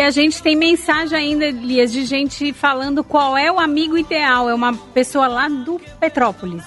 a 0.08 0.10
gente 0.10 0.42
tem 0.42 0.56
mensagem 0.56 1.18
ainda, 1.18 1.44
Elias, 1.44 1.92
de 1.92 2.02
gente 2.06 2.50
falando 2.54 3.04
qual 3.04 3.36
é 3.36 3.52
o 3.52 3.60
amigo 3.60 3.98
ideal. 3.98 4.48
É 4.48 4.54
uma 4.54 4.72
pessoa 4.72 5.28
lá 5.28 5.48
do 5.48 5.78
Petrópolis. 6.00 6.64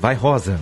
Vai, 0.00 0.14
Rosa. 0.14 0.58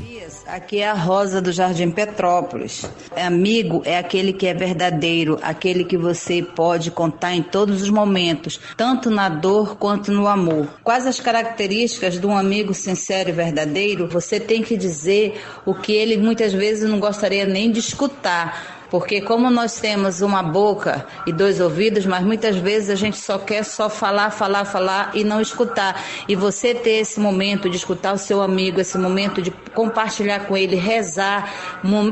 Aqui 0.48 0.78
é 0.78 0.88
a 0.88 0.94
Rosa 0.94 1.40
do 1.40 1.52
Jardim 1.52 1.90
Petrópolis. 1.90 2.84
Amigo 3.16 3.82
é 3.84 3.98
aquele 3.98 4.32
que 4.32 4.46
é 4.46 4.54
verdadeiro, 4.54 5.38
aquele 5.42 5.84
que 5.84 5.96
você 5.96 6.42
pode 6.42 6.90
contar 6.90 7.34
em 7.34 7.42
todos 7.42 7.82
os 7.82 7.90
momentos, 7.90 8.60
tanto 8.76 9.10
na 9.10 9.28
dor 9.28 9.76
quanto 9.76 10.10
no 10.10 10.26
amor. 10.26 10.68
Quais 10.82 11.06
as 11.06 11.20
características 11.20 12.18
de 12.18 12.26
um 12.26 12.36
amigo 12.36 12.74
sincero 12.74 13.28
e 13.28 13.32
verdadeiro? 13.32 14.08
Você 14.08 14.40
tem 14.40 14.62
que 14.62 14.76
dizer 14.76 15.40
o 15.64 15.74
que 15.74 15.92
ele 15.92 16.16
muitas 16.16 16.52
vezes 16.52 16.88
não 16.88 16.98
gostaria 16.98 17.44
nem 17.44 17.70
de 17.70 17.80
escutar. 17.80 18.75
Porque 18.90 19.20
como 19.20 19.50
nós 19.50 19.80
temos 19.80 20.20
uma 20.20 20.42
boca 20.42 21.06
e 21.26 21.32
dois 21.32 21.60
ouvidos, 21.60 22.06
mas 22.06 22.24
muitas 22.24 22.56
vezes 22.56 22.90
a 22.90 22.94
gente 22.94 23.16
só 23.16 23.38
quer 23.38 23.64
só 23.64 23.88
falar, 23.88 24.30
falar, 24.30 24.64
falar 24.64 25.10
e 25.14 25.24
não 25.24 25.40
escutar. 25.40 26.02
E 26.28 26.36
você 26.36 26.74
ter 26.74 27.00
esse 27.00 27.18
momento 27.18 27.68
de 27.68 27.76
escutar 27.76 28.14
o 28.14 28.18
seu 28.18 28.40
amigo, 28.42 28.80
esse 28.80 28.96
momento 28.96 29.42
de 29.42 29.50
compartilhar 29.74 30.46
com 30.46 30.56
ele, 30.56 30.76
rezar. 30.76 31.52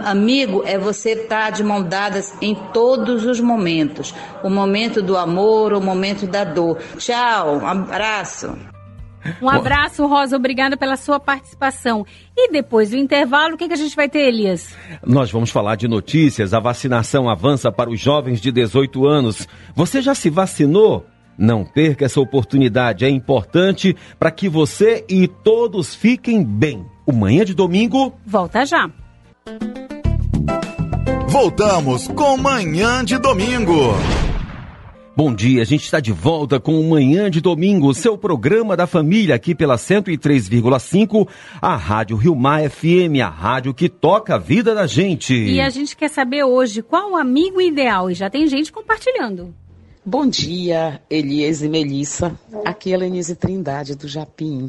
Amigo 0.05 0.63
é 0.67 0.79
você 0.79 1.11
estar 1.11 1.51
de 1.51 1.63
mão 1.63 1.83
dadas 1.83 2.35
em 2.41 2.55
todos 2.73 3.25
os 3.25 3.41
momentos. 3.41 4.15
O 4.43 4.51
momento 4.51 5.03
do 5.03 5.17
amor, 5.17 5.73
o 5.73 5.81
momento 5.81 6.27
da 6.27 6.45
dor. 6.45 6.79
Tchau, 6.99 7.59
um 7.59 7.67
abraço. 7.67 8.57
Um 9.41 9.49
abraço, 9.49 10.07
Rosa. 10.07 10.37
Obrigada 10.37 10.77
pela 10.77 10.97
sua 10.97 11.19
participação. 11.19 12.05
E 12.37 12.51
depois 12.51 12.91
do 12.91 12.97
intervalo, 12.97 13.55
o 13.55 13.57
que, 13.57 13.69
que 13.69 13.75
a 13.75 13.77
gente 13.77 13.95
vai 13.95 14.09
ter, 14.09 14.27
Elias? 14.27 14.75
Nós 15.07 15.31
vamos 15.31 15.51
falar 15.51 15.77
de 15.77 15.87
notícias. 15.87 16.53
A 16.53 16.59
vacinação 16.59 17.29
avança 17.29 17.71
para 17.71 17.91
os 17.91 18.01
jovens 18.01 18.41
de 18.41 18.51
18 18.51 19.07
anos. 19.07 19.47
Você 19.75 20.03
já 20.03 20.15
se 20.15 20.31
vacinou? 20.31 21.07
Não 21.39 21.65
perca 21.65 22.05
essa 22.05 22.21
oportunidade. 22.21 23.05
É 23.05 23.09
importante 23.09 23.97
para 24.19 24.31
que 24.31 24.49
você 24.49 25.05
e 25.09 25.29
todos 25.29 25.95
fiquem 25.95 26.45
bem. 26.45 26.85
O 27.07 27.13
Manhã 27.13 27.45
de 27.45 27.55
Domingo 27.55 28.15
volta 28.27 28.65
já. 28.65 28.91
Voltamos 31.29 32.09
com 32.09 32.37
Manhã 32.37 33.05
de 33.05 33.19
Domingo. 33.19 33.95
Bom 35.17 35.33
dia, 35.33 35.63
a 35.63 35.65
gente 35.65 35.85
está 35.85 36.01
de 36.01 36.11
volta 36.11 36.59
com 36.59 36.81
o 36.81 36.91
Manhã 36.91 37.31
de 37.31 37.41
Domingo, 37.41 37.95
seu 37.95 38.19
programa 38.19 38.77
da 38.77 38.85
família 38.85 39.37
aqui 39.37 39.55
pela 39.55 39.77
103,5, 39.77 41.29
a 41.63 41.77
Rádio 41.77 42.17
Rio 42.17 42.35
Mar 42.35 42.69
FM, 42.69 43.23
a 43.25 43.29
rádio 43.29 43.73
que 43.73 43.89
toca 43.89 44.35
a 44.35 44.39
vida 44.39 44.75
da 44.75 44.89
gente. 44.89 45.33
E 45.33 45.61
a 45.61 45.71
gente 45.71 45.97
quer 45.97 46.11
saber 46.11 46.43
hoje 46.43 46.83
qual 46.83 47.13
o 47.13 47.17
amigo 47.17 47.61
ideal. 47.61 48.11
E 48.11 48.15
já 48.15 48.29
tem 48.29 48.49
gente 48.49 48.73
compartilhando. 48.73 49.55
Bom 50.05 50.27
dia, 50.27 51.01
Elias 51.09 51.63
e 51.63 51.69
Melissa. 51.69 52.37
Aqui 52.65 52.91
é 52.91 52.97
a 52.97 52.99
Lenise 52.99 53.37
Trindade 53.37 53.95
do 53.95 54.09
Japim. 54.09 54.69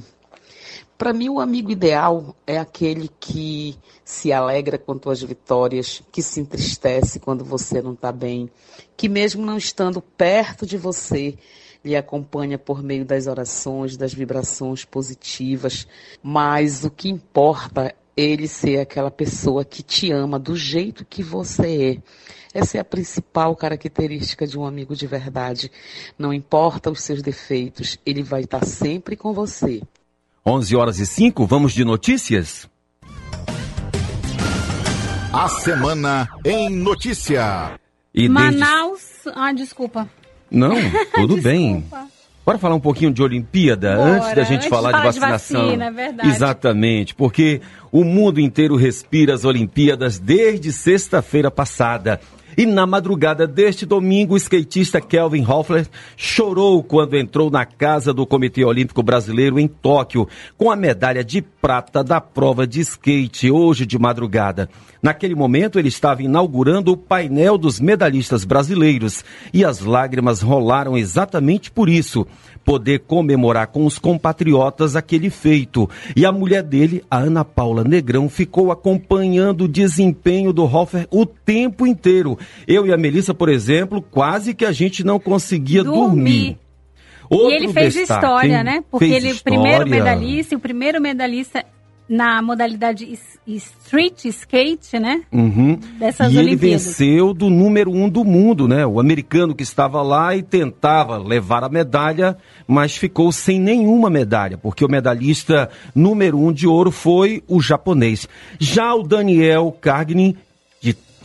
Para 0.98 1.12
mim, 1.12 1.28
o 1.28 1.42
amigo 1.42 1.72
ideal 1.72 2.34
é 2.48 2.58
aquele 2.58 3.10
que 3.20 3.78
se 4.04 4.32
alegra 4.32 4.78
com 4.78 4.98
tuas 4.98 5.22
vitórias, 5.22 6.02
que 6.10 6.22
se 6.22 6.40
entristece 6.40 7.20
quando 7.20 7.44
você 7.44 7.82
não 7.82 7.94
está 7.94 8.14
bem, 8.14 8.50
que 8.96 9.10
mesmo 9.10 9.46
não 9.46 9.58
estando 9.58 10.02
perto 10.02 10.66
de 10.66 10.78
você, 10.78 11.38
lhe 11.84 11.98
acompanha 11.98 12.58
por 12.58 12.82
meio 12.82 13.04
das 13.04 13.28
orações, 13.28 13.98
das 13.98 14.14
vibrações 14.14 14.86
positivas, 14.86 15.86
mas 16.24 16.86
o 16.86 16.90
que 16.90 17.10
importa 17.10 17.94
é 18.18 18.24
ele 18.24 18.48
ser 18.48 18.80
aquela 18.80 19.12
pessoa 19.12 19.66
que 19.66 19.84
te 19.84 20.12
ama 20.12 20.40
do 20.40 20.56
jeito 20.56 21.06
que 21.06 21.22
você 21.22 22.02
é. 22.02 22.58
Essa 22.58 22.78
é 22.78 22.80
a 22.80 22.86
principal 22.86 23.54
característica 23.54 24.48
de 24.48 24.58
um 24.58 24.66
amigo 24.66 24.96
de 24.96 25.06
verdade. 25.06 25.70
Não 26.18 26.34
importa 26.34 26.90
os 26.90 27.02
seus 27.02 27.22
defeitos, 27.22 28.00
ele 28.06 28.24
vai 28.24 28.44
estar 28.44 28.66
sempre 28.66 29.18
com 29.18 29.34
você. 29.34 29.82
11 30.48 30.76
horas 30.76 31.00
e 31.00 31.06
5, 31.08 31.46
vamos 31.48 31.74
de 31.74 31.84
notícias? 31.84 32.70
A 35.34 35.50
semana 35.50 36.30
em 36.46 36.70
notícia. 36.70 37.72
E 38.14 38.30
desde- 38.30 38.30
Manaus. 38.30 39.02
Ah, 39.36 39.52
desculpa. 39.52 40.08
Não, 40.52 40.76
tudo 41.16 41.38
bem. 41.42 41.84
Bora 42.46 42.60
falar 42.60 42.76
um 42.76 42.80
pouquinho 42.80 43.12
de 43.12 43.24
Olimpíada 43.24 43.96
Bora, 43.96 44.12
antes 44.18 44.36
da 44.36 44.44
gente 44.44 44.54
antes 44.58 44.64
de 44.66 44.70
falar, 44.70 44.92
falar 44.92 45.08
de 45.08 45.14
de 45.16 45.20
vacinação. 45.20 45.66
vacina, 45.66 45.86
é 45.86 45.92
verdade. 45.92 46.30
Exatamente, 46.30 47.16
porque 47.16 47.60
o 47.92 48.04
mundo 48.04 48.40
inteiro 48.40 48.76
respira 48.76 49.34
as 49.34 49.46
Olimpíadas 49.46 50.20
desde 50.20 50.72
sexta-feira 50.72 51.50
passada. 51.50 52.22
E 52.58 52.66
na 52.66 52.86
madrugada 52.86 53.46
deste 53.46 53.86
domingo, 53.86 54.34
o 54.34 54.38
skatista 54.38 55.02
Kelvin 55.02 55.46
Hoffler 55.46 55.88
chorou 56.16 56.82
quando 56.82 57.18
entrou 57.18 57.50
na 57.50 57.66
casa 57.66 58.14
do 58.14 58.26
Comitê 58.26 58.64
Olímpico 58.64 59.04
Brasileiro 59.04 59.60
em 59.60 59.68
Tóquio 59.68 60.28
com 60.58 60.72
a 60.72 60.76
medalha 60.76 61.24
de 61.24 61.42
prata 61.42 62.04
da 62.04 62.22
prova 62.22 62.66
de 62.66 62.80
skate 62.80 63.52
hoje 63.52 63.86
de 63.86 64.00
madrugada. 64.00 64.70
Naquele 65.02 65.36
momento, 65.36 65.78
ele 65.78 65.90
estava 65.90 66.24
inaugurando 66.24 66.94
o 66.94 66.98
painel 66.98 67.58
dos 67.58 67.80
medalhistas 67.80 68.46
brasileiros 68.46 69.24
e 69.54 69.66
as 69.66 69.82
lágrimas 69.82 70.42
rolaram 70.42 70.98
exatamente 70.98 71.70
por 71.70 71.90
isso 71.90 72.26
poder 72.66 73.02
comemorar 73.02 73.68
com 73.68 73.86
os 73.86 74.00
compatriotas 74.00 74.96
aquele 74.96 75.30
feito. 75.30 75.88
E 76.16 76.26
a 76.26 76.32
mulher 76.32 76.64
dele, 76.64 77.04
a 77.10 77.20
Ana 77.20 77.46
Paula 77.46 77.84
Negrão, 77.84 78.28
ficou 78.28 78.72
acompanhando 78.72 79.66
o 79.66 79.68
desempenho 79.68 80.52
do 80.52 80.64
Hoffer 80.64 81.08
o 81.12 81.26
tempo 81.26 81.86
inteiro. 81.86 82.38
Eu 82.68 82.86
e 82.86 82.94
a 82.94 82.98
Melissa, 82.98 83.34
por 83.34 83.50
exemplo, 83.50 84.02
quase 84.02 84.54
que 84.54 84.66
a 84.66 84.72
gente 84.72 85.04
não 85.04 85.20
conseguia 85.20 85.84
dormir. 85.84 86.58
Outro 87.30 87.50
e 87.50 87.56
ele 87.56 87.74
fez 87.74 87.94
destaque, 87.94 88.26
história, 88.26 88.64
né? 88.64 88.84
Porque 88.90 89.06
ele 89.06 89.30
é 89.30 89.34
o 89.34 89.44
primeiro 89.44 89.84
história. 89.84 90.04
medalhista, 90.04 90.56
o 90.56 90.60
primeiro 90.60 91.02
medalhista 91.02 91.66
na 92.08 92.40
modalidade 92.42 93.18
street 93.48 94.26
skate, 94.26 95.00
né? 95.00 95.24
Uhum. 95.32 95.80
Dessas 95.98 96.32
e 96.32 96.38
ele 96.38 96.50
Olimpíadas. 96.50 96.86
venceu 96.86 97.34
do 97.34 97.50
número 97.50 97.92
um 97.92 98.08
do 98.08 98.24
mundo, 98.24 98.68
né? 98.68 98.86
O 98.86 99.00
americano 99.00 99.56
que 99.56 99.64
estava 99.64 100.02
lá 100.02 100.36
e 100.36 100.44
tentava 100.44 101.18
levar 101.18 101.64
a 101.64 101.70
medalha, 101.70 102.38
mas 102.68 102.96
ficou 102.96 103.32
sem 103.32 103.60
nenhuma 103.60 104.10
medalha, 104.10 104.58
porque 104.58 104.86
o 104.86 104.90
medalhista 104.90 105.70
número 105.96 106.38
um 106.40 106.54
de 106.54 106.68
ouro 106.68 106.92
foi 106.92 107.44
o 107.48 107.60
japonês. 107.60 108.28
Já 108.60 108.94
o 108.94 109.02
Daniel 109.02 109.76
Cargnin, 109.82 110.34
que 110.34 110.45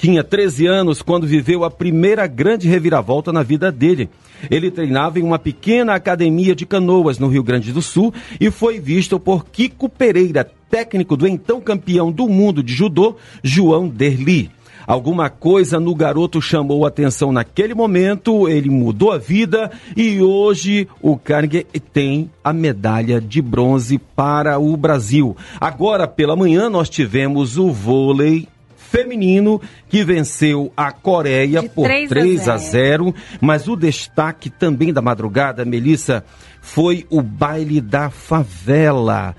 tinha 0.00 0.24
13 0.24 0.66
anos 0.66 1.02
quando 1.02 1.26
viveu 1.26 1.62
a 1.62 1.70
primeira 1.70 2.26
grande 2.26 2.66
reviravolta 2.66 3.30
na 3.30 3.42
vida 3.42 3.70
dele. 3.70 4.08
Ele 4.50 4.70
treinava 4.70 5.18
em 5.18 5.22
uma 5.22 5.38
pequena 5.38 5.94
academia 5.94 6.54
de 6.54 6.64
canoas 6.64 7.18
no 7.18 7.28
Rio 7.28 7.42
Grande 7.42 7.70
do 7.70 7.82
Sul 7.82 8.12
e 8.40 8.50
foi 8.50 8.80
visto 8.80 9.20
por 9.20 9.44
Kiko 9.44 9.90
Pereira, 9.90 10.50
técnico 10.70 11.18
do 11.18 11.28
então 11.28 11.60
campeão 11.60 12.10
do 12.10 12.26
mundo 12.26 12.62
de 12.62 12.72
judô, 12.72 13.16
João 13.42 13.88
Derli. 13.88 14.50
Alguma 14.86 15.28
coisa 15.28 15.78
no 15.78 15.94
garoto 15.94 16.40
chamou 16.40 16.86
atenção 16.86 17.30
naquele 17.30 17.74
momento, 17.74 18.48
ele 18.48 18.70
mudou 18.70 19.12
a 19.12 19.18
vida 19.18 19.70
e 19.94 20.22
hoje 20.22 20.88
o 21.02 21.18
Carnegie 21.18 21.66
tem 21.92 22.30
a 22.42 22.54
medalha 22.54 23.20
de 23.20 23.42
bronze 23.42 23.98
para 23.98 24.58
o 24.58 24.74
Brasil. 24.78 25.36
Agora 25.60 26.08
pela 26.08 26.34
manhã 26.34 26.70
nós 26.70 26.88
tivemos 26.88 27.58
o 27.58 27.70
vôlei 27.70 28.48
feminino 28.90 29.60
que 29.88 30.02
venceu 30.02 30.72
a 30.76 30.90
Coreia 30.90 31.62
por 31.62 31.84
3 31.84 32.10
a 32.10 32.14
3 32.14 32.48
a 32.48 32.56
0. 32.56 32.70
0, 32.70 33.14
mas 33.40 33.68
o 33.68 33.76
destaque 33.76 34.50
também 34.50 34.92
da 34.92 35.00
madrugada, 35.00 35.64
Melissa, 35.64 36.24
foi 36.60 37.06
o 37.08 37.22
baile 37.22 37.80
da 37.80 38.10
favela. 38.10 39.34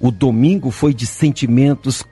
O 0.00 0.10
domingo 0.10 0.70
foi 0.70 0.92
de 0.92 1.06
sentimentos 1.06 2.04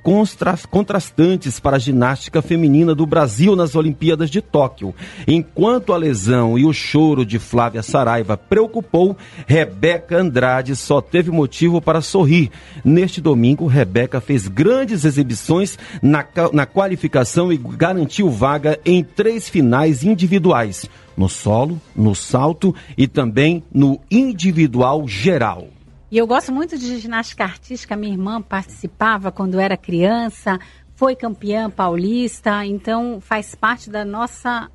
contrastantes 0.71 1.61
para 1.61 1.77
a 1.77 1.79
ginástica 1.79 2.41
feminina 2.41 2.95
do 2.95 3.07
Brasil 3.07 3.55
nas 3.55 3.75
Olimpíadas 3.75 4.31
de 4.31 4.41
Tóquio. 4.41 4.95
Enquanto 5.27 5.93
a 5.93 5.97
lesão 5.97 6.59
e 6.59 6.65
o 6.65 6.73
choro 6.73 7.27
de 7.27 7.39
Flávia 7.39 7.83
Saraiva 7.83 8.37
preocupou, 8.37 9.17
Rebeca 9.47 10.17
Andrade 10.17 10.75
só 10.75 11.01
teve 11.01 11.31
motivo 11.31 11.81
para 11.81 12.01
sorrir. 12.01 12.51
Neste 12.85 13.21
domingo, 13.21 13.67
Rebeca 13.67 14.21
fez 14.21 14.49
grandes 14.49 15.05
exibições 15.05 15.79
na, 16.03 16.25
na 16.53 16.67
qualificação 16.67 17.53
e 17.53 17.59
garantiu 17.59 18.31
vaga 18.31 18.79
em 18.85 19.05
três 19.05 19.49
finais 19.49 20.03
individuais: 20.03 20.89
no 21.17 21.29
solo, 21.29 21.81
no 21.95 22.15
salto 22.15 22.75
e 22.97 23.07
também 23.07 23.63
no 23.73 24.01
individual 24.11 25.07
geral. 25.07 25.74
E 26.15 26.17
eu 26.17 26.29
gosto 26.29 26.53
muito 26.53 26.79
de 26.79 26.97
ginástica 27.01 27.43
artística. 27.43 27.97
Minha 27.97 28.13
irmã 28.13 28.41
participava 28.41 29.33
quando 29.33 29.59
era 29.59 29.77
criança, 29.77 30.61
foi 30.95 31.17
campeã 31.17 31.69
paulista, 31.69 32.65
então 32.65 33.21
faz 33.21 33.57
parte 33.57 33.91
da 33.91 34.05
nossa 34.05 34.71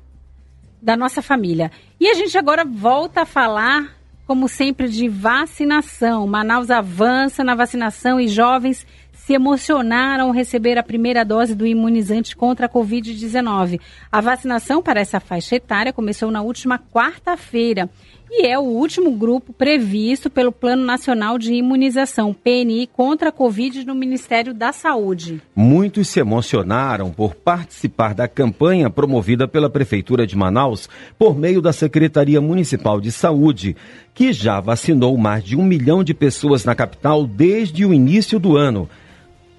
da 0.82 0.98
nossa 0.98 1.22
família. 1.22 1.72
E 1.98 2.08
a 2.08 2.12
gente 2.12 2.36
agora 2.36 2.62
volta 2.62 3.22
a 3.22 3.24
falar, 3.24 3.96
como 4.26 4.50
sempre, 4.50 4.86
de 4.86 5.08
vacinação. 5.08 6.26
Manaus 6.26 6.70
avança 6.70 7.42
na 7.42 7.54
vacinação 7.54 8.20
e 8.20 8.28
jovens 8.28 8.86
se 9.14 9.32
emocionaram 9.32 10.26
ao 10.26 10.32
receber 10.32 10.76
a 10.76 10.82
primeira 10.82 11.24
dose 11.24 11.54
do 11.54 11.66
imunizante 11.66 12.36
contra 12.36 12.66
a 12.66 12.68
Covid-19. 12.68 13.80
A 14.12 14.20
vacinação 14.20 14.82
para 14.82 15.00
essa 15.00 15.20
faixa 15.20 15.56
etária 15.56 15.92
começou 15.92 16.30
na 16.30 16.42
última 16.42 16.78
quarta-feira 16.78 17.88
e 18.32 18.46
é 18.46 18.56
o 18.56 18.62
último 18.62 19.10
grupo 19.10 19.52
previsto 19.52 20.30
pelo 20.30 20.52
Plano 20.52 20.84
Nacional 20.84 21.36
de 21.36 21.52
Imunização, 21.52 22.32
PNI, 22.32 22.88
contra 22.92 23.30
a 23.30 23.32
Covid 23.32 23.84
no 23.84 23.92
Ministério 23.92 24.54
da 24.54 24.72
Saúde. 24.72 25.42
Muitos 25.54 26.08
se 26.08 26.20
emocionaram 26.20 27.10
por 27.10 27.34
participar 27.34 28.14
da 28.14 28.28
campanha 28.28 28.88
promovida 28.88 29.48
pela 29.48 29.68
Prefeitura 29.68 30.26
de 30.26 30.36
Manaus 30.36 30.88
por 31.18 31.36
meio 31.36 31.60
da 31.60 31.72
Secretaria 31.72 32.40
Municipal 32.40 33.00
de 33.00 33.10
Saúde, 33.10 33.76
que 34.14 34.32
já 34.32 34.60
vacinou 34.60 35.16
mais 35.18 35.42
de 35.42 35.56
um 35.56 35.64
milhão 35.64 36.04
de 36.04 36.14
pessoas 36.14 36.64
na 36.64 36.74
capital 36.74 37.26
desde 37.26 37.84
o 37.84 37.92
início 37.92 38.38
do 38.38 38.56
ano. 38.56 38.88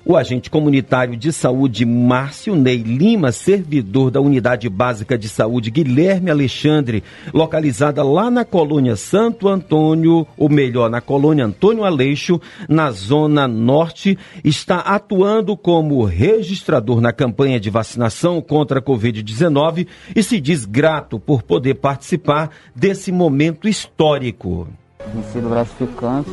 O 0.03 0.17
agente 0.17 0.49
comunitário 0.49 1.15
de 1.15 1.31
saúde 1.31 1.85
Márcio 1.85 2.55
Ney 2.55 2.77
Lima, 2.77 3.31
servidor 3.31 4.09
da 4.09 4.19
Unidade 4.19 4.67
Básica 4.67 5.15
de 5.15 5.29
Saúde 5.29 5.69
Guilherme 5.69 6.31
Alexandre, 6.31 7.03
localizada 7.31 8.01
lá 8.03 8.31
na 8.31 8.43
colônia 8.43 8.95
Santo 8.95 9.47
Antônio, 9.47 10.25
ou 10.35 10.49
melhor, 10.49 10.89
na 10.89 11.01
colônia 11.01 11.45
Antônio 11.45 11.83
Aleixo, 11.83 12.41
na 12.67 12.89
zona 12.89 13.47
norte, 13.47 14.17
está 14.43 14.79
atuando 14.79 15.55
como 15.55 16.03
registrador 16.03 16.99
na 16.99 17.13
campanha 17.13 17.59
de 17.59 17.69
vacinação 17.69 18.41
contra 18.41 18.79
a 18.79 18.81
Covid-19 18.81 19.85
e 20.15 20.23
se 20.23 20.41
diz 20.41 20.65
grato 20.65 21.19
por 21.19 21.43
poder 21.43 21.75
participar 21.75 22.49
desse 22.75 23.11
momento 23.11 23.67
histórico. 23.67 24.67
Tem 25.11 25.23
sido 25.31 25.49
gratificante 25.49 26.31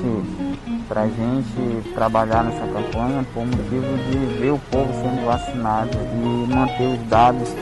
para 0.88 1.02
a 1.02 1.08
gente 1.08 1.90
trabalhar 1.94 2.44
nessa 2.44 2.66
campanha 2.66 3.24
por 3.34 3.44
motivo 3.44 3.98
de 4.10 4.40
ver 4.40 4.52
o 4.52 4.58
povo 4.70 4.92
sendo 4.94 5.26
vacinado 5.26 5.90
e 6.14 6.54
manter 6.54 6.86
os 6.86 7.08
dados 7.08 7.54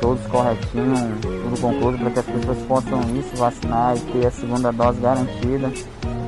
todos 0.00 0.24
corretinhos, 0.26 1.00
tudo 1.20 1.60
concluído, 1.60 1.98
para 1.98 2.10
que 2.10 2.18
as 2.20 2.26
pessoas 2.26 2.58
possam 2.66 3.00
ir 3.14 3.22
se 3.22 3.36
vacinar 3.36 3.96
e 3.96 4.00
ter 4.00 4.26
a 4.26 4.30
segunda 4.30 4.72
dose 4.72 5.00
garantida, 5.00 5.72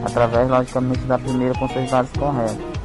através, 0.05 0.49
logicamente, 0.49 1.01
da 1.01 1.19
primeira 1.19 1.55
com 1.59 1.69
seus 1.69 1.91
dados 1.91 2.11
corretos. 2.19 2.80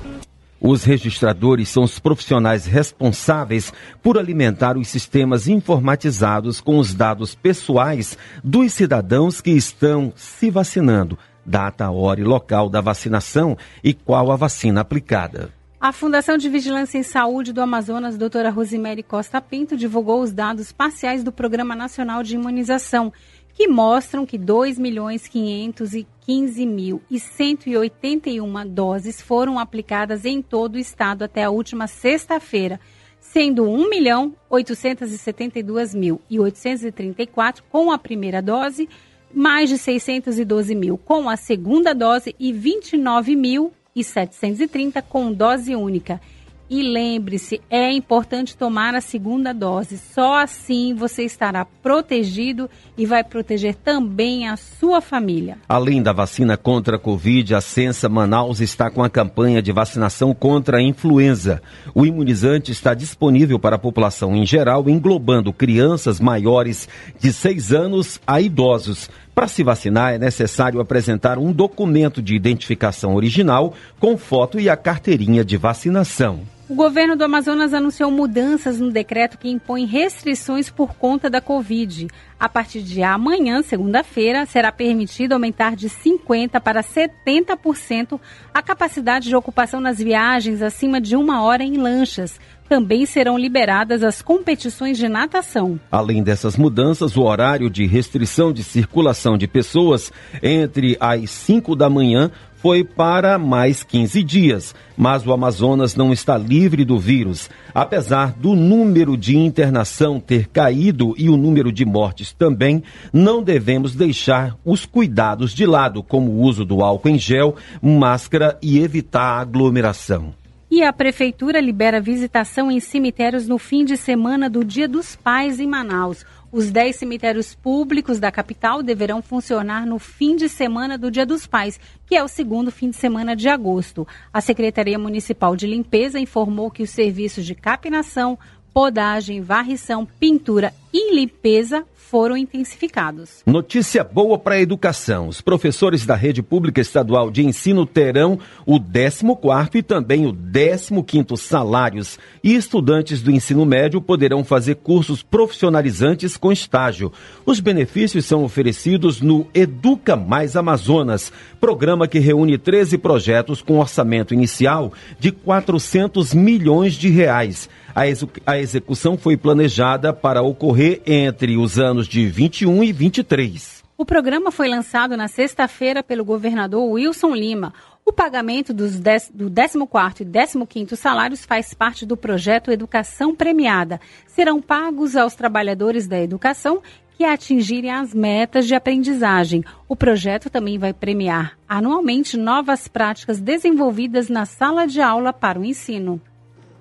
Os 0.60 0.84
registradores 0.84 1.70
são 1.70 1.84
os 1.84 2.00
profissionais 2.00 2.66
responsáveis 2.66 3.74
por 4.02 4.18
alimentar 4.18 4.78
os 4.78 4.88
sistemas 4.88 5.48
informatizados 5.48 6.62
com 6.62 6.78
os 6.78 6.94
dados 6.94 7.36
pessoais 7.36 8.18
dos 8.44 8.74
cidadãos 8.74 9.42
que 9.42 9.52
estão 9.52 10.14
se 10.16 10.50
vacinando, 10.50 11.18
data, 11.46 11.92
hora 11.92 12.22
e 12.22 12.24
local 12.24 12.70
da 12.70 12.82
vacinação 12.82 13.58
e 13.84 13.94
qual 13.94 14.32
a 14.32 14.36
vacina 14.36 14.82
aplicada. 14.82 15.52
A 15.80 15.92
Fundação 15.92 16.36
de 16.36 16.50
Vigilância 16.50 16.98
em 16.98 17.04
Saúde 17.04 17.54
do 17.54 17.62
Amazonas, 17.62 18.18
doutora 18.18 18.50
Rosemary 18.50 19.04
Costa 19.04 19.40
Pinto, 19.40 19.78
divulgou 19.78 20.20
os 20.20 20.32
dados 20.32 20.72
parciais 20.72 21.24
do 21.24 21.32
Programa 21.32 21.76
Nacional 21.76 22.24
de 22.24 22.34
Imunização, 22.34 23.14
que 23.56 23.70
mostram 23.70 24.26
que 24.26 24.38
2 24.38 24.78
milhões 24.78 25.30
515 25.30 26.66
mil 26.66 27.02
e 27.10 27.18
181 27.18 28.68
doses 28.68 29.22
foram 29.22 29.58
aplicadas 29.58 30.26
em 30.26 30.42
todo 30.42 30.76
o 30.76 30.80
estado 30.80 31.24
até 31.24 31.46
a 31.46 31.50
última 31.50 31.88
sexta-feira, 31.88 32.80
sendo 33.18 33.64
1 33.64 33.90
milhão 33.90 34.36
872 34.50 35.96
mil 35.96 36.22
e 36.30 36.38
834 36.38 37.64
com 37.72 37.94
a 37.94 37.98
primeira 37.98 38.42
dose, 38.42 38.90
mais 39.34 39.70
de 39.70 39.78
612 39.78 40.76
mil 40.76 40.98
com 40.98 41.30
a 41.30 41.38
segunda 41.38 41.96
dose 41.96 42.36
e 42.38 42.52
29 42.52 43.38
mil 43.38 43.72
e 43.96 44.04
730 44.04 45.02
com 45.02 45.32
dose 45.32 45.74
única. 45.74 46.20
E 46.68 46.82
lembre-se, 46.82 47.62
é 47.70 47.92
importante 47.92 48.58
tomar 48.58 48.96
a 48.96 49.02
segunda 49.02 49.54
dose. 49.54 50.00
Só 50.00 50.42
assim 50.42 50.96
você 50.96 51.24
estará 51.24 51.64
protegido 51.64 52.68
e 52.98 53.06
vai 53.06 53.24
proteger 53.24 53.76
também 53.76 54.48
a 54.48 54.58
sua 54.58 55.00
família. 55.00 55.60
Além 55.70 56.02
da 56.02 56.12
vacina 56.12 56.58
contra 56.58 56.96
a 56.96 57.00
Covid, 57.00 57.54
a 57.54 57.62
Censa 57.62 58.10
Manaus 58.10 58.62
está 58.62 58.90
com 58.90 59.04
a 59.04 59.10
campanha 59.10 59.62
de 59.62 59.72
vacinação 59.72 60.34
contra 60.34 60.78
a 60.78 60.82
influenza. 60.82 61.62
O 61.94 62.04
imunizante 62.04 62.72
está 62.72 62.96
disponível 62.96 63.60
para 63.60 63.76
a 63.76 63.80
população 63.80 64.36
em 64.36 64.46
geral, 64.46 64.90
englobando 64.90 65.54
crianças 65.54 66.20
maiores 66.20 66.90
de 67.20 67.32
6 67.32 67.74
anos 67.74 68.20
a 68.26 68.42
idosos. 68.42 69.08
Para 69.36 69.48
se 69.48 69.64
vacinar, 69.64 70.14
é 70.14 70.18
necessário 70.18 70.80
apresentar 70.80 71.38
um 71.38 71.52
documento 71.52 72.24
de 72.24 72.34
identificação 72.34 73.14
original 73.16 73.74
com 74.00 74.18
foto 74.18 74.60
e 74.60 74.68
a 74.68 74.78
carteirinha 74.78 75.46
de 75.46 75.58
vacinação. 75.58 76.55
O 76.68 76.74
governo 76.74 77.16
do 77.16 77.24
Amazonas 77.24 77.76
anunciou 77.76 78.10
mudanças 78.10 78.80
no 78.80 78.90
decreto 78.92 79.38
que 79.38 79.48
impõe 79.48 79.86
restrições 79.86 80.68
por 80.68 80.96
conta 80.96 81.30
da 81.30 81.40
Covid. 81.40 82.08
A 82.40 82.50
partir 82.50 82.82
de 82.82 83.04
amanhã, 83.04 83.62
segunda-feira, 83.62 84.48
será 84.48 84.72
permitido 84.72 85.34
aumentar 85.34 85.76
de 85.76 85.88
50% 85.88 86.60
para 86.60 86.82
70% 86.82 88.20
a 88.52 88.64
capacidade 88.64 89.30
de 89.30 89.36
ocupação 89.36 89.80
nas 89.80 90.00
viagens 90.00 90.64
acima 90.64 91.00
de 91.00 91.16
uma 91.16 91.44
hora 91.44 91.64
em 91.64 91.78
lanchas. 91.78 92.40
Também 92.68 93.06
serão 93.06 93.38
liberadas 93.38 94.02
as 94.02 94.24
competições 94.24 94.98
de 94.98 95.08
natação. 95.08 95.80
Além 95.92 96.24
dessas 96.24 96.58
mudanças, 96.58 97.16
o 97.16 97.22
horário 97.22 97.70
de 97.70 97.86
restrição 97.86 98.52
de 98.52 98.64
circulação 98.64 99.38
de 99.38 99.48
pessoas 99.48 100.12
entre 100.42 100.98
as 101.00 101.30
5 101.30 101.76
da 101.76 101.88
manhã 101.92 102.32
foi 102.66 102.84
para 102.84 103.38
mais 103.38 103.84
15 103.84 104.24
dias, 104.24 104.74
mas 104.98 105.24
o 105.24 105.32
Amazonas 105.32 105.96
não 105.96 106.12
está 106.12 106.36
livre 106.36 106.84
do 106.84 106.98
vírus. 106.98 107.48
Apesar 107.76 108.34
do 108.34 108.56
número 108.56 109.16
de 109.16 109.38
internação 109.38 110.20
ter 110.20 110.48
caído 110.48 111.14
e 111.16 111.30
o 111.30 111.38
número 111.38 111.72
de 111.72 111.86
mortes 111.86 112.34
também, 112.34 112.82
não 113.14 113.44
devemos 113.44 113.94
deixar 113.94 114.58
os 114.66 114.84
cuidados 114.84 115.54
de 115.54 115.64
lado, 115.64 116.02
como 116.02 116.32
o 116.32 116.42
uso 116.42 116.66
do 116.66 116.82
álcool 116.82 117.10
em 117.10 117.20
gel, 117.20 117.56
máscara 117.80 118.58
e 118.64 118.80
evitar 118.80 119.42
aglomeração. 119.42 120.34
E 120.72 120.82
a 120.82 120.92
Prefeitura 120.92 121.62
libera 121.62 122.02
visitação 122.02 122.72
em 122.72 122.80
cemitérios 122.80 123.48
no 123.48 123.60
fim 123.60 123.86
de 123.86 123.96
semana 123.96 124.50
do 124.50 124.66
Dia 124.66 124.88
dos 124.88 125.16
Pais 125.16 125.60
em 125.60 125.68
Manaus. 125.68 126.26
Os 126.56 126.72
10 126.72 126.96
cemitérios 126.96 127.54
públicos 127.54 128.18
da 128.18 128.32
capital 128.32 128.82
deverão 128.82 129.22
funcionar 129.22 129.86
no 129.86 130.00
fim 130.00 130.38
de 130.38 130.48
semana 130.48 130.98
do 130.98 131.12
Dia 131.12 131.26
dos 131.26 131.46
Pais, 131.46 131.78
que 132.06 132.16
é 132.16 132.24
o 132.24 132.30
segundo 132.30 132.72
fim 132.72 132.90
de 132.90 132.96
semana 132.96 133.36
de 133.36 133.50
agosto. 133.50 134.08
A 134.32 134.40
Secretaria 134.40 134.98
Municipal 134.98 135.54
de 135.54 135.68
Limpeza 135.68 136.18
informou 136.18 136.72
que 136.72 136.82
os 136.82 136.92
serviços 136.92 137.46
de 137.46 137.56
capinação, 137.56 138.40
podagem, 138.74 139.42
varrição, 139.42 140.08
pintura 140.18 140.74
e 140.94 141.14
limpeza 141.14 141.86
foram 142.10 142.38
intensificados. 142.38 143.42
Notícia 143.46 144.04
boa 144.04 144.38
para 144.38 144.56
a 144.56 144.62
educação. 144.62 145.28
Os 145.28 145.42
professores 145.42 146.06
da 146.06 146.16
rede 146.16 146.44
pública 146.44 146.80
estadual 146.80 147.32
de 147.32 147.44
ensino 147.44 147.86
terão 147.86 148.40
o 148.66 148.80
14º 148.80 149.76
e 149.76 149.82
também 149.82 150.26
o 150.26 150.34
15º 150.34 151.36
salários 151.36 152.20
e 152.44 152.56
estudantes 152.56 153.22
do 153.22 153.32
ensino 153.32 153.66
médio 153.66 154.00
poderão 154.00 154.44
fazer 154.44 154.76
cursos 154.76 155.24
profissionalizantes 155.24 156.38
com 156.38 156.52
estágio. 156.52 157.12
Os 157.46 157.60
benefícios 157.60 158.26
são 158.26 158.44
oferecidos 158.44 159.20
no 159.20 159.48
Educa 159.54 160.16
Mais 160.16 160.56
Amazonas, 160.56 161.34
programa 161.60 162.08
que 162.08 162.20
reúne 162.20 162.58
13 162.58 163.00
projetos 163.00 163.62
com 163.62 163.80
orçamento 163.80 164.34
inicial 164.34 164.94
de 165.20 165.32
400 165.32 166.34
milhões 166.34 166.94
de 166.94 167.10
reais. 167.10 167.68
A, 167.96 168.10
execu 168.10 168.42
a 168.46 168.60
execução 168.60 169.18
foi 169.18 169.38
planejada 169.38 170.12
para 170.12 170.42
ocorrer 170.42 171.02
entre 171.06 171.56
os 171.56 171.80
anos 171.80 171.95
de 172.04 172.28
21 172.28 172.84
e 172.84 172.92
23. 172.92 173.84
O 173.98 174.04
programa 174.04 174.52
foi 174.52 174.68
lançado 174.68 175.16
na 175.16 175.30
sexta-feira 175.30 176.04
pelo 176.04 176.26
governador 176.26 176.84
Wilson 176.92 177.34
Lima. 177.34 177.74
O 178.06 178.12
pagamento 178.12 178.74
dos 178.74 179.00
dez, 179.00 179.32
do 179.34 179.50
14º 179.50 180.20
e 180.20 180.26
15º 180.26 180.96
salários 180.96 181.46
faz 181.46 181.74
parte 181.74 182.06
do 182.06 182.18
projeto 182.18 182.72
Educação 182.72 183.34
Premiada. 183.34 184.02
Serão 184.28 184.62
pagos 184.62 185.16
aos 185.16 185.34
trabalhadores 185.34 186.08
da 186.08 186.22
educação 186.22 186.82
que 187.18 187.24
atingirem 187.24 187.90
as 187.90 188.14
metas 188.14 188.68
de 188.68 188.76
aprendizagem. 188.76 189.64
O 189.88 189.96
projeto 189.96 190.50
também 190.50 190.78
vai 190.78 190.94
premiar 190.94 191.58
anualmente 191.68 192.36
novas 192.36 192.90
práticas 192.90 193.40
desenvolvidas 193.40 194.28
na 194.28 194.46
sala 194.46 194.86
de 194.86 195.00
aula 195.00 195.32
para 195.32 195.58
o 195.58 195.64
ensino. 195.64 196.20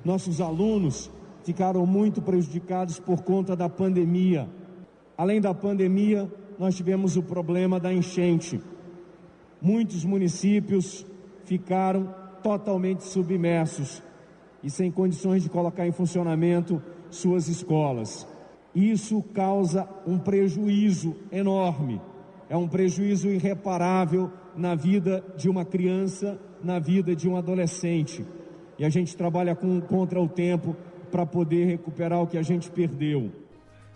Nossos 0.04 0.40
alunos 0.40 1.10
ficaram 1.44 1.86
muito 1.86 2.20
prejudicados 2.20 2.98
por 2.98 3.22
conta 3.22 3.54
da 3.54 3.68
pandemia. 3.68 4.48
Além 5.16 5.40
da 5.40 5.54
pandemia, 5.54 6.30
nós 6.58 6.74
tivemos 6.74 7.16
o 7.16 7.22
problema 7.22 7.78
da 7.78 7.92
enchente. 7.92 8.60
Muitos 9.60 10.04
municípios 10.04 11.06
ficaram 11.44 12.14
totalmente 12.42 13.04
submersos 13.04 14.02
e 14.62 14.70
sem 14.70 14.90
condições 14.90 15.42
de 15.42 15.48
colocar 15.48 15.86
em 15.86 15.92
funcionamento 15.92 16.82
suas 17.10 17.48
escolas. 17.48 18.26
Isso 18.74 19.22
causa 19.32 19.88
um 20.06 20.18
prejuízo 20.18 21.14
enorme, 21.30 22.00
é 22.48 22.56
um 22.56 22.66
prejuízo 22.66 23.28
irreparável 23.28 24.30
na 24.56 24.74
vida 24.74 25.24
de 25.36 25.48
uma 25.48 25.64
criança, 25.64 26.38
na 26.62 26.78
vida 26.78 27.14
de 27.14 27.28
um 27.28 27.36
adolescente. 27.36 28.24
E 28.78 28.84
a 28.84 28.88
gente 28.88 29.16
trabalha 29.16 29.54
com, 29.54 29.80
contra 29.80 30.20
o 30.20 30.28
tempo 30.28 30.76
para 31.10 31.24
poder 31.24 31.66
recuperar 31.66 32.20
o 32.20 32.26
que 32.26 32.36
a 32.36 32.42
gente 32.42 32.70
perdeu. 32.70 33.30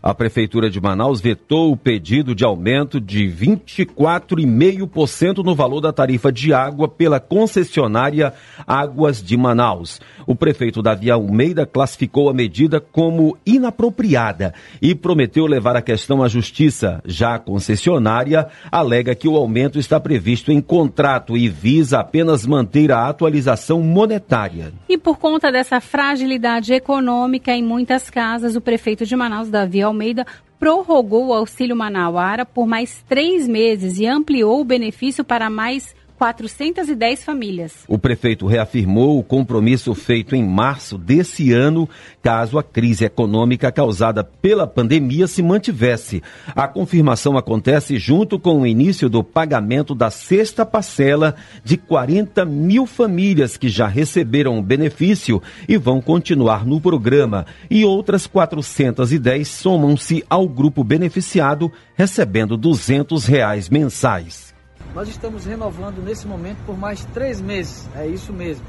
A 0.01 0.15
Prefeitura 0.15 0.71
de 0.71 0.81
Manaus 0.81 1.21
vetou 1.21 1.73
o 1.73 1.77
pedido 1.77 2.33
de 2.33 2.45
aumento 2.45 3.01
de 3.01 3.25
24,5% 3.25 5.45
no 5.45 5.57
valor 5.57 5.81
da 5.81 5.93
tarifa 5.93 6.31
de 6.31 6.53
água 6.53 6.89
pela 6.89 7.19
concessionária 7.19 8.33
Águas 8.65 9.21
de 9.21 9.37
Manaus. 9.37 10.01
O 10.25 10.37
prefeito 10.37 10.81
Davi 10.83 11.11
Almeida 11.11 11.67
classificou 11.67 12.31
a 12.31 12.35
medida 12.35 12.81
como 12.81 13.37
inapropriada 13.45 14.55
e 14.81 14.95
prometeu 14.95 15.47
levar 15.47 15.75
a 15.75 15.83
questão 15.83 16.23
à 16.23 16.29
justiça. 16.29 17.03
Já 17.05 17.35
a 17.35 17.41
concessionária 17.41 18.47
alega 18.71 19.17
que 19.17 19.27
o 19.27 19.37
aumento 19.37 19.81
está 19.81 19.99
previsto 19.99 20.53
em 20.53 20.61
contrato 20.61 21.37
e 21.37 21.49
visa 21.49 21.99
apenas 21.99 22.47
manter 22.47 22.93
a 22.93 23.09
atualização 23.09 23.83
monetária. 23.83 24.73
E 24.89 24.97
por 24.97 25.19
conta 25.19 25.51
dessa 25.51 25.81
fragilidade 25.81 26.73
econômica 26.73 27.51
em 27.53 27.65
muitas 27.65 28.09
casas, 28.09 28.55
o 28.55 28.61
prefeito 28.61 29.05
de 29.05 29.17
Manaus, 29.17 29.51
Davi 29.51 29.88
Almeida 29.89 30.27
prorrogou 30.59 31.29
o 31.29 31.35
auxílio 31.35 31.77
Manauara 31.77 32.45
por 32.45 32.67
mais 32.67 33.03
três 33.09 33.47
meses 33.49 33.99
e 33.99 34.07
ampliou 34.07 34.61
o 34.61 34.65
benefício 34.65 35.25
para 35.25 35.51
mais 35.51 35.95
410 36.19 37.23
famílias. 37.23 37.85
O 37.87 37.97
prefeito 37.97 38.45
reafirmou 38.45 39.19
o 39.19 39.23
compromisso 39.23 39.95
feito 39.95 40.35
em 40.35 40.45
março 40.45 40.99
desse 40.99 41.53
ano, 41.53 41.89
caso 42.21 42.59
a 42.59 42.63
crise 42.63 43.05
econômica 43.05 43.71
causada 43.71 44.25
pela 44.25 44.67
pandemia 44.67 45.29
se 45.29 45.43
mantivesse. 45.43 46.21
A 46.57 46.67
confirmação 46.67 47.39
acontece 47.39 47.99
junto 47.99 48.37
com 48.37 48.63
o 48.63 48.67
início 48.67 49.09
do 49.09 49.23
pagamento 49.23 49.95
da 49.95 50.11
sexta 50.11 50.67
parcela 50.67 51.37
de 51.63 51.77
40 51.77 52.45
mil 52.45 52.85
famílias 52.85 53.57
que 53.57 53.69
já 53.69 53.87
receberam 53.87 54.59
o 54.59 54.63
benefício 54.63 55.41
e 55.69 55.77
vão 55.77 56.01
continuar 56.01 56.67
no 56.67 56.81
programa. 56.81 57.47
E 57.71 57.85
outras 57.85 58.27
410 58.27 59.47
somam-se 59.47 60.25
ao 60.29 60.49
grupo 60.49 60.83
beneficiado, 60.83 61.71
recebendo 61.95 62.57
200 62.57 63.25
reais 63.25 63.69
mensais. 63.69 64.48
Nós 64.95 65.09
estamos 65.09 65.45
renovando 65.45 66.03
nesse 66.03 66.27
momento 66.27 66.59
por 66.65 66.77
mais 66.77 67.05
três 67.07 67.41
meses, 67.41 67.89
é 67.95 68.07
isso 68.07 68.33
mesmo. 68.33 68.65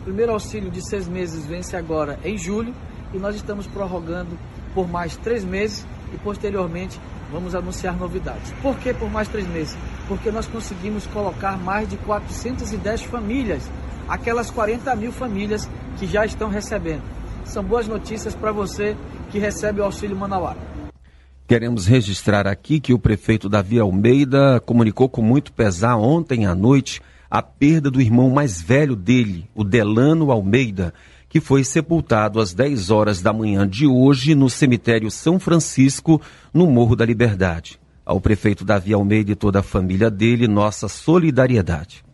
O 0.00 0.04
primeiro 0.04 0.32
auxílio 0.32 0.70
de 0.70 0.86
seis 0.86 1.08
meses 1.08 1.46
vence 1.46 1.74
agora 1.74 2.18
em 2.22 2.36
julho 2.36 2.74
e 3.14 3.18
nós 3.18 3.34
estamos 3.34 3.66
prorrogando 3.66 4.38
por 4.74 4.86
mais 4.86 5.16
três 5.16 5.42
meses 5.42 5.86
e 6.12 6.18
posteriormente 6.18 7.00
vamos 7.32 7.54
anunciar 7.54 7.96
novidades. 7.96 8.52
Por 8.60 8.76
que 8.78 8.92
por 8.92 9.10
mais 9.10 9.26
três 9.28 9.46
meses? 9.48 9.76
Porque 10.06 10.30
nós 10.30 10.46
conseguimos 10.46 11.06
colocar 11.06 11.56
mais 11.56 11.88
de 11.88 11.96
410 11.96 13.02
famílias, 13.04 13.70
aquelas 14.06 14.50
40 14.50 14.94
mil 14.96 15.12
famílias 15.12 15.68
que 15.96 16.06
já 16.06 16.26
estão 16.26 16.50
recebendo. 16.50 17.02
São 17.46 17.64
boas 17.64 17.88
notícias 17.88 18.34
para 18.34 18.52
você 18.52 18.96
que 19.30 19.38
recebe 19.38 19.80
o 19.80 19.84
auxílio 19.84 20.16
Manauara. 20.16 20.73
Queremos 21.46 21.86
registrar 21.86 22.46
aqui 22.46 22.80
que 22.80 22.94
o 22.94 22.98
prefeito 22.98 23.50
Davi 23.50 23.78
Almeida 23.78 24.60
comunicou 24.64 25.10
com 25.10 25.20
muito 25.20 25.52
pesar 25.52 25.96
ontem 25.96 26.46
à 26.46 26.54
noite 26.54 27.02
a 27.30 27.42
perda 27.42 27.90
do 27.90 28.00
irmão 28.00 28.30
mais 28.30 28.62
velho 28.62 28.96
dele, 28.96 29.46
o 29.54 29.62
Delano 29.62 30.30
Almeida, 30.30 30.94
que 31.28 31.40
foi 31.40 31.62
sepultado 31.62 32.40
às 32.40 32.54
10 32.54 32.90
horas 32.90 33.20
da 33.20 33.30
manhã 33.30 33.68
de 33.68 33.86
hoje 33.86 34.34
no 34.34 34.48
cemitério 34.48 35.10
São 35.10 35.38
Francisco, 35.38 36.18
no 36.52 36.66
Morro 36.66 36.96
da 36.96 37.04
Liberdade. 37.04 37.78
Ao 38.06 38.18
prefeito 38.20 38.64
Davi 38.64 38.94
Almeida 38.94 39.32
e 39.32 39.36
toda 39.36 39.58
a 39.58 39.62
família 39.62 40.10
dele, 40.10 40.48
nossa 40.48 40.88
solidariedade. 40.88 42.04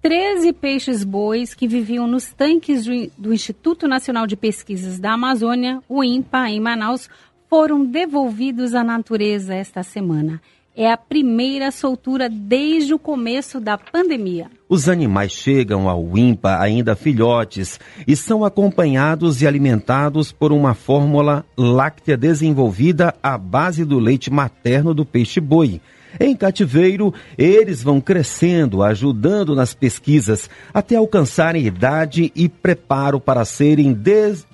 13 0.00 0.52
peixes 0.52 1.02
bois 1.02 1.54
que 1.54 1.66
viviam 1.66 2.06
nos 2.06 2.32
tanques 2.32 2.86
do 3.18 3.34
Instituto 3.34 3.88
Nacional 3.88 4.28
de 4.28 4.36
Pesquisas 4.36 4.98
da 4.98 5.14
Amazônia, 5.14 5.82
o 5.88 6.04
INPA, 6.04 6.48
em 6.50 6.60
Manaus, 6.60 7.10
foram 7.48 7.84
devolvidos 7.84 8.74
à 8.74 8.84
natureza 8.84 9.54
esta 9.54 9.82
semana. 9.82 10.40
É 10.76 10.92
a 10.92 10.96
primeira 10.96 11.72
soltura 11.72 12.28
desde 12.28 12.94
o 12.94 13.00
começo 13.00 13.58
da 13.58 13.76
pandemia. 13.76 14.48
Os 14.68 14.88
animais 14.88 15.32
chegam 15.32 15.88
ao 15.88 16.16
INPA 16.16 16.60
ainda 16.60 16.94
filhotes 16.94 17.80
e 18.06 18.14
são 18.14 18.44
acompanhados 18.44 19.42
e 19.42 19.46
alimentados 19.46 20.30
por 20.30 20.52
uma 20.52 20.74
fórmula 20.74 21.44
láctea 21.56 22.16
desenvolvida 22.16 23.12
à 23.20 23.36
base 23.36 23.84
do 23.84 23.98
leite 23.98 24.30
materno 24.30 24.94
do 24.94 25.04
peixe-boi. 25.04 25.80
Em 26.20 26.36
cativeiro, 26.36 27.12
eles 27.36 27.82
vão 27.82 28.00
crescendo, 28.00 28.82
ajudando 28.82 29.56
nas 29.56 29.74
pesquisas 29.74 30.48
até 30.72 30.94
alcançarem 30.94 31.66
idade 31.66 32.30
e 32.36 32.48
preparo 32.48 33.18
para 33.18 33.44
serem 33.44 33.92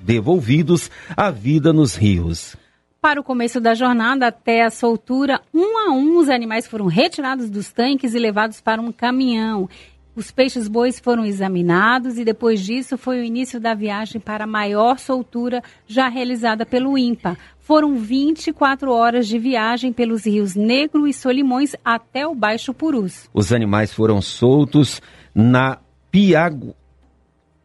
devolvidos 0.01 0.91
à 1.15 1.31
vida 1.31 1.71
nos 1.71 1.95
rios. 1.95 2.57
Para 3.05 3.21
o 3.21 3.23
começo 3.23 3.61
da 3.61 3.75
jornada, 3.75 4.29
até 4.29 4.63
a 4.63 4.71
soltura, 4.71 5.39
um 5.53 5.77
a 5.77 5.93
um 5.93 6.17
os 6.17 6.31
animais 6.31 6.67
foram 6.67 6.87
retirados 6.87 7.51
dos 7.51 7.71
tanques 7.71 8.15
e 8.15 8.19
levados 8.19 8.63
para 8.63 8.81
um 8.81 8.91
caminhão. 8.91 9.69
Os 10.17 10.31
peixes 10.31 10.67
bois 10.67 10.99
foram 10.99 11.23
examinados 11.23 12.17
e 12.17 12.25
depois 12.25 12.63
disso 12.65 12.97
foi 12.97 13.21
o 13.21 13.23
início 13.23 13.61
da 13.61 13.75
viagem 13.75 14.19
para 14.19 14.45
a 14.45 14.47
maior 14.47 14.99
soltura 14.99 15.63
já 15.87 16.09
realizada 16.09 16.65
pelo 16.65 16.97
INPA. 16.97 17.37
Foram 17.59 17.95
24 17.95 18.91
horas 18.91 19.29
de 19.29 19.39
viagem 19.39 19.93
pelos 19.93 20.25
rios 20.25 20.55
Negro 20.55 21.07
e 21.07 21.13
Solimões 21.13 21.77
até 21.85 22.27
o 22.27 22.35
Baixo 22.35 22.73
Purus. 22.73 23.29
Os 23.35 23.53
animais 23.53 23.93
foram 23.93 24.23
soltos 24.23 25.03
na 25.35 25.79
Piago... 26.11 26.75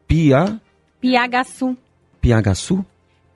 Pia... 0.05 0.59
Piagaçu. 0.99 1.77
Piagaçu? 2.19 2.85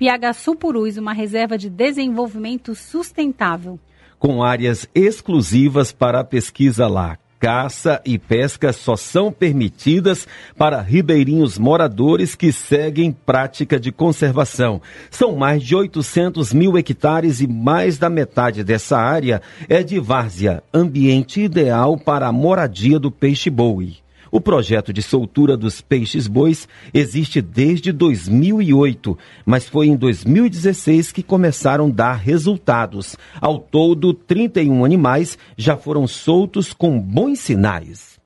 Piagaçu 0.04 0.54
Purus, 0.54 0.98
uma 0.98 1.14
reserva 1.14 1.58
de 1.58 1.70
desenvolvimento 1.70 2.76
sustentável. 2.76 3.80
Com 4.20 4.44
áreas 4.44 4.86
exclusivas 4.94 5.94
para 5.94 6.20
a 6.20 6.24
pesquisa 6.26 6.88
lá. 6.90 7.18
Caça 7.40 8.02
e 8.06 8.20
pesca 8.20 8.74
só 8.74 8.98
são 8.98 9.32
permitidas 9.32 10.28
para 10.58 10.82
ribeirinhos 10.82 11.58
moradores 11.58 12.36
que 12.36 12.52
seguem 12.52 13.14
prática 13.14 13.80
de 13.80 13.94
conservação. 13.94 14.82
São 15.10 15.38
mais 15.38 15.64
de 15.64 15.74
800 15.74 16.52
mil 16.52 16.78
hectares 16.78 17.40
e 17.40 17.48
mais 17.48 17.98
da 17.98 18.10
metade 18.10 18.62
dessa 18.62 18.98
área 18.98 19.42
é 19.70 19.82
de 19.82 20.02
várzea, 20.02 20.62
ambiente 20.74 21.40
ideal 21.40 21.98
para 21.98 22.28
a 22.28 22.32
moradia 22.34 23.00
do 23.00 23.10
peixe-boi. 23.10 24.03
O 24.34 24.42
projeto 24.42 24.92
de 24.92 25.04
soltura 25.04 25.56
dos 25.56 25.80
peixes-bois 25.80 26.68
existe 26.92 27.40
desde 27.40 27.92
2008, 27.92 29.16
mas 29.46 29.70
foi 29.70 29.86
em 29.86 29.96
2016 29.96 31.12
que 31.12 31.22
começaram 31.22 31.86
a 31.86 31.92
dar 31.92 32.14
resultados. 32.14 33.16
Ao 33.40 33.60
todo, 33.60 34.12
31 34.12 34.84
animais 34.84 35.38
já 35.56 35.78
foram 35.78 36.08
soltos 36.08 36.74
com 36.74 37.00
bons 37.00 37.42
sinais. 37.42 38.20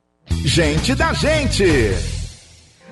Gente 0.45 0.95
da 0.95 1.11
gente! 1.11 1.65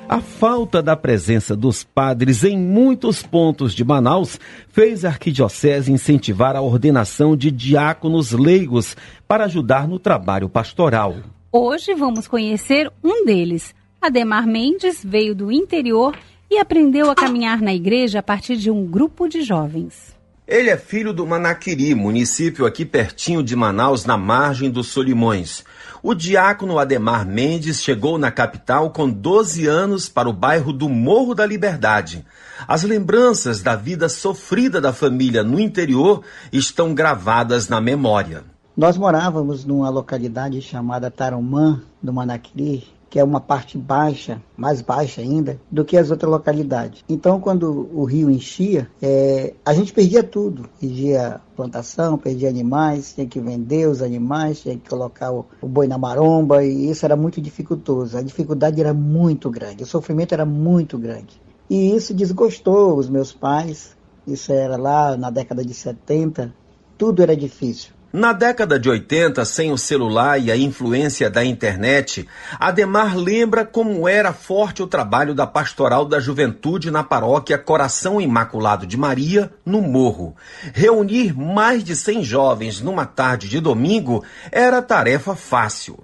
A 0.10 0.20
falta 0.20 0.84
da 0.84 0.98
presença 0.98 1.56
dos 1.56 1.86
padres 1.86 2.44
em 2.44 2.58
muitos 2.58 3.24
pontos 3.24 3.74
de 3.74 3.86
Manaus 3.86 4.38
fez 4.68 5.06
a 5.06 5.08
arquidiocese 5.08 5.90
incentivar 5.90 6.58
a 6.58 6.62
ordenação 6.62 7.38
de 7.38 7.50
diáconos 7.50 8.34
leigos 8.34 8.94
para 9.26 9.46
ajudar 9.46 9.88
no 9.88 10.00
trabalho 10.00 10.50
pastoral. 10.50 11.16
Hoje 11.58 11.94
vamos 11.94 12.28
conhecer 12.28 12.92
um 13.02 13.24
deles. 13.24 13.74
Ademar 14.02 14.46
Mendes 14.46 15.00
veio 15.02 15.34
do 15.34 15.50
interior 15.50 16.14
e 16.52 16.58
aprendeu 16.58 17.10
a 17.10 17.16
caminhar 17.16 17.62
na 17.62 17.74
igreja 17.74 18.20
a 18.20 18.22
partir 18.22 18.58
de 18.58 18.70
um 18.70 18.86
grupo 18.86 19.26
de 19.30 19.42
jovens. 19.42 20.14
Ele 20.46 20.70
é 20.70 20.76
filho 20.76 21.14
do 21.14 21.26
Manaquiri, 21.26 21.96
município 21.96 22.66
aqui 22.66 22.84
pertinho 22.84 23.42
de 23.42 23.56
Manaus, 23.56 24.04
na 24.04 24.18
margem 24.18 24.70
dos 24.70 24.88
Solimões. 24.88 25.64
O 26.04 26.14
diácono 26.14 26.78
Ademar 26.78 27.26
Mendes 27.26 27.82
chegou 27.82 28.18
na 28.18 28.32
capital 28.32 28.90
com 28.90 29.10
12 29.10 29.66
anos 29.66 30.10
para 30.10 30.28
o 30.28 30.34
bairro 30.34 30.74
do 30.74 30.90
Morro 30.90 31.34
da 31.34 31.46
Liberdade. 31.46 32.26
As 32.68 32.84
lembranças 32.84 33.62
da 33.62 33.78
vida 33.78 34.10
sofrida 34.10 34.82
da 34.82 34.92
família 34.92 35.42
no 35.42 35.58
interior 35.58 36.22
estão 36.52 36.94
gravadas 36.94 37.70
na 37.70 37.80
memória. 37.80 38.44
Nós 38.78 38.98
morávamos 38.98 39.64
numa 39.64 39.90
localidade 39.90 40.62
chamada 40.62 41.10
Tarumã, 41.10 41.82
do 42.04 42.12
Manaquiri, 42.12 42.84
que 43.10 43.18
é 43.18 43.24
uma 43.24 43.40
parte 43.40 43.78
baixa, 43.78 44.42
mais 44.58 44.82
baixa 44.82 45.22
ainda, 45.22 45.58
do 45.72 45.86
que 45.86 45.96
as 45.96 46.12
outras 46.12 46.30
localidades. 46.30 47.02
Então, 47.08 47.40
quando 47.40 47.90
o 47.94 48.04
rio 48.04 48.30
enchia, 48.30 48.90
é, 49.02 49.54
a 49.66 49.74
gente 49.74 49.94
perdia 49.94 50.22
tudo. 50.22 50.68
Perdia 50.78 51.40
plantação, 51.56 52.18
perdia 52.18 52.50
animais, 52.50 53.14
tinha 53.14 53.26
que 53.26 53.40
vender 53.40 53.88
os 53.88 54.02
animais, 54.02 54.60
tinha 54.60 54.76
que 54.76 54.90
colocar 54.90 55.32
o, 55.32 55.46
o 55.62 55.70
boi 55.70 55.88
na 55.88 55.98
maromba, 55.98 56.62
e 56.62 56.90
isso 56.90 57.06
era 57.06 57.16
muito 57.16 57.40
dificultoso. 57.40 58.18
A 58.18 58.22
dificuldade 58.22 58.82
era 58.82 58.94
muito 58.94 59.50
grande, 59.50 59.84
o 59.84 59.88
sofrimento 59.88 60.34
era 60.34 60.46
muito 60.46 60.98
grande. 60.98 61.42
E 61.70 61.96
isso 61.96 62.14
desgostou 62.14 62.98
os 62.98 63.08
meus 63.08 63.32
pais, 63.32 63.96
isso 64.28 64.52
era 64.52 64.76
lá 64.76 65.16
na 65.16 65.30
década 65.30 65.64
de 65.64 65.74
70, 65.74 66.54
tudo 66.98 67.24
era 67.24 67.38
difícil. 67.38 67.95
Na 68.18 68.32
década 68.32 68.80
de 68.80 68.90
80, 68.90 69.44
sem 69.44 69.74
o 69.74 69.78
celular 69.78 70.40
e 70.40 70.50
a 70.50 70.56
influência 70.56 71.30
da 71.30 71.44
internet, 71.44 72.26
Ademar 72.58 73.14
lembra 73.18 73.66
como 73.66 74.08
era 74.08 74.32
forte 74.32 74.82
o 74.82 74.88
trabalho 74.88 75.36
da 75.36 75.46
Pastoral 75.46 76.06
da 76.06 76.18
Juventude 76.18 76.90
na 76.90 77.04
paróquia 77.04 77.58
Coração 77.58 78.22
Imaculado 78.22 78.88
de 78.88 78.96
Maria, 78.96 79.52
no 79.66 79.82
Morro. 79.82 80.34
Reunir 80.74 81.38
mais 81.38 81.84
de 81.84 81.94
100 81.94 82.24
jovens 82.24 82.80
numa 82.80 83.06
tarde 83.06 83.50
de 83.50 83.60
domingo 83.60 84.24
era 84.50 84.82
tarefa 84.82 85.36
fácil. 85.36 86.00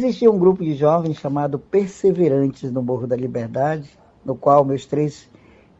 Existia 0.00 0.30
um 0.30 0.38
grupo 0.38 0.62
de 0.62 0.74
jovens 0.74 1.16
chamado 1.16 1.58
Perseverantes 1.58 2.70
no 2.70 2.82
Morro 2.82 3.06
da 3.06 3.16
Liberdade, 3.16 3.88
no 4.22 4.36
qual 4.36 4.66
meus 4.66 4.84
três 4.84 5.30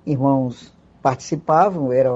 irmãos 0.07 0.73
participavam, 1.03 1.93
era 1.93 2.11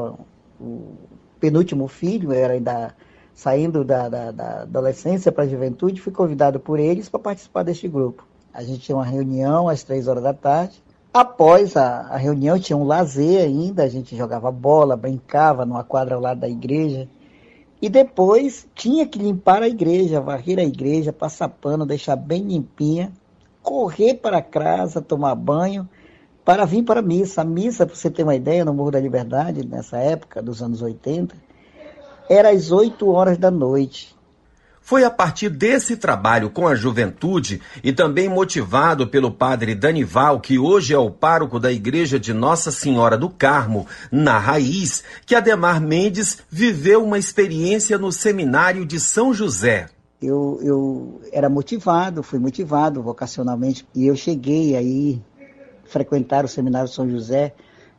o 0.58 0.96
penúltimo 1.38 1.86
filho, 1.86 2.32
era 2.32 2.54
ainda 2.54 2.94
saindo 3.36 3.84
da, 3.84 4.08
da, 4.08 4.30
da 4.32 4.62
adolescência 4.62 5.30
para 5.30 5.44
a 5.44 5.46
juventude, 5.46 6.00
fui 6.00 6.10
convidado 6.10 6.58
por 6.58 6.80
eles 6.80 7.06
para 7.06 7.20
participar 7.20 7.62
deste 7.62 7.86
grupo. 7.86 8.26
A 8.52 8.62
gente 8.62 8.80
tinha 8.80 8.96
uma 8.96 9.04
reunião 9.04 9.68
às 9.68 9.82
três 9.82 10.08
horas 10.08 10.22
da 10.22 10.32
tarde. 10.32 10.82
Após 11.12 11.76
a, 11.76 12.08
a 12.08 12.16
reunião, 12.16 12.58
tinha 12.58 12.76
um 12.76 12.84
lazer 12.84 13.44
ainda, 13.44 13.84
a 13.84 13.88
gente 13.88 14.16
jogava 14.16 14.50
bola, 14.50 14.96
brincava 14.96 15.66
numa 15.66 15.84
quadra 15.84 16.14
ao 16.14 16.20
lado 16.20 16.40
da 16.40 16.48
igreja. 16.48 17.06
E 17.80 17.90
depois 17.90 18.66
tinha 18.74 19.06
que 19.06 19.18
limpar 19.18 19.62
a 19.62 19.68
igreja, 19.68 20.18
varrer 20.18 20.58
a 20.58 20.64
igreja, 20.64 21.12
passar 21.12 21.50
pano, 21.50 21.84
deixar 21.84 22.16
bem 22.16 22.42
limpinha, 22.42 23.12
correr 23.62 24.14
para 24.14 24.40
casa, 24.40 25.02
tomar 25.02 25.34
banho, 25.34 25.86
para 26.42 26.64
vir 26.64 26.82
para 26.84 27.00
a 27.00 27.02
missa. 27.02 27.42
A 27.42 27.44
missa, 27.44 27.84
para 27.84 27.94
você 27.94 28.10
ter 28.10 28.22
uma 28.22 28.34
ideia, 28.34 28.64
no 28.64 28.72
Morro 28.72 28.92
da 28.92 29.00
Liberdade, 29.00 29.66
nessa 29.66 29.98
época, 29.98 30.42
dos 30.42 30.62
anos 30.62 30.80
80, 30.80 31.36
era 32.28 32.50
às 32.50 32.70
8 32.70 33.08
horas 33.08 33.38
da 33.38 33.50
noite. 33.50 34.16
Foi 34.86 35.02
a 35.02 35.10
partir 35.10 35.48
desse 35.48 35.96
trabalho 35.96 36.48
com 36.48 36.68
a 36.68 36.76
juventude 36.76 37.60
e 37.82 37.92
também 37.92 38.28
motivado 38.28 39.08
pelo 39.08 39.32
padre 39.32 39.74
Danival, 39.74 40.38
que 40.38 40.60
hoje 40.60 40.94
é 40.94 40.98
o 40.98 41.10
pároco 41.10 41.58
da 41.58 41.72
Igreja 41.72 42.20
de 42.20 42.32
Nossa 42.32 42.70
Senhora 42.70 43.18
do 43.18 43.28
Carmo, 43.28 43.84
na 44.12 44.38
Raiz, 44.38 45.02
que 45.26 45.34
Ademar 45.34 45.80
Mendes 45.80 46.38
viveu 46.48 47.02
uma 47.02 47.18
experiência 47.18 47.98
no 47.98 48.12
seminário 48.12 48.86
de 48.86 49.00
São 49.00 49.34
José. 49.34 49.88
Eu, 50.22 50.60
eu 50.62 51.20
era 51.32 51.48
motivado, 51.48 52.22
fui 52.22 52.38
motivado 52.38 53.02
vocacionalmente, 53.02 53.84
e 53.92 54.06
eu 54.06 54.14
cheguei 54.14 54.76
aí 54.76 55.20
frequentar 55.84 56.44
o 56.44 56.48
seminário 56.48 56.88
São 56.88 57.10
José 57.10 57.52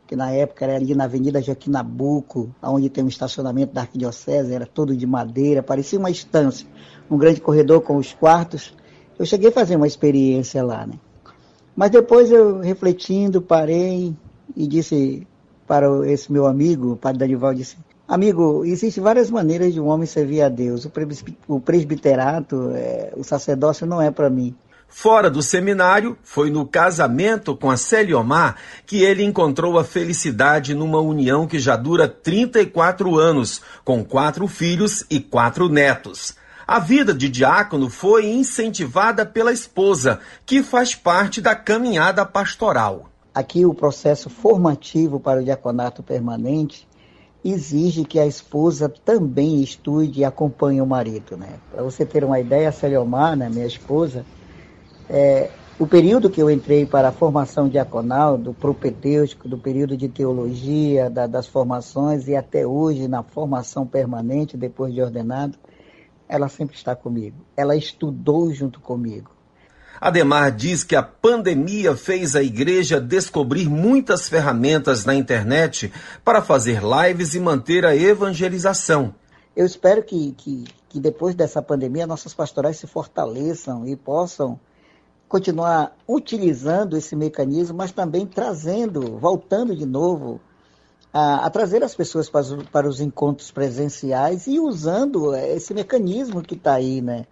que 0.08 0.16
na 0.16 0.30
época 0.30 0.64
era 0.64 0.76
ali 0.76 0.94
na 0.94 1.04
Avenida 1.04 1.42
Joaquim 1.42 1.70
Nabuco, 1.70 2.48
onde 2.62 2.88
tem 2.88 3.04
um 3.04 3.08
estacionamento 3.08 3.74
da 3.74 3.82
Arquidiocese, 3.82 4.54
era 4.54 4.64
todo 4.64 4.96
de 4.96 5.06
madeira, 5.06 5.62
parecia 5.62 5.98
uma 5.98 6.10
estância, 6.10 6.66
um 7.10 7.18
grande 7.18 7.42
corredor 7.42 7.82
com 7.82 7.98
os 7.98 8.14
quartos. 8.14 8.74
Eu 9.18 9.26
cheguei 9.26 9.50
a 9.50 9.52
fazer 9.52 9.76
uma 9.76 9.86
experiência 9.86 10.64
lá, 10.64 10.86
né? 10.86 10.94
Mas 11.76 11.90
depois 11.90 12.30
eu, 12.30 12.60
refletindo, 12.60 13.42
parei 13.42 14.16
e 14.56 14.66
disse 14.66 15.26
para 15.66 15.86
esse 16.10 16.32
meu 16.32 16.46
amigo, 16.46 16.92
o 16.92 16.96
padre 16.96 17.18
Danival, 17.18 17.52
disse, 17.52 17.76
Amigo, 18.08 18.64
existem 18.64 19.04
várias 19.04 19.30
maneiras 19.30 19.74
de 19.74 19.80
um 19.80 19.88
homem 19.88 20.06
servir 20.06 20.40
a 20.40 20.48
Deus. 20.48 20.86
O, 20.86 20.90
presbi 20.90 21.36
o 21.46 21.60
presbiterato, 21.60 22.70
é, 22.74 23.12
o 23.14 23.22
sacerdócio 23.22 23.86
não 23.86 24.00
é 24.00 24.10
para 24.10 24.30
mim. 24.30 24.56
Fora 24.88 25.30
do 25.30 25.42
seminário, 25.42 26.16
foi 26.24 26.50
no 26.50 26.66
casamento 26.66 27.54
com 27.54 27.70
a 27.70 27.76
Celiomar 27.76 28.56
que 28.86 29.04
ele 29.04 29.22
encontrou 29.22 29.78
a 29.78 29.84
felicidade 29.84 30.74
numa 30.74 30.98
união 30.98 31.46
que 31.46 31.58
já 31.58 31.76
dura 31.76 32.08
34 32.08 33.16
anos, 33.16 33.60
com 33.84 34.02
quatro 34.02 34.48
filhos 34.48 35.04
e 35.10 35.20
quatro 35.20 35.68
netos. 35.68 36.34
A 36.66 36.78
vida 36.78 37.14
de 37.14 37.28
diácono 37.28 37.88
foi 37.88 38.26
incentivada 38.26 39.24
pela 39.24 39.52
esposa, 39.52 40.20
que 40.44 40.62
faz 40.62 40.94
parte 40.94 41.40
da 41.40 41.54
caminhada 41.54 42.24
pastoral. 42.24 43.08
Aqui 43.34 43.64
o 43.64 43.74
processo 43.74 44.28
formativo 44.28 45.20
para 45.20 45.40
o 45.40 45.44
diaconato 45.44 46.02
permanente 46.02 46.88
exige 47.44 48.04
que 48.04 48.18
a 48.18 48.26
esposa 48.26 48.92
também 49.04 49.62
estude 49.62 50.20
e 50.20 50.24
acompanhe 50.24 50.80
o 50.80 50.86
marido, 50.86 51.36
né? 51.36 51.54
Para 51.70 51.82
você 51.82 52.04
ter 52.04 52.24
uma 52.24 52.40
ideia, 52.40 52.70
a 52.70 52.72
Celiomar, 52.72 53.36
né, 53.36 53.48
minha 53.48 53.66
esposa, 53.66 54.24
é, 55.08 55.50
o 55.78 55.86
período 55.86 56.28
que 56.28 56.42
eu 56.42 56.50
entrei 56.50 56.84
para 56.84 57.08
a 57.08 57.12
formação 57.12 57.68
diaconal, 57.68 58.36
do 58.36 58.52
propedêutico, 58.52 59.48
do 59.48 59.56
período 59.56 59.96
de 59.96 60.08
teologia, 60.08 61.08
da, 61.08 61.26
das 61.26 61.46
formações 61.46 62.26
e 62.26 62.34
até 62.34 62.66
hoje 62.66 63.06
na 63.06 63.22
formação 63.22 63.86
permanente, 63.86 64.56
depois 64.56 64.92
de 64.92 65.00
ordenado, 65.00 65.56
ela 66.28 66.48
sempre 66.48 66.76
está 66.76 66.96
comigo. 66.96 67.36
Ela 67.56 67.76
estudou 67.76 68.52
junto 68.52 68.80
comigo. 68.80 69.30
Ademar 70.00 70.52
diz 70.52 70.84
que 70.84 70.94
a 70.94 71.02
pandemia 71.02 71.96
fez 71.96 72.36
a 72.36 72.42
igreja 72.42 73.00
descobrir 73.00 73.68
muitas 73.68 74.28
ferramentas 74.28 75.04
na 75.04 75.14
internet 75.14 75.92
para 76.24 76.42
fazer 76.42 76.80
lives 76.82 77.34
e 77.34 77.40
manter 77.40 77.84
a 77.84 77.96
evangelização. 77.96 79.14
Eu 79.56 79.66
espero 79.66 80.02
que, 80.02 80.32
que, 80.32 80.64
que 80.88 81.00
depois 81.00 81.34
dessa 81.34 81.62
pandemia 81.62 82.06
nossas 82.06 82.34
pastorais 82.34 82.76
se 82.76 82.86
fortaleçam 82.86 83.86
e 83.86 83.96
possam 83.96 84.58
continuar 85.28 85.92
utilizando 86.08 86.96
esse 86.96 87.14
mecanismo, 87.14 87.76
mas 87.76 87.92
também 87.92 88.26
trazendo, 88.26 89.18
voltando 89.18 89.76
de 89.76 89.84
novo, 89.84 90.40
a, 91.12 91.46
a 91.46 91.50
trazer 91.50 91.82
as 91.82 91.94
pessoas 91.94 92.28
para 92.28 92.40
os, 92.40 92.62
para 92.64 92.88
os, 92.88 93.00
encontros 93.00 93.50
presenciais 93.50 94.46
e 94.46 94.58
usando 94.58 95.34
esse 95.34 95.74
mecanismo 95.74 96.42
que 96.42 96.54
está 96.54 96.74
aí, 96.74 97.00
né? 97.00 97.26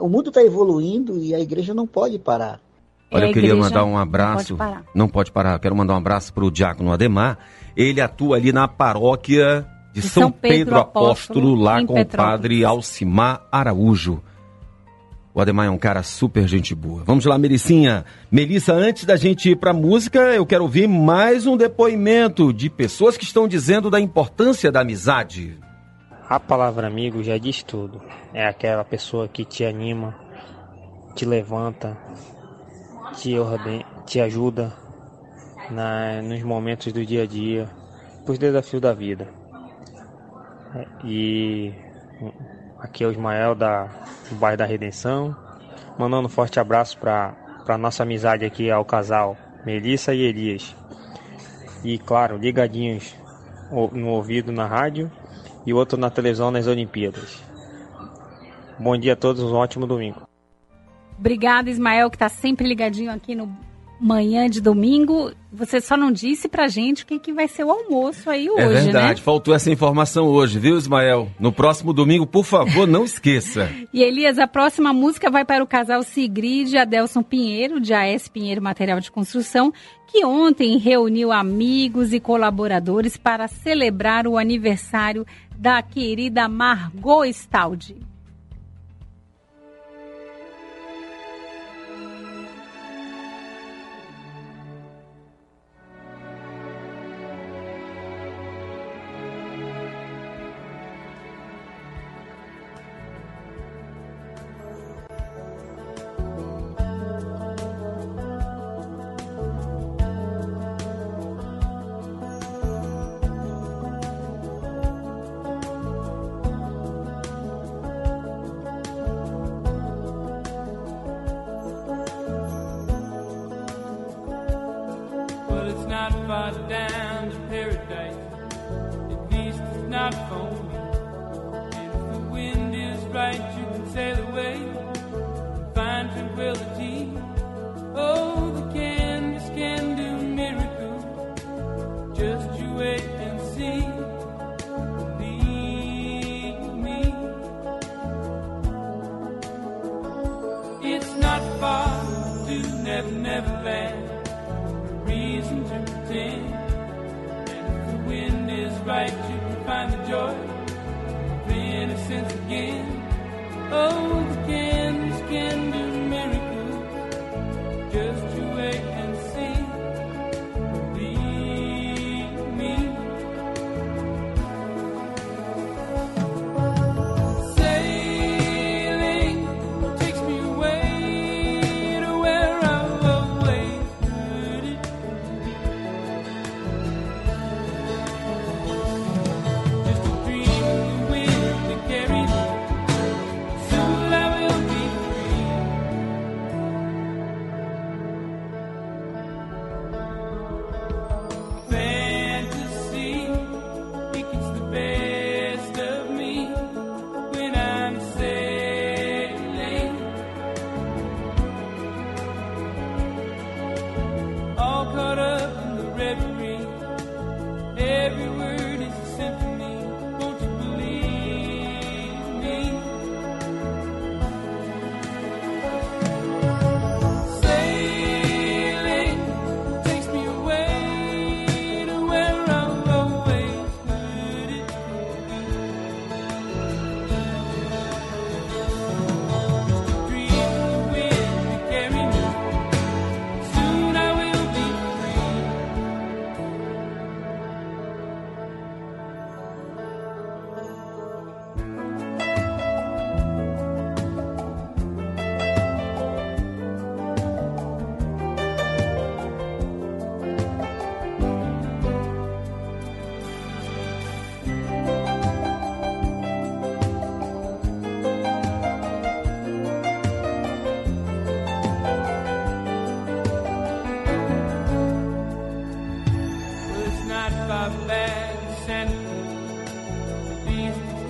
o 0.00 0.08
mundo 0.08 0.30
está 0.30 0.42
evoluindo 0.42 1.18
e 1.18 1.34
a 1.34 1.38
igreja 1.38 1.74
não 1.74 1.86
pode 1.86 2.18
parar. 2.18 2.60
Olha, 3.12 3.26
eu 3.26 3.32
queria 3.32 3.54
mandar 3.54 3.84
um 3.84 3.98
abraço. 3.98 4.56
Pode 4.56 4.78
não 4.94 5.08
pode 5.08 5.30
parar. 5.30 5.58
Quero 5.58 5.76
mandar 5.76 5.94
um 5.94 5.98
abraço 5.98 6.32
para 6.32 6.44
o 6.44 6.50
Diácono 6.50 6.92
Ademar. 6.92 7.38
Ele 7.76 8.00
atua 8.00 8.36
ali 8.36 8.52
na 8.52 8.66
paróquia 8.66 9.66
de, 9.92 10.00
de 10.00 10.08
São, 10.08 10.22
São, 10.24 10.32
Pedro, 10.32 10.58
Pedro 10.58 10.78
Apóstolo, 10.78 11.38
Apóstolo, 11.38 11.54
lá 11.54 11.84
com 11.84 12.00
o 12.00 12.06
padre 12.06 12.64
Alcimar 12.64 13.46
Araújo. 13.52 14.22
O 15.40 15.42
Ademar 15.42 15.64
é 15.64 15.70
um 15.70 15.78
cara 15.78 16.02
super 16.02 16.46
gente 16.46 16.74
boa. 16.74 17.02
Vamos 17.02 17.24
lá, 17.24 17.38
Melicinha. 17.38 18.04
Melissa, 18.30 18.74
antes 18.74 19.06
da 19.06 19.16
gente 19.16 19.48
ir 19.48 19.56
para 19.56 19.72
música, 19.72 20.18
eu 20.34 20.44
quero 20.44 20.64
ouvir 20.64 20.86
mais 20.86 21.46
um 21.46 21.56
depoimento 21.56 22.52
de 22.52 22.68
pessoas 22.68 23.16
que 23.16 23.24
estão 23.24 23.48
dizendo 23.48 23.88
da 23.88 23.98
importância 23.98 24.70
da 24.70 24.82
amizade. 24.82 25.58
A 26.28 26.38
palavra 26.38 26.86
amigo 26.86 27.22
já 27.22 27.38
diz 27.38 27.62
tudo. 27.62 28.02
É 28.34 28.46
aquela 28.46 28.84
pessoa 28.84 29.28
que 29.28 29.46
te 29.46 29.64
anima, 29.64 30.14
te 31.16 31.24
levanta, 31.24 31.96
te, 33.14 33.32
te 34.04 34.20
ajuda 34.20 34.74
na, 35.70 36.20
nos 36.20 36.42
momentos 36.42 36.92
do 36.92 37.02
dia 37.06 37.22
a 37.22 37.26
dia, 37.26 37.66
os 38.28 38.38
desafios 38.38 38.82
da 38.82 38.92
vida. 38.92 39.26
E 41.02 41.72
Aqui 42.80 43.04
é 43.04 43.06
o 43.06 43.10
Ismael 43.10 43.54
da, 43.54 43.84
do 44.28 44.36
bairro 44.36 44.56
da 44.56 44.64
Redenção. 44.64 45.36
Mandando 45.98 46.26
um 46.26 46.30
forte 46.30 46.58
abraço 46.58 46.98
para 46.98 47.34
a 47.68 47.78
nossa 47.78 48.02
amizade 48.02 48.44
aqui 48.44 48.70
ao 48.70 48.84
casal 48.84 49.36
Melissa 49.64 50.14
e 50.14 50.22
Elias. 50.22 50.74
E 51.84 51.98
claro, 51.98 52.38
ligadinhos 52.38 53.14
no 53.92 54.08
ouvido 54.08 54.50
na 54.50 54.66
rádio 54.66 55.10
e 55.66 55.72
outro 55.72 55.98
na 55.98 56.10
televisão 56.10 56.50
nas 56.50 56.66
Olimpíadas. 56.66 57.42
Bom 58.78 58.96
dia 58.96 59.12
a 59.12 59.16
todos, 59.16 59.42
um 59.42 59.56
ótimo 59.56 59.86
domingo. 59.86 60.26
Obrigada, 61.18 61.68
Ismael, 61.68 62.08
que 62.08 62.16
está 62.16 62.30
sempre 62.30 62.66
ligadinho 62.66 63.12
aqui 63.12 63.34
no 63.34 63.54
manhã 64.00 64.48
de 64.48 64.60
domingo. 64.60 65.32
Você 65.52 65.80
só 65.80 65.96
não 65.96 66.10
disse 66.10 66.48
pra 66.48 66.68
gente 66.68 67.02
o 67.02 67.06
que, 67.06 67.18
que 67.18 67.32
vai 67.32 67.46
ser 67.46 67.64
o 67.64 67.70
almoço 67.70 68.30
aí 68.30 68.46
é 68.46 68.50
hoje, 68.50 68.62
né? 68.62 68.80
É 68.80 68.84
verdade, 68.84 69.20
né? 69.20 69.24
faltou 69.24 69.54
essa 69.54 69.70
informação 69.70 70.26
hoje, 70.26 70.58
viu, 70.58 70.76
Ismael? 70.76 71.28
No 71.38 71.52
próximo 71.52 71.92
domingo, 71.92 72.26
por 72.26 72.44
favor, 72.44 72.86
não 72.86 73.04
esqueça. 73.04 73.70
e 73.92 74.02
Elias, 74.02 74.38
a 74.38 74.46
próxima 74.46 74.92
música 74.92 75.30
vai 75.30 75.44
para 75.44 75.62
o 75.62 75.66
casal 75.66 76.02
Sigrid 76.02 76.72
e 76.72 76.78
Adelson 76.78 77.22
Pinheiro, 77.22 77.80
de 77.80 77.92
AS 77.92 78.28
Pinheiro 78.28 78.62
Material 78.62 79.00
de 79.00 79.10
Construção, 79.10 79.72
que 80.06 80.24
ontem 80.24 80.78
reuniu 80.78 81.30
amigos 81.30 82.12
e 82.12 82.20
colaboradores 82.20 83.16
para 83.16 83.46
celebrar 83.48 84.26
o 84.26 84.38
aniversário 84.38 85.26
da 85.56 85.82
querida 85.82 86.48
Margot 86.48 87.24
Staldi. 87.26 87.96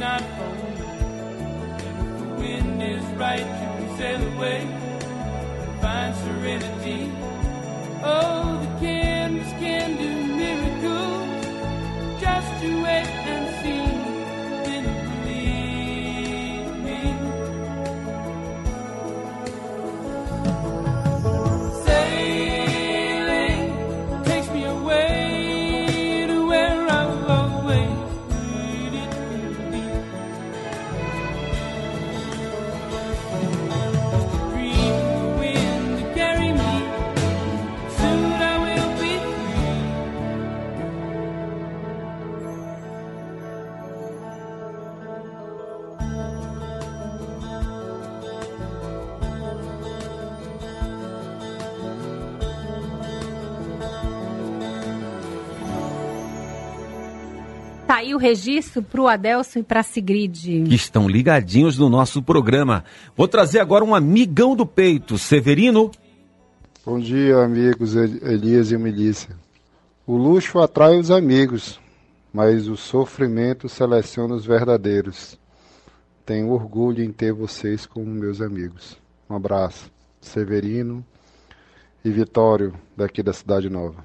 not 0.01 0.23
home. 0.23 0.57
If 1.77 2.19
the 2.21 2.29
wind 2.41 2.83
is 2.83 3.05
right, 3.19 3.41
you 3.41 3.69
can 3.77 3.97
sail 3.99 4.23
away 4.33 4.61
and 4.63 5.81
find 5.83 6.17
serenity. 6.17 7.13
Oh, 8.03 8.59
the 8.63 8.81
canvas 8.81 9.53
can 9.61 9.99
do 9.99 10.11
miracles. 10.41 12.19
Just 12.19 12.65
you 12.65 12.83
wait 12.83 13.11
and 13.35 13.47
see. 13.63 14.10
Aí 58.11 58.15
o 58.15 58.19
registro 58.19 58.83
pro 58.83 59.07
Adelson 59.07 59.61
e 59.61 59.63
pra 59.63 59.83
Sigrid. 59.83 60.65
que 60.69 60.75
estão 60.75 61.09
ligadinhos 61.09 61.79
no 61.79 61.89
nosso 61.89 62.23
programa. 62.23 62.85
Vou 63.17 63.29
trazer 63.29 63.61
agora 63.61 63.85
um 63.85 63.95
amigão 63.95 64.57
do 64.57 64.67
peito, 64.67 65.17
Severino. 65.17 65.91
Bom 66.85 66.99
dia, 66.99 67.39
amigos 67.39 67.95
El- 67.95 68.17
Elias 68.29 68.73
e 68.73 68.77
Melícia. 68.79 69.37
O 70.07 70.17
luxo 70.17 70.59
atrai 70.59 70.99
os 70.99 71.11
amigos, 71.11 71.79
mas 72.33 72.67
o 72.69 72.77
sofrimento 72.77 73.69
seleciona 73.69 74.35
os 74.35 74.45
verdadeiros. 74.45 75.39
Tenho 76.27 76.51
orgulho 76.51 77.03
em 77.05 77.13
ter 77.13 77.33
vocês 77.33 77.87
como 77.87 78.07
meus 78.07 78.41
amigos. 78.41 78.97
Um 79.29 79.35
abraço. 79.37 79.91
Severino 80.21 81.05
e 82.05 82.11
Vitório, 82.11 82.75
daqui 82.97 83.23
da 83.23 83.33
Cidade 83.33 83.71
Nova. 83.71 84.05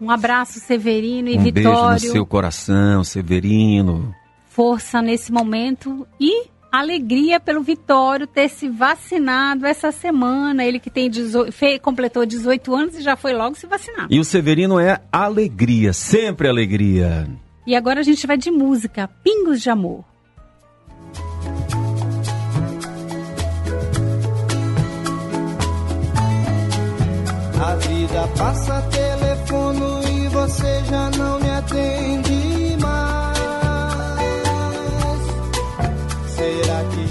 Um 0.00 0.10
abraço, 0.10 0.60
Severino 0.60 1.28
e 1.28 1.36
um 1.36 1.42
beijo 1.50 1.68
no 1.68 1.74
Vitório. 1.76 2.12
seu 2.12 2.24
coração, 2.26 3.02
Severino. 3.02 4.14
Força 4.48 5.02
nesse 5.02 5.32
momento 5.32 6.06
e 6.20 6.46
alegria 6.70 7.40
pelo 7.40 7.62
Vitório 7.62 8.26
ter 8.26 8.48
se 8.48 8.68
vacinado 8.68 9.66
essa 9.66 9.90
semana. 9.90 10.64
Ele 10.64 10.78
que 10.78 10.90
tem 10.90 11.10
18, 11.10 11.50
fe- 11.52 11.78
completou 11.78 12.24
18 12.24 12.74
anos 12.74 12.94
e 12.96 13.02
já 13.02 13.16
foi 13.16 13.32
logo 13.32 13.56
se 13.56 13.66
vacinar. 13.66 14.06
E 14.10 14.20
o 14.20 14.24
Severino 14.24 14.78
é 14.78 15.00
alegria, 15.10 15.92
sempre 15.92 16.48
alegria. 16.48 17.28
E 17.66 17.74
agora 17.74 18.00
a 18.00 18.04
gente 18.04 18.26
vai 18.26 18.36
de 18.36 18.50
música, 18.50 19.08
Pingos 19.24 19.60
de 19.60 19.68
Amor. 19.70 20.04
A 27.60 27.74
vida 28.08 28.26
passa 28.38 28.82
telefono 28.90 30.00
e 30.08 30.28
você 30.28 30.82
já 30.90 31.10
não 31.10 31.38
me 31.40 31.50
atende 31.50 32.76
mais. 32.80 33.38
Será 36.34 36.84
que 36.84 37.07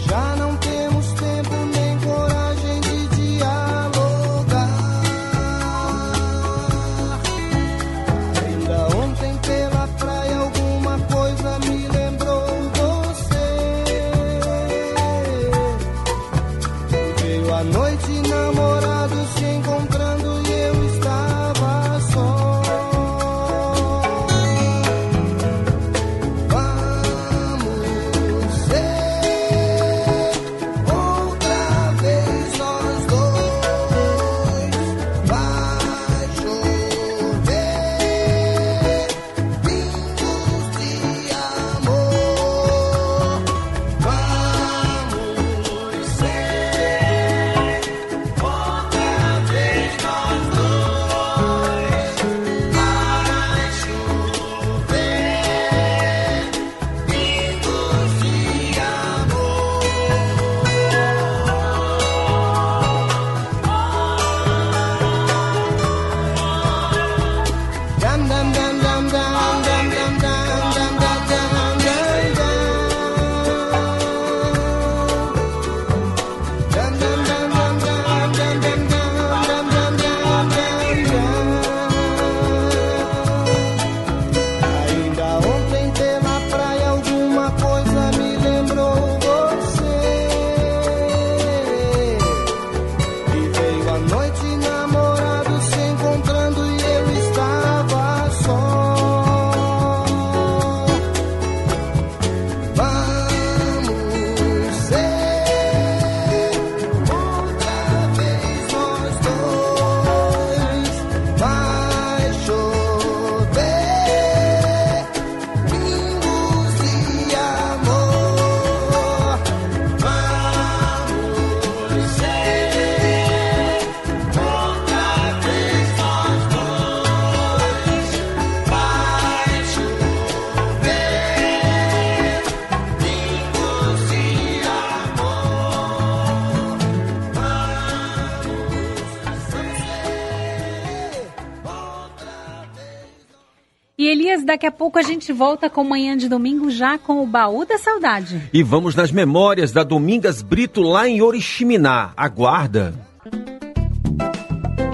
daqui 144.48 144.66
a 144.66 144.72
pouco 144.72 144.98
a 144.98 145.02
gente 145.02 145.34
volta 145.34 145.70
com 145.70 145.84
manhã 145.84 146.16
de 146.16 146.30
domingo 146.30 146.72
já 146.72 146.98
com 146.98 147.22
o 147.22 147.28
baú 147.28 147.66
da 147.66 147.78
saudade. 147.78 148.50
E 148.54 148.64
vamos 148.64 148.96
nas 148.96 149.12
memórias 149.12 149.74
da 149.74 149.84
Domingas 149.84 150.42
Brito 150.42 150.82
lá 150.82 151.08
em 151.08 151.22
Oriximiná. 151.22 152.14
Aguarda. 152.16 152.94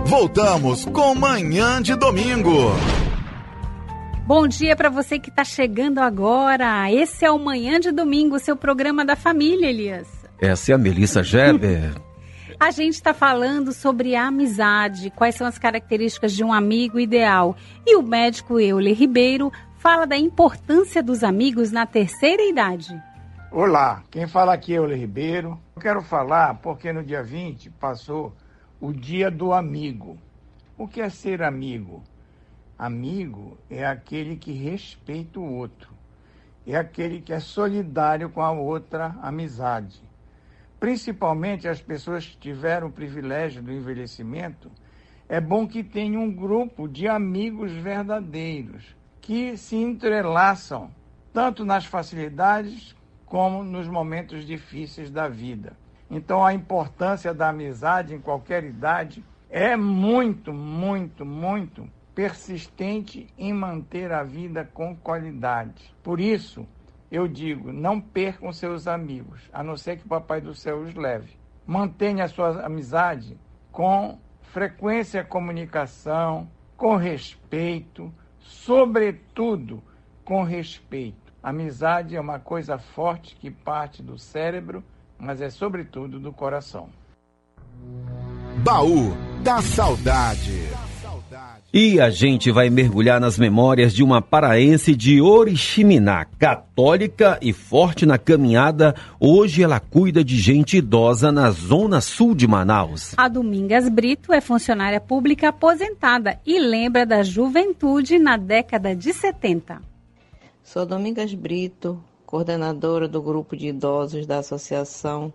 Voltamos 0.06 0.86
com 0.86 1.16
Manhã 1.16 1.82
de 1.82 1.96
Domingo. 1.96 2.72
Bom 4.26 4.48
dia 4.48 4.76
para 4.76 4.90
você 4.90 5.20
que 5.20 5.30
está 5.30 5.44
chegando 5.44 6.00
agora. 6.00 6.92
Esse 6.92 7.24
é 7.24 7.32
o 7.32 7.38
Manhã 7.38 7.80
de 7.80 7.92
Domingo, 7.92 8.40
seu 8.40 8.56
programa 8.56 9.06
da 9.06 9.16
família, 9.16 9.70
Elias. 9.70 10.08
Essa 10.40 10.72
é 10.72 10.76
a 10.76 10.78
Melissa 10.78 11.22
Geber. 11.22 11.94
A 12.60 12.72
gente 12.72 12.94
está 12.94 13.14
falando 13.14 13.74
sobre 13.74 14.16
a 14.16 14.28
amizade, 14.28 15.10
quais 15.12 15.36
são 15.36 15.46
as 15.48 15.58
características 15.58 16.34
de 16.34 16.44
um 16.44 16.54
amigo 16.54 17.00
ideal. 17.00 17.56
E 17.86 17.96
o 17.96 18.02
médico 18.02 18.60
Euler 18.60 18.96
Ribeiro 18.96 19.52
fala 19.78 20.06
da 20.06 20.18
importância 20.18 21.04
dos 21.04 21.24
amigos 21.24 21.72
na 21.72 21.86
terceira 21.86 22.44
idade. 22.44 23.02
Olá, 23.52 24.04
quem 24.10 24.28
fala 24.28 24.54
aqui 24.54 24.74
é 24.76 24.82
o 24.82 24.88
Ribeiro. 24.88 25.60
Eu 25.76 25.82
quero 25.82 26.02
falar 26.02 26.56
porque 26.56 26.94
no 26.94 27.04
dia 27.04 27.24
20 27.24 27.70
passou 27.72 28.34
o 28.80 28.92
Dia 28.92 29.30
do 29.30 29.54
Amigo. 29.54 30.18
O 30.78 30.88
que 30.88 31.02
é 31.02 31.10
ser 31.10 31.44
amigo? 31.44 32.04
Amigo 32.78 33.58
é 33.70 33.86
aquele 33.86 34.36
que 34.36 34.52
respeita 34.52 35.40
o 35.40 35.54
outro, 35.54 35.94
é 36.66 36.76
aquele 36.76 37.22
que 37.22 37.32
é 37.32 37.40
solidário 37.40 38.30
com 38.30 38.42
a 38.42 38.52
outra 38.52 39.16
amizade. 39.22 40.02
Principalmente 40.84 41.66
as 41.66 41.82
pessoas 41.82 42.26
que 42.26 42.36
tiveram 42.36 42.88
o 42.88 42.92
privilégio 42.92 43.64
do 43.64 43.72
envelhecimento, 43.72 44.70
é 45.30 45.40
bom 45.40 45.66
que 45.66 45.82
tenham 45.82 46.24
um 46.24 46.30
grupo 46.30 46.90
de 46.90 47.08
amigos 47.08 47.72
verdadeiros 47.72 48.94
que 49.22 49.56
se 49.56 49.78
entrelaçam 49.78 50.92
tanto 51.32 51.64
nas 51.64 51.86
facilidades 51.86 52.94
como 53.26 53.64
nos 53.64 53.88
momentos 53.88 54.46
difíceis 54.46 55.10
da 55.10 55.30
vida. 55.30 55.72
Então, 56.12 56.44
a 56.44 56.54
importância 56.54 57.34
da 57.34 57.48
amizade 57.48 58.14
em 58.14 58.20
qualquer 58.20 58.66
idade 58.66 59.24
é 59.50 59.78
muito, 59.78 60.52
muito, 60.52 61.26
muito 61.26 61.88
persistente 62.14 63.28
em 63.38 63.54
manter 63.54 64.12
a 64.12 64.22
vida 64.22 64.70
com 64.74 64.94
qualidade. 64.98 65.96
Por 66.04 66.20
isso, 66.20 66.68
eu 67.14 67.28
digo, 67.28 67.72
não 67.72 68.02
percam 68.02 68.52
seus 68.52 68.88
amigos, 68.88 69.48
a 69.54 69.62
não 69.62 69.78
ser 69.78 69.98
que 69.98 70.06
o 70.06 70.10
Papai 70.10 70.42
do 70.42 70.56
Céu 70.56 70.80
os 70.80 70.96
leve. 70.96 71.38
Mantenha 71.64 72.24
a 72.24 72.28
sua 72.28 72.66
amizade 72.66 73.38
com 73.72 74.18
frequência 74.42 75.24
comunicação, 75.24 76.50
com 76.76 76.96
respeito, 76.96 78.12
sobretudo 78.40 79.84
com 80.26 80.42
respeito. 80.42 81.32
Amizade 81.44 82.16
é 82.16 82.20
uma 82.20 82.40
coisa 82.40 82.80
forte 82.80 83.36
que 83.36 83.52
parte 83.52 84.02
do 84.02 84.18
cérebro, 84.18 84.84
mas 85.20 85.40
é 85.40 85.52
sobretudo 85.52 86.20
do 86.20 86.34
coração. 86.34 86.90
Baú 88.64 89.12
da 89.44 89.62
Saudade. 89.62 90.64
E 91.74 92.00
a 92.00 92.12
gente 92.12 92.52
vai 92.52 92.70
mergulhar 92.70 93.20
nas 93.20 93.40
memórias 93.40 93.94
de 93.94 94.04
uma 94.04 94.22
paraense 94.22 94.96
de 94.96 95.20
Oriximiná, 95.20 96.24
católica 96.38 97.40
e 97.42 97.52
forte 97.52 98.06
na 98.06 98.20
caminhada. 98.20 98.94
Hoje 99.20 99.64
ela 99.64 99.80
cuida 99.80 100.24
de 100.24 100.38
gente 100.38 100.78
idosa 100.78 101.32
na 101.32 101.50
zona 101.50 102.00
sul 102.00 102.36
de 102.36 102.48
Manaus. 102.48 103.14
A 103.18 103.28
Domingas 103.28 103.90
Brito 103.90 104.32
é 104.32 104.40
funcionária 104.40 105.02
pública 105.02 105.50
aposentada 105.50 106.40
e 106.46 106.60
lembra 106.60 107.06
da 107.06 107.24
juventude 107.24 108.20
na 108.20 108.38
década 108.38 108.96
de 108.96 109.12
70. 109.12 109.82
Sou 110.64 110.86
Domingas 110.86 111.34
Brito, 111.34 112.00
coordenadora 112.24 113.08
do 113.08 113.22
grupo 113.22 113.58
de 113.58 113.70
idosos 113.70 114.28
da 114.28 114.38
Associação 114.38 115.34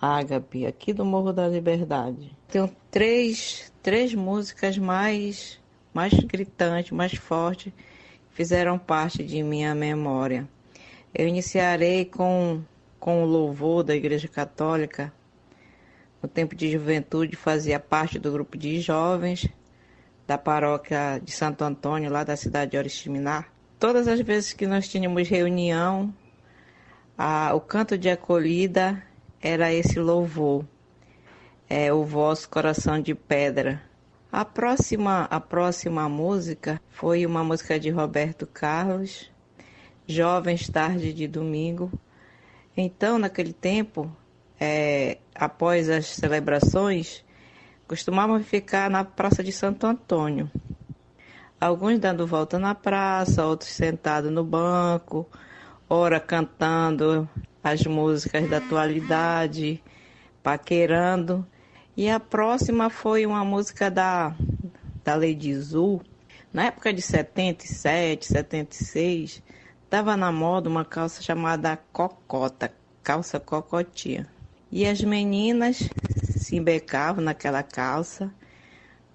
Ágape, 0.00 0.66
aqui 0.66 0.92
do 0.92 1.04
Morro 1.04 1.32
da 1.32 1.48
Liberdade. 1.48 2.36
Tenho 2.48 2.70
três, 2.90 3.72
três 3.82 4.14
músicas 4.14 4.76
mais, 4.76 5.58
mais 5.92 6.12
gritantes, 6.12 6.92
mais 6.92 7.14
fortes, 7.14 7.72
que 7.72 8.36
fizeram 8.36 8.78
parte 8.78 9.24
de 9.24 9.42
minha 9.42 9.74
memória. 9.74 10.46
Eu 11.14 11.26
iniciarei 11.26 12.04
com, 12.04 12.62
com 13.00 13.24
o 13.24 13.26
louvor 13.26 13.82
da 13.82 13.96
Igreja 13.96 14.28
Católica. 14.28 15.12
No 16.22 16.28
tempo 16.28 16.54
de 16.54 16.70
juventude, 16.70 17.34
fazia 17.34 17.80
parte 17.80 18.18
do 18.18 18.30
grupo 18.30 18.58
de 18.58 18.80
jovens 18.80 19.48
da 20.26 20.36
paróquia 20.36 21.20
de 21.22 21.30
Santo 21.30 21.62
Antônio, 21.62 22.10
lá 22.10 22.24
da 22.24 22.36
cidade 22.36 22.72
de 22.72 22.76
Oriximiná. 22.76 23.44
Todas 23.78 24.08
as 24.08 24.20
vezes 24.20 24.52
que 24.52 24.66
nós 24.66 24.88
tínhamos 24.88 25.28
reunião, 25.28 26.12
a, 27.16 27.54
o 27.54 27.60
canto 27.60 27.96
de 27.96 28.10
acolhida 28.10 29.02
era 29.40 29.72
esse 29.72 29.98
louvor, 29.98 30.64
é 31.68 31.92
o 31.92 32.04
vosso 32.04 32.48
coração 32.48 33.00
de 33.00 33.14
pedra. 33.14 33.82
A 34.30 34.44
próxima, 34.44 35.22
a 35.30 35.40
próxima 35.40 36.08
música 36.08 36.80
foi 36.90 37.24
uma 37.24 37.42
música 37.44 37.78
de 37.78 37.90
Roberto 37.90 38.46
Carlos, 38.46 39.30
Jovens 40.06 40.68
Tarde 40.68 41.12
de 41.12 41.26
Domingo. 41.26 41.90
Então, 42.76 43.18
naquele 43.18 43.52
tempo, 43.52 44.14
é, 44.60 45.18
após 45.34 45.88
as 45.88 46.06
celebrações, 46.06 47.24
costumavam 47.86 48.42
ficar 48.42 48.90
na 48.90 49.04
Praça 49.04 49.42
de 49.42 49.52
Santo 49.52 49.86
Antônio. 49.86 50.50
Alguns 51.60 51.98
dando 51.98 52.26
volta 52.26 52.58
na 52.58 52.74
praça, 52.74 53.46
outros 53.46 53.70
sentados 53.70 54.30
no 54.30 54.44
banco, 54.44 55.26
ora 55.88 56.20
cantando 56.20 57.28
as 57.70 57.84
músicas 57.84 58.48
da 58.48 58.58
atualidade, 58.58 59.82
paquerando. 60.42 61.46
E 61.96 62.08
a 62.08 62.20
próxima 62.20 62.88
foi 62.88 63.26
uma 63.26 63.44
música 63.44 63.90
da, 63.90 64.34
da 65.04 65.14
Lady 65.14 65.54
Zu. 65.54 66.00
Na 66.52 66.66
época 66.66 66.92
de 66.92 67.02
77, 67.02 68.26
76, 68.26 69.42
estava 69.84 70.16
na 70.16 70.30
moda 70.30 70.68
uma 70.68 70.84
calça 70.84 71.22
chamada 71.22 71.76
cocota, 71.92 72.72
calça 73.02 73.40
cocotinha. 73.40 74.26
E 74.70 74.86
as 74.86 75.00
meninas 75.00 75.88
se 76.18 76.56
embecavam 76.56 77.24
naquela 77.24 77.62
calça 77.62 78.32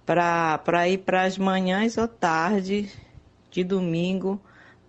para 0.05 0.89
ir 0.89 0.99
para 0.99 1.23
as 1.23 1.37
manhãs 1.37 1.97
ou 1.97 2.07
tardes 2.07 2.97
de 3.49 3.63
domingo 3.63 4.41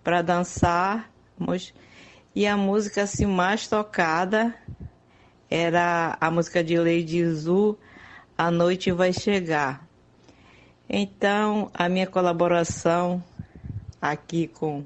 para 0.03 0.21
dançarmos. 0.21 1.73
E 2.35 2.47
a 2.47 2.57
música 2.57 3.03
assim, 3.03 3.27
mais 3.27 3.67
tocada 3.67 4.55
era 5.47 6.17
a 6.19 6.31
música 6.31 6.63
de 6.63 6.75
Lady 6.79 7.23
Zu, 7.27 7.77
A 8.35 8.49
Noite 8.49 8.91
Vai 8.91 9.13
Chegar. 9.13 9.87
Então, 10.89 11.69
a 11.75 11.87
minha 11.87 12.07
colaboração 12.07 13.23
aqui 14.01 14.47
com, 14.47 14.83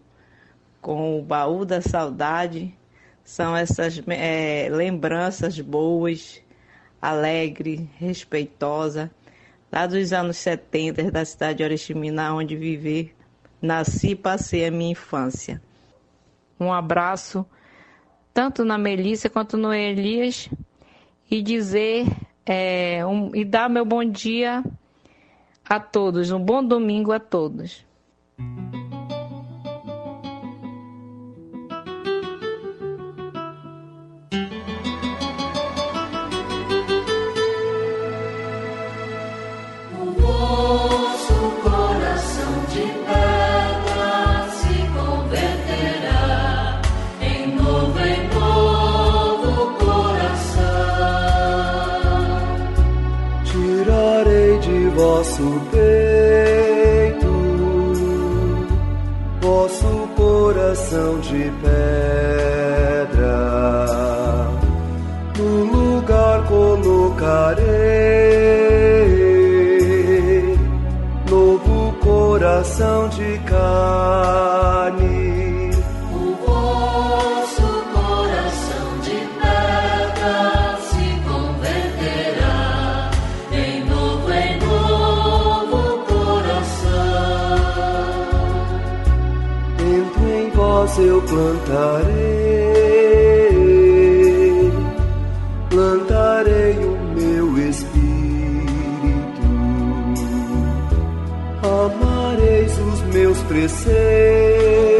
com 0.81 1.17
o 1.17 1.23
Baú 1.23 1.63
da 1.63 1.79
Saudade 1.79 2.75
são 3.23 3.55
essas 3.55 4.03
é, 4.07 4.67
lembranças 4.69 5.57
boas, 5.57 6.41
alegre, 7.01 7.89
respeitosa, 7.97 9.09
lá 9.71 9.87
dos 9.87 10.11
anos 10.11 10.35
70, 10.35 11.11
da 11.11 11.23
cidade 11.23 11.59
de 11.59 11.63
Oriximiná, 11.63 12.35
onde 12.35 12.57
vivi, 12.57 13.15
nasci 13.61 14.09
e 14.09 14.15
passei 14.15 14.65
a 14.65 14.71
minha 14.71 14.91
infância. 14.91 15.61
Um 16.59 16.73
abraço 16.73 17.45
tanto 18.33 18.63
na 18.63 18.77
Melissa 18.77 19.29
quanto 19.29 19.57
no 19.57 19.73
Elias 19.73 20.49
e 21.29 21.41
dizer 21.41 22.05
é, 22.45 23.05
um, 23.05 23.35
e 23.35 23.43
dar 23.43 23.69
meu 23.69 23.83
bom 23.83 24.03
dia 24.03 24.63
a 25.67 25.79
todos, 25.79 26.31
um 26.31 26.39
bom 26.39 26.63
domingo 26.63 27.11
a 27.11 27.19
todos. 27.19 27.85
Vosso 55.37 55.61
peito 55.71 57.27
vosso 59.39 60.07
coração 60.15 61.19
de 61.19 61.51
pedra. 61.61 61.66
Meus 103.17 103.39
preceitos, 103.39 104.96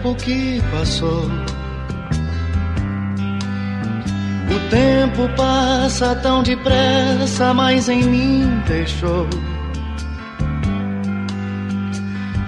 tempo 0.00 0.14
que 0.16 0.62
passou. 0.70 1.24
O 4.50 4.70
tempo 4.70 5.28
passa 5.36 6.14
tão 6.16 6.42
depressa, 6.42 7.52
mas 7.54 7.88
em 7.88 8.02
mim 8.02 8.62
deixou. 8.66 9.28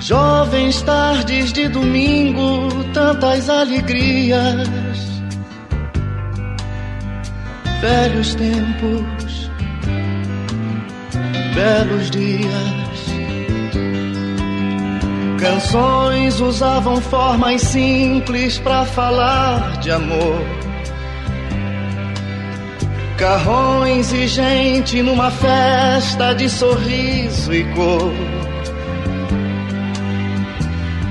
Jovens 0.01 0.83
tardes 0.83 1.53
de 1.53 1.69
domingo, 1.69 2.69
tantas 2.93 3.49
alegrias. 3.49 4.69
Velhos 7.81 8.35
tempos, 8.35 9.51
belos 11.55 12.11
dias. 12.11 12.82
Canções 15.43 16.41
usavam 16.41 17.01
formas 17.01 17.63
simples 17.63 18.59
para 18.59 18.85
falar 18.85 19.81
de 19.81 19.91
amor. 19.91 20.41
Carrões 23.19 24.13
e 24.13 24.29
gente 24.29 25.03
numa 25.03 25.33
festa 25.33 26.33
de 26.33 26.49
sorriso 26.49 27.53
e 27.53 27.65
cor. 27.75 28.15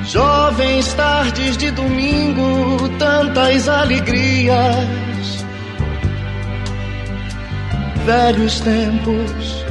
Jovens 0.05 0.93
tardes 0.93 1.57
de 1.57 1.69
domingo, 1.71 2.87
tantas 2.97 3.67
alegrias. 3.67 5.45
Velhos 8.05 8.61
tempos, 8.61 9.65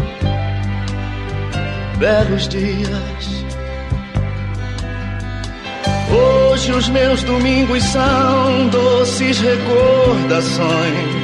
belos 1.99 2.47
dias. 2.47 3.20
Hoje 6.13 6.73
os 6.73 6.89
meus 6.89 7.23
domingos 7.23 7.83
são 7.85 8.69
doces 8.69 9.39
recordações 9.41 11.21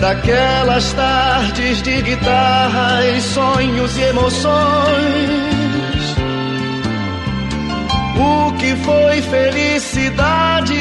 daquelas 0.00 0.92
tardes 0.92 1.82
de 1.82 2.02
guitarras, 2.02 3.22
sonhos 3.24 3.96
e 3.96 4.02
emoções. 4.02 5.36
O 8.18 8.52
que 8.52 8.76
foi 8.76 9.22
felicidade 9.22 10.74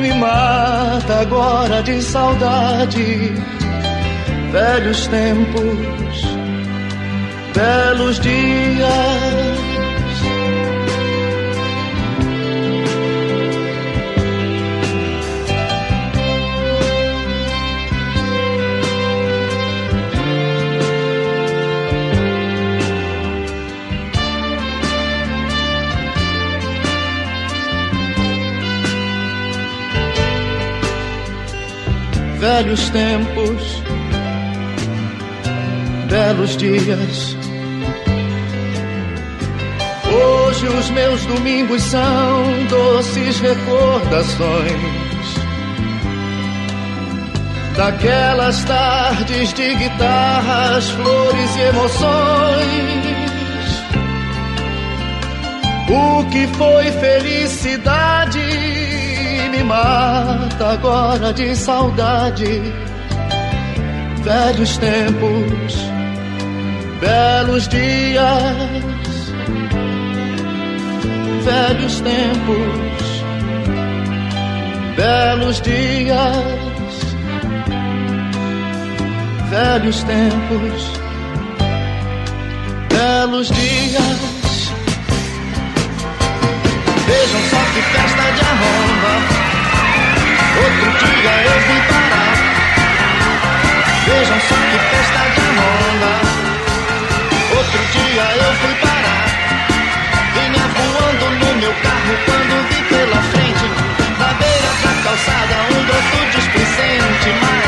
me 0.00 0.12
mata 0.14 1.20
agora 1.20 1.82
de 1.82 2.00
saudade. 2.02 3.32
Velhos 4.50 5.06
tempos, 5.06 6.24
belos 7.54 8.20
dias. 8.20 9.31
Velhos 32.42 32.90
tempos, 32.90 33.82
belos 36.08 36.56
dias. 36.56 37.36
Hoje 40.12 40.66
os 40.66 40.90
meus 40.90 41.24
domingos 41.26 41.80
são 41.82 42.42
doces 42.68 43.38
recordações 43.38 44.72
daquelas 47.76 48.64
tardes 48.64 49.52
de 49.54 49.74
guitarras, 49.76 50.90
flores 50.90 51.56
e 51.56 51.60
emoções. 51.60 53.12
O 55.88 56.24
que 56.24 56.48
foi 56.56 56.90
felicidade 56.90 58.51
mata 59.72 60.72
agora 60.72 61.32
de 61.32 61.56
saudade. 61.56 62.60
Velhos 64.22 64.76
tempos, 64.78 65.74
belos 67.00 67.68
dias. 67.68 68.56
Velhos 71.44 72.00
tempos, 72.00 73.24
belos 74.96 75.60
dias. 75.62 76.36
Velhos 79.50 80.02
tempos, 80.04 80.80
belos 82.90 83.48
dias. 83.50 84.72
Vejam 87.06 87.42
só 87.50 87.62
que 87.74 87.82
festa 87.82 88.30
de 88.36 88.40
arromba. 88.40 89.51
Outro 90.56 91.06
dia 91.06 91.32
eu 91.48 91.60
fui 91.62 91.80
parar. 91.88 92.34
Vejam 94.06 94.40
só 94.40 94.54
que 94.54 94.78
festa 94.90 95.22
de 95.34 95.40
arromba. 95.48 96.12
Outro 97.56 97.82
dia 97.92 98.26
eu 98.36 98.54
fui 98.60 98.74
parar. 98.74 99.24
Vinha 100.34 100.66
voando 100.76 101.26
no 101.30 101.54
meu 101.56 101.74
carro 101.74 102.14
quando 102.26 102.68
vi 102.68 102.82
pela 102.84 103.22
frente, 103.22 103.66
na 104.18 104.30
beira 104.34 104.72
da 104.82 104.92
calçada, 105.02 105.56
um 105.70 105.84
broto 105.86 106.18
displicente. 106.36 107.28
Mas 107.40 107.61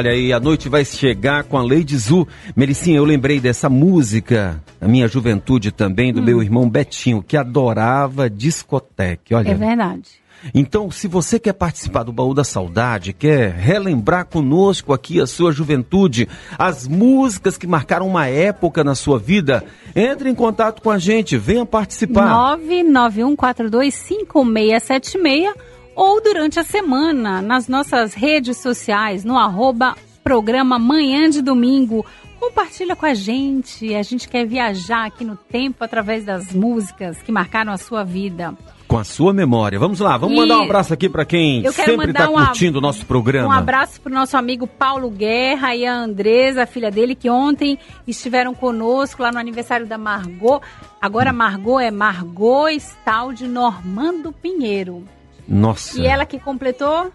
Olha 0.00 0.12
aí, 0.12 0.32
a 0.32 0.40
noite 0.40 0.66
vai 0.70 0.82
chegar 0.82 1.44
com 1.44 1.58
a 1.58 1.62
Lady 1.62 1.94
Zu. 1.98 2.26
Melicinha, 2.56 2.96
eu 2.96 3.04
lembrei 3.04 3.38
dessa 3.38 3.68
música, 3.68 4.58
a 4.80 4.88
minha 4.88 5.06
juventude 5.06 5.70
também, 5.70 6.10
do 6.10 6.22
Hum. 6.22 6.24
meu 6.24 6.42
irmão 6.42 6.70
Betinho, 6.70 7.22
que 7.22 7.36
adorava 7.36 8.30
discoteca. 8.30 9.36
Olha, 9.36 9.50
É 9.50 9.54
verdade. 9.54 10.08
então, 10.54 10.90
se 10.90 11.06
você 11.06 11.38
quer 11.38 11.52
participar 11.52 12.02
do 12.02 12.14
Baú 12.14 12.32
da 12.32 12.44
Saudade, 12.44 13.12
quer 13.12 13.52
relembrar 13.52 14.24
conosco 14.24 14.94
aqui 14.94 15.20
a 15.20 15.26
sua 15.26 15.52
juventude, 15.52 16.26
as 16.58 16.88
músicas 16.88 17.58
que 17.58 17.66
marcaram 17.66 18.08
uma 18.08 18.26
época 18.26 18.82
na 18.82 18.94
sua 18.94 19.18
vida, 19.18 19.62
entre 19.94 20.30
em 20.30 20.34
contato 20.34 20.80
com 20.80 20.88
a 20.90 20.98
gente, 20.98 21.36
venha 21.36 21.66
participar. 21.66 22.56
991425676 22.56 25.52
ou 26.00 26.18
durante 26.22 26.58
a 26.58 26.64
semana 26.64 27.42
nas 27.42 27.68
nossas 27.68 28.14
redes 28.14 28.56
sociais, 28.56 29.22
no 29.22 29.36
arroba 29.36 29.94
programa 30.24 30.78
Manhã 30.78 31.28
de 31.28 31.42
Domingo. 31.42 32.06
Compartilha 32.40 32.96
com 32.96 33.04
a 33.04 33.12
gente, 33.12 33.94
a 33.94 34.02
gente 34.02 34.26
quer 34.26 34.46
viajar 34.46 35.04
aqui 35.04 35.26
no 35.26 35.36
tempo 35.36 35.84
através 35.84 36.24
das 36.24 36.54
músicas 36.54 37.20
que 37.20 37.30
marcaram 37.30 37.70
a 37.70 37.76
sua 37.76 38.02
vida. 38.02 38.54
Com 38.88 38.96
a 38.96 39.04
sua 39.04 39.34
memória. 39.34 39.78
Vamos 39.78 40.00
lá, 40.00 40.16
vamos 40.16 40.34
E 40.34 40.40
mandar 40.40 40.60
um 40.60 40.64
abraço 40.64 40.94
aqui 40.94 41.06
para 41.06 41.26
quem 41.26 41.70
sempre 41.70 42.12
está 42.12 42.26
curtindo 42.28 42.78
o 42.78 42.80
nosso 42.80 43.04
programa. 43.04 43.48
Um 43.48 43.52
abraço 43.52 44.00
para 44.00 44.10
o 44.10 44.14
nosso 44.14 44.38
amigo 44.38 44.66
Paulo 44.66 45.10
Guerra 45.10 45.76
e 45.76 45.84
a 45.84 45.94
Andresa, 45.94 46.62
a 46.62 46.66
filha 46.66 46.90
dele, 46.90 47.14
que 47.14 47.28
ontem 47.28 47.78
estiveram 48.06 48.54
conosco 48.54 49.22
lá 49.22 49.30
no 49.30 49.38
aniversário 49.38 49.86
da 49.86 49.98
Margot. 49.98 50.62
Agora 50.98 51.30
Margot 51.30 51.78
é 51.78 51.90
Margot 51.90 52.70
Stal 52.70 53.34
de 53.34 53.46
Normando 53.46 54.32
Pinheiro. 54.32 55.04
Nossa. 55.50 56.00
E 56.00 56.06
ela 56.06 56.24
que 56.24 56.38
completou 56.38 57.10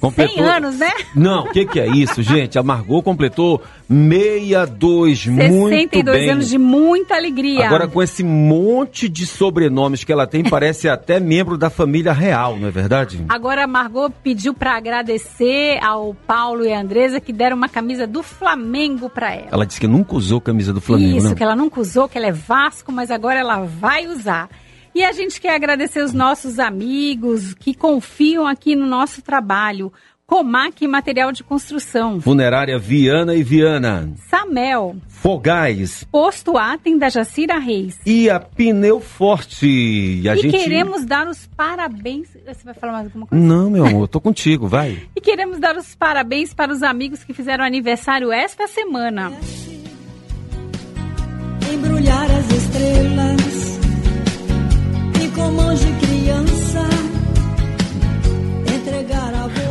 Completou- 0.00 0.36
100 0.36 0.44
anos, 0.44 0.78
né? 0.78 0.92
Não, 1.14 1.44
o 1.44 1.50
que, 1.50 1.64
que 1.64 1.80
é 1.80 1.86
isso, 1.86 2.22
gente? 2.22 2.58
A 2.58 2.62
Margot 2.62 3.02
completou 3.02 3.62
62, 3.88 5.26
muito 5.26 5.68
62 5.70 6.18
bem. 6.18 6.30
anos 6.30 6.48
de 6.48 6.58
muita 6.58 7.14
alegria. 7.16 7.66
Agora, 7.66 7.88
com 7.88 8.02
esse 8.02 8.22
monte 8.22 9.08
de 9.08 9.26
sobrenomes 9.26 10.04
que 10.04 10.12
ela 10.12 10.26
tem, 10.26 10.44
parece 10.48 10.86
até 10.88 11.18
membro 11.18 11.56
da 11.56 11.70
família 11.70 12.12
real, 12.12 12.58
não 12.58 12.68
é 12.68 12.70
verdade? 12.70 13.24
Agora 13.28 13.64
a 13.64 13.66
Margot 13.66 14.10
pediu 14.22 14.52
para 14.52 14.76
agradecer 14.76 15.78
ao 15.82 16.14
Paulo 16.26 16.64
e 16.66 16.72
a 16.72 16.80
Andresa 16.80 17.18
que 17.18 17.32
deram 17.32 17.56
uma 17.56 17.68
camisa 17.68 18.06
do 18.06 18.22
Flamengo 18.22 19.08
para 19.08 19.34
ela. 19.34 19.48
Ela 19.52 19.66
disse 19.66 19.80
que 19.80 19.86
nunca 19.86 20.14
usou 20.14 20.42
camisa 20.42 20.74
do 20.74 20.80
Flamengo, 20.80 21.16
Isso, 21.16 21.28
né? 21.30 21.34
que 21.34 21.42
ela 21.42 21.56
nunca 21.56 21.80
usou, 21.80 22.06
que 22.06 22.18
ela 22.18 22.26
é 22.26 22.32
Vasco, 22.32 22.92
mas 22.92 23.10
agora 23.10 23.40
ela 23.40 23.64
vai 23.64 24.06
usar. 24.06 24.50
E 24.96 25.04
a 25.04 25.12
gente 25.12 25.38
quer 25.38 25.54
agradecer 25.54 26.02
os 26.02 26.14
nossos 26.14 26.58
amigos 26.58 27.52
que 27.52 27.74
confiam 27.74 28.46
aqui 28.46 28.74
no 28.74 28.86
nosso 28.86 29.20
trabalho. 29.20 29.92
Comac 30.26 30.86
Material 30.88 31.30
de 31.32 31.44
Construção, 31.44 32.18
Funerária 32.18 32.78
Viana 32.78 33.34
e 33.34 33.42
Viana, 33.42 34.10
Samel, 34.30 34.96
Fogás 35.06 36.02
Posto 36.04 36.56
Atem 36.56 36.96
da 36.96 37.10
Jacira 37.10 37.58
Reis. 37.58 38.00
e 38.06 38.30
a 38.30 38.40
Pneu 38.40 38.98
Forte. 38.98 39.66
E 39.66 40.26
a 40.30 40.34
e 40.34 40.38
gente... 40.38 40.56
queremos 40.56 41.04
dar 41.04 41.28
os 41.28 41.46
parabéns. 41.46 42.28
Você 42.46 42.64
vai 42.64 42.72
falar 42.72 42.92
mais 42.94 43.04
alguma 43.04 43.26
coisa? 43.26 43.44
Não, 43.44 43.68
meu 43.68 43.84
amor, 43.84 44.08
tô 44.08 44.18
contigo, 44.18 44.66
vai. 44.66 44.98
E 45.14 45.20
queremos 45.20 45.58
dar 45.58 45.76
os 45.76 45.94
parabéns 45.94 46.54
para 46.54 46.72
os 46.72 46.82
amigos 46.82 47.22
que 47.22 47.34
fizeram 47.34 47.62
aniversário 47.62 48.32
esta 48.32 48.66
semana. 48.66 49.30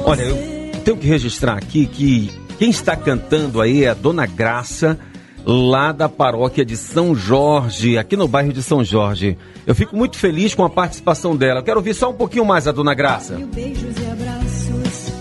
Olha, 0.04 0.22
eu 0.22 0.82
tenho 0.84 0.98
que 0.98 1.08
registrar 1.08 1.58
aqui 1.58 1.86
que 1.88 2.32
quem 2.60 2.70
está 2.70 2.96
cantando 2.96 3.60
aí 3.60 3.84
é 3.84 3.90
a 3.90 3.94
Dona 3.94 4.26
Graça, 4.26 4.98
lá 5.46 5.92
da 5.92 6.08
paróquia 6.08 6.64
de 6.64 6.78
São 6.78 7.16
Jorge, 7.16 7.98
aqui 7.98 8.16
no 8.16 8.28
bairro 8.28 8.54
de 8.54 8.64
São 8.64 8.84
Jorge. 8.84 9.38
Eu 9.66 9.76
fico 9.76 9.96
muito 9.96 10.18
feliz 10.18 10.54
com 10.54 10.64
a 10.64 10.70
participação 10.70 11.36
dela. 11.36 11.60
Eu 11.60 11.64
quero 11.64 11.78
ouvir 11.78 11.94
só 11.94 12.10
um 12.10 12.14
pouquinho 12.14 12.46
mais 12.46 12.68
a 12.68 12.72
Dona 12.72 12.94
Graça. 12.94 13.36
beijos 13.54 13.96
e 13.98 14.06
abraços. 14.06 15.14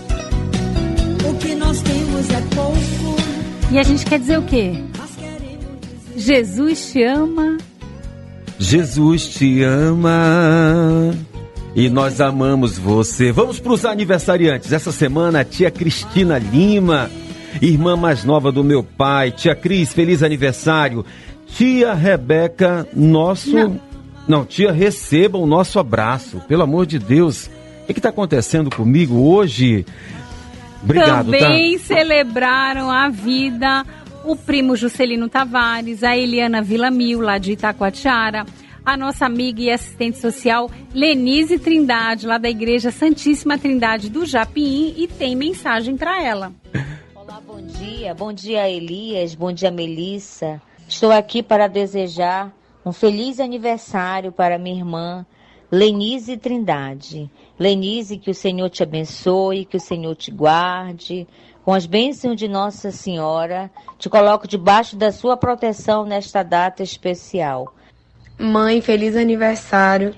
O 1.29 1.33
que 1.39 1.55
nós 1.55 1.81
temos 1.81 2.29
é 2.29 2.41
pouco. 2.55 3.21
E 3.71 3.79
a 3.79 3.83
gente 3.83 4.05
quer 4.05 4.19
dizer 4.19 4.39
o 4.39 4.43
quê? 4.43 4.73
Jesus 6.15 6.91
te 6.91 7.03
ama. 7.03 7.57
Jesus 8.57 9.27
te 9.27 9.63
ama 9.63 11.11
e 11.75 11.89
nós 11.89 12.21
amamos 12.21 12.77
você. 12.77 13.33
Vamos 13.33 13.59
para 13.59 13.73
os 13.73 13.83
aniversariantes. 13.83 14.71
Essa 14.71 14.93
semana, 14.93 15.41
a 15.41 15.43
tia 15.43 15.69
Cristina 15.69 16.37
Lima, 16.37 17.11
irmã 17.61 17.97
mais 17.97 18.23
nova 18.23 18.49
do 18.49 18.63
meu 18.63 18.81
pai. 18.81 19.31
Tia 19.31 19.53
Cris, 19.53 19.91
feliz 19.93 20.23
aniversário. 20.23 21.05
Tia 21.47 21.93
Rebeca, 21.93 22.87
nosso. 22.93 23.77
Não, 24.25 24.45
tia, 24.45 24.71
receba 24.71 25.37
o 25.37 25.45
nosso 25.45 25.77
abraço. 25.77 26.41
Pelo 26.47 26.63
amor 26.63 26.85
de 26.85 26.97
Deus. 26.97 27.49
O 27.83 27.93
que 27.93 27.99
está 27.99 28.09
acontecendo 28.09 28.73
comigo 28.73 29.29
hoje? 29.29 29.85
Obrigado, 30.81 31.31
tá? 31.31 31.37
Também 31.37 31.77
celebraram 31.77 32.89
a 32.89 33.09
vida 33.09 33.83
o 34.23 34.35
primo 34.35 34.75
Juscelino 34.75 35.29
Tavares, 35.29 36.03
a 36.03 36.17
Eliana 36.17 36.61
Villamil, 36.61 37.21
lá 37.21 37.37
de 37.37 37.51
Itacoatiara, 37.51 38.45
a 38.85 38.95
nossa 38.95 39.25
amiga 39.25 39.61
e 39.61 39.71
assistente 39.71 40.19
social 40.19 40.69
Lenise 40.93 41.57
Trindade, 41.57 42.27
lá 42.27 42.37
da 42.37 42.49
Igreja 42.49 42.91
Santíssima 42.91 43.57
Trindade 43.57 44.09
do 44.09 44.25
Japim, 44.25 44.93
e 44.95 45.07
tem 45.07 45.35
mensagem 45.35 45.97
para 45.97 46.23
ela. 46.23 46.53
Bom 47.45 47.61
dia, 47.61 48.13
bom 48.13 48.31
dia 48.31 48.69
Elias, 48.69 49.33
bom 49.33 49.51
dia 49.51 49.71
Melissa. 49.71 50.61
Estou 50.87 51.11
aqui 51.11 51.41
para 51.41 51.67
desejar 51.67 52.53
um 52.85 52.91
feliz 52.91 53.39
aniversário 53.39 54.31
para 54.31 54.59
minha 54.59 54.77
irmã 54.77 55.25
Lenise 55.71 56.37
Trindade. 56.37 57.29
Lenise, 57.59 58.17
que 58.17 58.29
o 58.29 58.35
Senhor 58.35 58.69
te 58.69 58.83
abençoe, 58.83 59.65
que 59.65 59.77
o 59.77 59.79
Senhor 59.79 60.15
te 60.15 60.29
guarde. 60.29 61.27
Com 61.63 61.73
as 61.73 61.87
bênçãos 61.87 62.35
de 62.35 62.47
Nossa 62.47 62.91
Senhora, 62.91 63.71
te 63.97 64.07
coloco 64.07 64.47
debaixo 64.47 64.95
da 64.95 65.11
sua 65.11 65.35
proteção 65.35 66.05
nesta 66.05 66.43
data 66.43 66.83
especial. 66.83 67.73
Mãe, 68.37 68.81
feliz 68.81 69.15
aniversário. 69.15 70.13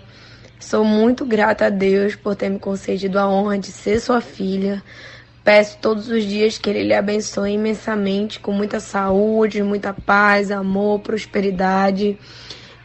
Sou 0.60 0.84
muito 0.84 1.24
grata 1.24 1.68
a 1.68 1.70
Deus 1.70 2.16
por 2.16 2.36
ter 2.36 2.50
me 2.50 2.58
concedido 2.58 3.20
a 3.20 3.30
honra 3.30 3.60
de 3.60 3.72
ser 3.72 4.00
sua 4.00 4.22
filha. 4.22 4.84
Peço 5.44 5.78
todos 5.80 6.10
os 6.10 6.24
dias 6.24 6.58
que 6.58 6.68
Ele 6.68 6.82
lhe 6.82 6.96
abençoe 6.96 7.54
imensamente, 7.54 8.40
com 8.40 8.52
muita 8.52 8.80
saúde, 8.80 9.62
muita 9.62 9.94
paz, 9.94 10.50
amor, 10.50 11.00
prosperidade. 11.02 12.18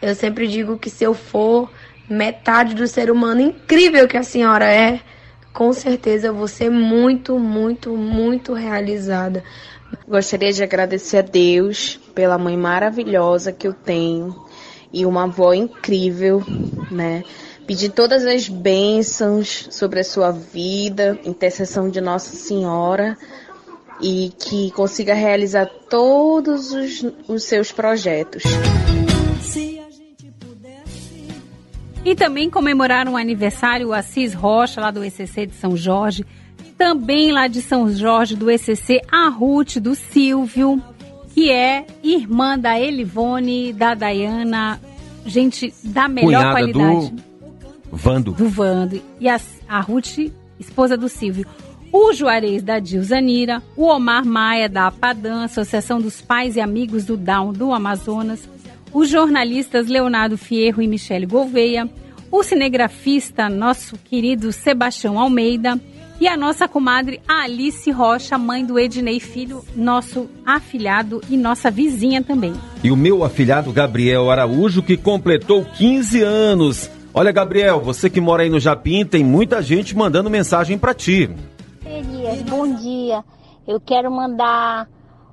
Eu 0.03 0.15
sempre 0.15 0.47
digo 0.47 0.79
que 0.79 0.91
se 0.91 1.03
eu 1.03 1.15
for 1.15 1.71
metade 2.11 2.75
do 2.75 2.87
ser 2.87 3.11
humano 3.11 3.41
incrível 3.41 4.07
que 4.07 4.19
a 4.19 4.23
senhora 4.23 4.71
é, 4.71 5.01
com 5.51 5.73
certeza 5.73 6.27
eu 6.27 6.35
vou 6.35 6.47
ser 6.47 6.71
muito, 6.71 7.39
muito, 7.39 7.97
muito 7.97 8.53
realizada. 8.53 9.43
Gostaria 10.07 10.53
de 10.53 10.63
agradecer 10.63 11.19
a 11.19 11.23
Deus 11.23 11.99
pela 12.15 12.37
mãe 12.37 12.57
maravilhosa 12.57 13.51
que 13.51 13.67
eu 13.67 13.73
tenho 13.73 14.52
e 14.93 15.07
uma 15.07 15.25
avó 15.25 15.53
incrível, 15.53 16.43
né? 16.91 17.25
Pedir 17.67 17.91
todas 17.91 18.27
as 18.27 18.49
bênçãos 18.49 19.69
sobre 19.71 20.01
a 20.01 20.05
sua 20.05 20.31
vida, 20.31 21.19
intercessão 21.25 21.89
de 21.89 22.01
Nossa 22.01 22.35
Senhora 22.37 23.17
e 24.01 24.33
que 24.39 24.71
consiga 24.73 25.15
realizar 25.15 25.67
todos 25.89 26.73
os, 26.73 27.05
os 27.29 27.45
seus 27.45 27.71
projetos. 27.71 28.43
E 32.05 32.17
também 32.17 32.51
comemoraram 32.51 33.13
o 33.13 33.17
aniversário 33.17 33.89
o 33.89 33.93
Assis 33.93 34.35
Rocha, 34.35 34.81
lá 34.81 34.91
do 34.91 35.05
ECC 35.05 35.47
de 35.47 35.55
São 35.55 35.77
Jorge. 35.77 36.27
Também 36.77 37.31
lá 37.31 37.47
de 37.47 37.63
São 37.63 37.89
Jorge, 37.93 38.35
do 38.35 38.51
ECC, 38.51 39.01
a 39.11 39.29
Ruth 39.29 39.77
do 39.77 39.95
Silvio, 39.95 40.83
que 41.35 41.51
é 41.51 41.87
irmã 42.03 42.59
da 42.59 42.79
Elivone, 42.79 43.73
da 43.73 43.95
Dayana, 43.95 44.81
gente 45.25 45.73
da 45.83 46.09
melhor 46.09 46.29
Cunhada 46.29 46.51
qualidade. 46.51 47.11
do 47.11 47.23
Vando. 47.93 48.33
Do 48.33 48.49
Vando. 48.49 49.03
E 49.21 49.29
a, 49.29 49.41
a 49.69 49.81
Ruth, 49.81 50.19
esposa 50.59 50.97
do 50.97 51.09
Silvio. 51.09 51.47
O 51.93 52.13
Juarez 52.15 52.63
da 52.63 52.79
Dilzanira, 52.79 53.63
o 53.77 53.85
Omar 53.85 54.25
Maia 54.25 54.69
da 54.69 54.87
Apadã, 54.87 55.45
Associação 55.45 56.01
dos 56.01 56.23
Pais 56.23 56.57
e 56.57 56.61
Amigos 56.61 57.05
do 57.05 57.19
Down 57.19 57.53
do 57.53 57.73
Amazonas, 57.73 58.49
os 58.95 59.11
jornalistas 59.11 59.89
Leonardo 59.89 60.39
Fierro 60.39 60.81
e 60.81 60.87
Michele 60.87 61.27
Gouveia, 61.27 61.89
o 62.31 62.43
cinegrafista 62.43 63.49
nosso 63.51 63.99
querido 63.99 64.53
Sebastião 64.53 65.19
Almeida 65.19 65.79
e 66.23 66.29
a 66.29 66.37
nossa 66.37 66.69
comadre 66.69 67.21
Alice 67.27 67.91
Rocha, 67.91 68.39
mãe 68.39 68.65
do 68.65 68.79
Ednei 68.79 69.19
Filho, 69.19 69.65
nosso 69.75 70.31
afilhado 70.47 71.21
e 71.29 71.37
nossa 71.37 71.69
vizinha 71.69 72.23
também. 72.23 72.55
E 72.85 72.93
o 72.93 72.97
meu 72.97 73.25
afilhado 73.25 73.73
Gabriel 73.73 74.31
Araújo, 74.31 74.85
que 74.85 74.97
completou 74.97 75.65
15 75.65 76.23
anos. 76.23 76.89
Olha, 77.13 77.33
Gabriel, 77.33 77.81
você 77.81 78.09
que 78.09 78.21
mora 78.21 78.45
aí 78.45 78.49
no 78.49 78.61
Japim, 78.61 79.05
tem 79.05 79.25
muita 79.25 79.61
gente 79.61 79.97
mandando 79.97 80.31
mensagem 80.31 80.79
pra 80.79 80.95
ti. 80.95 81.29
Elias, 81.85 82.41
bom 82.43 82.73
dia. 82.73 83.25
Eu 83.67 83.81
quero 83.81 84.09
mandar 84.09 84.89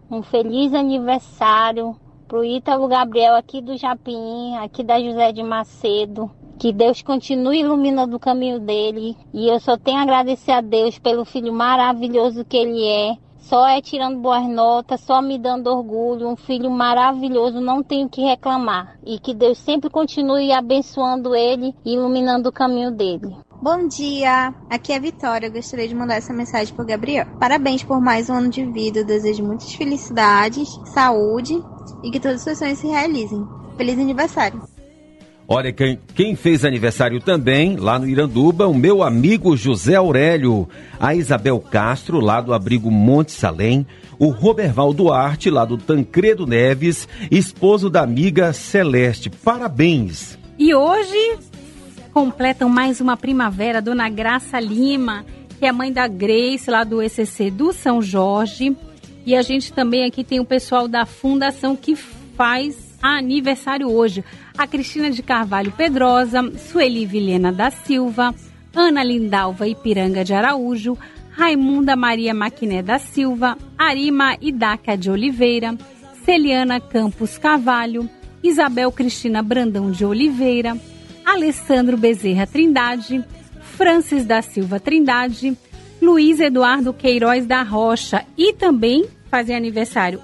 um 0.10 0.24
feliz 0.24 0.74
aniversário 0.74 1.96
pro 2.28 2.44
Ítalo 2.44 2.88
Gabriel 2.88 3.36
aqui 3.36 3.62
do 3.62 3.78
Japim, 3.78 4.56
aqui 4.56 4.84
da 4.84 5.00
José 5.00 5.34
de 5.34 5.44
Macedo. 5.44 6.32
Que 6.60 6.74
Deus 6.74 7.02
continue 7.02 7.62
iluminando 7.62 8.18
o 8.18 8.20
caminho 8.20 8.60
dele. 8.60 9.16
E 9.34 9.48
eu 9.48 9.62
só 9.62 9.78
tenho 9.78 9.98
a 9.98 10.02
agradecer 10.02 10.52
a 10.52 10.60
Deus 10.60 11.00
pelo 11.00 11.24
filho 11.24 11.54
maravilhoso 11.54 12.44
que 12.44 12.58
ele 12.58 12.86
é. 12.86 13.16
Só 13.38 13.66
é 13.66 13.82
tirando 13.82 14.20
boas 14.20 14.46
notas, 14.46 15.00
só 15.00 15.22
me 15.22 15.40
dando 15.40 15.68
orgulho. 15.68 16.28
Um 16.28 16.36
filho 16.36 16.70
maravilhoso, 16.70 17.62
não 17.62 17.82
tenho 17.82 18.10
que 18.10 18.22
reclamar. 18.22 19.00
E 19.06 19.18
que 19.20 19.34
Deus 19.34 19.58
sempre 19.58 19.90
continue 19.90 20.52
abençoando 20.52 21.34
ele 21.34 21.74
e 21.86 21.94
iluminando 21.94 22.50
o 22.50 22.54
caminho 22.54 22.92
dele. 22.92 23.38
Bom 23.62 23.88
dia, 23.88 24.54
aqui 24.70 24.92
é 24.92 24.98
a 24.98 25.00
Vitória. 25.00 25.48
Eu 25.48 25.54
gostaria 25.54 25.88
de 25.88 25.96
mandar 25.96 26.16
essa 26.16 26.34
mensagem 26.34 26.76
pro 26.76 26.86
Gabriel. 26.86 27.26
Parabéns 27.40 27.84
por 27.84 28.02
mais 28.02 28.30
um 28.30 28.34
ano 28.34 28.50
de 28.50 28.66
vida. 28.66 29.00
Eu 29.00 29.06
desejo 29.06 29.46
muitas 29.46 29.74
felicidades, 29.74 30.78
saúde 30.94 31.64
e 32.04 32.12
que 32.12 32.20
todos 32.20 32.38
os 32.38 32.44
seus 32.44 32.58
sonhos 32.58 32.80
se 32.80 32.88
realizem. 32.88 33.48
Feliz 33.78 33.98
aniversário. 33.98 34.62
Olha, 35.52 35.74
quem, 35.74 35.98
quem 36.14 36.36
fez 36.36 36.64
aniversário 36.64 37.20
também, 37.20 37.76
lá 37.76 37.98
no 37.98 38.08
Iranduba, 38.08 38.68
o 38.68 38.74
meu 38.74 39.02
amigo 39.02 39.58
José 39.58 39.96
Aurélio, 39.96 40.70
a 41.00 41.16
Isabel 41.16 41.60
Castro, 41.60 42.20
lá 42.20 42.40
do 42.40 42.54
abrigo 42.54 42.92
Monte 42.92 43.32
Salém, 43.32 43.84
o 44.20 44.28
Roberval 44.28 44.94
Duarte, 44.94 45.50
lá 45.50 45.66
do 45.66 45.76
Tancredo 45.76 46.46
Neves, 46.46 47.10
esposo 47.32 47.90
da 47.90 48.04
amiga 48.04 48.54
Celeste. 48.54 49.32
Parabéns! 49.32 50.38
E 50.60 50.76
hoje 50.76 51.40
completam 52.14 52.70
mais 52.70 53.02
uma 53.02 53.18
primavera, 53.18 53.82
Dona 53.82 54.08
Graça 54.08 54.60
Lima, 54.60 55.26
que 55.58 55.66
é 55.66 55.72
mãe 55.72 55.92
da 55.92 56.08
Grace, 56.08 56.70
lá 56.70 56.84
do 56.84 57.02
ECC 57.02 57.50
do 57.50 57.74
São 57.74 58.04
Jorge. 58.04 58.78
E 59.26 59.36
a 59.36 59.42
gente 59.42 59.74
também 59.74 60.06
aqui 60.06 60.24
tem 60.24 60.40
o 60.40 60.46
pessoal 60.46 60.88
da 60.88 61.08
fundação 61.08 61.76
que 61.76 61.96
faz 61.96 62.90
aniversário 63.02 63.92
hoje. 63.92 64.24
A 64.60 64.68
Cristina 64.68 65.10
de 65.10 65.24
Carvalho 65.24 65.72
Pedrosa, 65.72 66.42
Sueli 66.58 67.06
Vilhena 67.06 67.50
da 67.50 67.72
Silva, 67.72 68.36
Ana 68.76 69.02
Lindalva 69.02 69.66
Ipiranga 69.70 70.22
de 70.22 70.34
Araújo, 70.34 70.98
Raimunda 71.32 71.96
Maria 71.96 72.34
Maquiné 72.34 72.84
da 72.84 73.00
Silva, 73.00 73.58
Arima 73.78 74.36
Idaca 74.42 74.98
de 74.98 75.10
Oliveira, 75.10 75.78
Celiana 76.26 76.82
Campos 76.82 77.38
Carvalho, 77.38 78.10
Isabel 78.44 78.92
Cristina 78.92 79.42
Brandão 79.42 79.92
de 79.92 80.04
Oliveira, 80.04 80.78
Alessandro 81.26 81.96
Bezerra 81.96 82.46
Trindade, 82.46 83.24
Francis 83.62 84.26
da 84.26 84.42
Silva 84.42 84.78
Trindade, 84.78 85.58
Luiz 86.02 86.42
Eduardo 86.42 86.92
Queiroz 86.92 87.46
da 87.46 87.64
Rocha 87.64 88.26
e 88.38 88.52
também 88.52 89.06
fazem 89.32 89.56
aniversário 89.56 90.20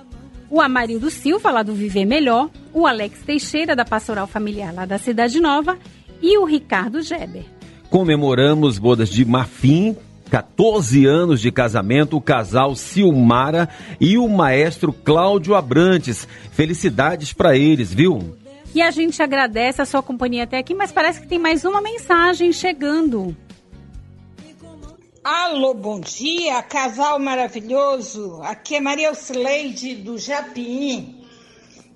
o 0.56 0.61
Amarildo 0.61 1.10
Silva, 1.10 1.52
lá 1.52 1.64
do 1.64 1.73
Viver 1.73 2.06
Melhor, 2.06 2.49
o 2.73 2.88
Alex 2.88 3.19
Teixeira, 3.23 3.76
da 3.76 3.84
Pastoral 3.84 4.26
Familiar, 4.26 4.73
lá 4.73 4.86
da 4.86 4.98
Cidade 4.98 5.38
Nova, 5.41 5.77
e 6.22 6.38
o 6.38 6.45
Ricardo 6.45 7.02
Geber. 7.02 7.44
Comemoramos 7.90 8.80
bodas 8.80 9.10
de 9.10 9.26
Marfim, 9.26 9.98
14 10.30 11.06
anos 11.06 11.41
de 11.41 11.52
casamento, 11.52 12.15
o 12.15 12.22
casal 12.22 12.73
Silmara 12.73 13.68
e 13.99 14.18
o 14.18 14.30
maestro 14.30 14.94
Cláudio 14.94 15.56
Abrantes. 15.56 16.26
Felicidades 16.53 17.34
para 17.34 17.57
eles, 17.57 17.94
viu? 17.94 18.38
E 18.73 18.82
a 18.82 18.91
gente 18.91 19.22
agradece 19.22 19.82
a 19.82 19.86
sua 19.86 20.02
companhia 20.02 20.45
até 20.45 20.57
aqui, 20.57 20.73
mas 20.73 20.90
parece 20.90 21.19
que 21.19 21.27
tem 21.27 21.38
mais 21.38 21.65
uma 21.65 21.82
mensagem 21.82 22.53
chegando. 22.53 23.36
Alô, 25.28 25.74
bom 25.74 26.00
dia, 26.00 26.62
casal 26.62 27.18
maravilhoso. 27.18 28.40
Aqui 28.44 28.76
é 28.76 28.80
Maria 28.80 29.10
Auxileide 29.10 29.96
do 29.96 30.20
Japim. 30.20 31.20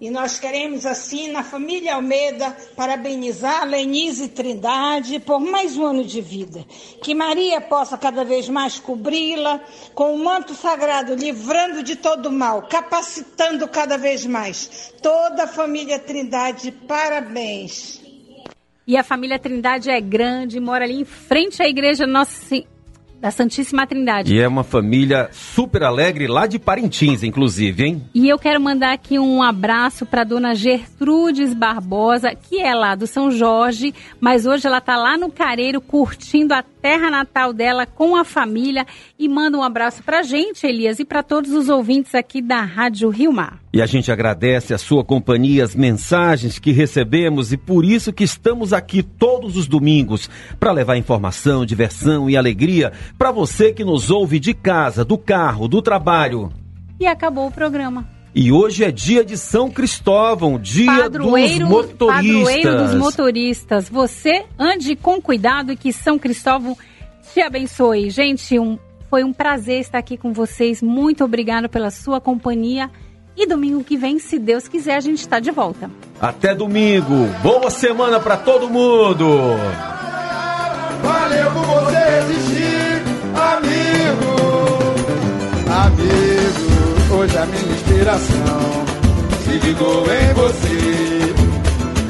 E 0.01 0.09
nós 0.09 0.39
queremos, 0.39 0.83
assim, 0.83 1.31
na 1.31 1.43
família 1.43 1.93
Almeida, 1.93 2.57
parabenizar 2.75 3.61
a 3.61 3.65
Lenise 3.65 4.29
Trindade 4.29 5.19
por 5.19 5.39
mais 5.39 5.77
um 5.77 5.85
ano 5.85 6.03
de 6.03 6.19
vida. 6.21 6.65
Que 7.03 7.13
Maria 7.13 7.61
possa 7.61 7.99
cada 7.99 8.25
vez 8.25 8.49
mais 8.49 8.79
cobri-la 8.79 9.61
com 9.93 10.15
o 10.15 10.17
manto 10.17 10.55
sagrado, 10.55 11.13
livrando 11.13 11.83
de 11.83 11.97
todo 11.97 12.31
mal, 12.31 12.63
capacitando 12.63 13.67
cada 13.67 13.95
vez 13.95 14.25
mais. 14.25 14.91
Toda 15.03 15.43
a 15.43 15.47
família 15.47 15.99
Trindade, 15.99 16.71
parabéns. 16.71 18.01
E 18.87 18.97
a 18.97 19.03
família 19.03 19.37
Trindade 19.37 19.91
é 19.91 20.01
grande, 20.01 20.59
mora 20.59 20.83
ali 20.83 21.01
em 21.01 21.05
frente 21.05 21.61
à 21.61 21.69
igreja 21.69 22.07
Nossa 22.07 22.31
Senhora 22.31 22.78
da 23.19 23.31
Santíssima 23.31 23.85
Trindade. 23.85 24.33
E 24.33 24.39
é 24.39 24.47
uma 24.47 24.63
família 24.63 25.29
super 25.31 25.83
alegre 25.83 26.27
lá 26.27 26.47
de 26.47 26.57
Parintins, 26.57 27.23
inclusive, 27.23 27.83
hein? 27.83 28.03
E 28.13 28.29
eu 28.29 28.39
quero 28.39 28.61
mandar 28.61 28.93
aqui 28.93 29.19
um 29.19 29.43
abraço 29.43 30.05
para 30.05 30.23
dona 30.23 30.55
Gertrudes 30.55 31.53
Barbosa, 31.53 32.33
que 32.33 32.59
é 32.61 32.73
lá 32.73 32.95
do 32.95 33.05
São 33.05 33.29
Jorge, 33.29 33.93
mas 34.19 34.45
hoje 34.45 34.65
ela 34.65 34.79
tá 34.79 34.95
lá 34.95 35.17
no 35.17 35.31
Careiro 35.31 35.81
curtindo 35.81 36.53
a 36.53 36.63
terra 36.81 37.09
natal 37.09 37.53
dela 37.53 37.85
com 37.85 38.15
a 38.15 38.23
família 38.23 38.85
e 39.17 39.27
manda 39.27 39.57
um 39.57 39.63
abraço 39.63 40.03
pra 40.03 40.23
gente, 40.23 40.65
Elias, 40.65 40.99
e 40.99 41.05
para 41.05 41.21
todos 41.21 41.51
os 41.51 41.69
ouvintes 41.69 42.15
aqui 42.15 42.41
da 42.41 42.61
Rádio 42.61 43.09
Rio 43.09 43.31
Mar. 43.31 43.59
E 43.73 43.81
a 43.81 43.85
gente 43.85 44.11
agradece 44.11 44.73
a 44.73 44.77
sua 44.77 45.03
companhia, 45.03 45.63
as 45.63 45.75
mensagens 45.75 46.57
que 46.57 46.71
recebemos 46.71 47.51
e 47.53 47.57
por 47.57 47.85
isso 47.85 48.13
que 48.13 48.23
estamos 48.23 48.73
aqui 48.73 49.03
todos 49.03 49.55
os 49.55 49.67
domingos 49.67 50.29
para 50.59 50.71
levar 50.71 50.97
informação, 50.97 51.65
diversão 51.65 52.29
e 52.29 52.35
alegria 52.35 52.91
para 53.17 53.31
você 53.31 53.71
que 53.73 53.83
nos 53.83 54.09
ouve 54.09 54.39
de 54.39 54.53
casa, 54.53 55.05
do 55.05 55.17
carro, 55.17 55.67
do 55.67 55.81
trabalho. 55.81 56.51
E 56.99 57.05
acabou 57.05 57.47
o 57.47 57.51
programa. 57.51 58.18
E 58.33 58.51
hoje 58.51 58.83
é 58.83 58.91
dia 58.91 59.23
de 59.25 59.37
São 59.37 59.69
Cristóvão, 59.71 60.59
dia 60.59 60.85
Padroeiro, 60.85 61.59
dos 61.59 61.69
motoristas. 61.69 62.53
padroeiro 62.63 62.83
dos 62.83 62.95
motoristas. 62.95 63.89
Você 63.89 64.45
ande 64.57 64.95
com 64.95 65.19
cuidado 65.21 65.71
e 65.71 65.75
que 65.75 65.91
São 65.91 66.19
Cristóvão 66.19 66.77
te 67.33 67.41
abençoe. 67.41 68.09
Gente, 68.09 68.57
um- 68.59 68.77
foi 69.09 69.23
um 69.23 69.33
prazer 69.33 69.79
estar 69.81 69.97
aqui 69.97 70.15
com 70.17 70.31
vocês. 70.31 70.81
Muito 70.81 71.23
obrigada 71.23 71.67
pela 71.67 71.89
sua 71.89 72.21
companhia. 72.21 72.89
E 73.35 73.47
domingo 73.47 73.83
que 73.83 73.97
vem, 73.97 74.19
se 74.19 74.37
Deus 74.37 74.67
quiser, 74.67 74.95
a 74.95 74.99
gente 74.99 75.19
está 75.19 75.39
de 75.39 75.49
volta. 75.49 75.89
Até 76.21 76.53
domingo. 76.53 77.27
Boa 77.41 77.69
semana 77.71 78.19
para 78.19 78.37
todo 78.37 78.69
mundo. 78.69 79.25
Valeu 81.01 81.51
por 81.51 81.65
você 81.65 81.97
existir, 82.19 83.01
amigo. 83.33 84.29
Amigo, 85.71 86.48
hoje 87.19 87.37
a 87.37 87.45
minha 87.45 87.73
inspiração 87.73 88.85
se 89.43 89.51
ligou 89.65 90.05
em 90.05 90.33
você. 90.33 91.33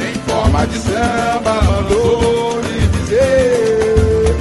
Em 0.08 0.14
forma 0.30 0.68
de 0.68 0.78
samba, 0.78 1.62
mandou 1.64 2.62
lhe 2.62 2.88
dizer. 2.88 4.36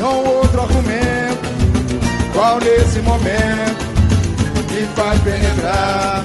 Não 0.00 0.24
outro 0.24 0.60
argumento, 0.60 2.32
qual 2.32 2.60
nesse 2.60 3.00
momento 3.00 3.88
me 4.70 4.86
faz 4.94 5.20
penetrar 5.22 6.24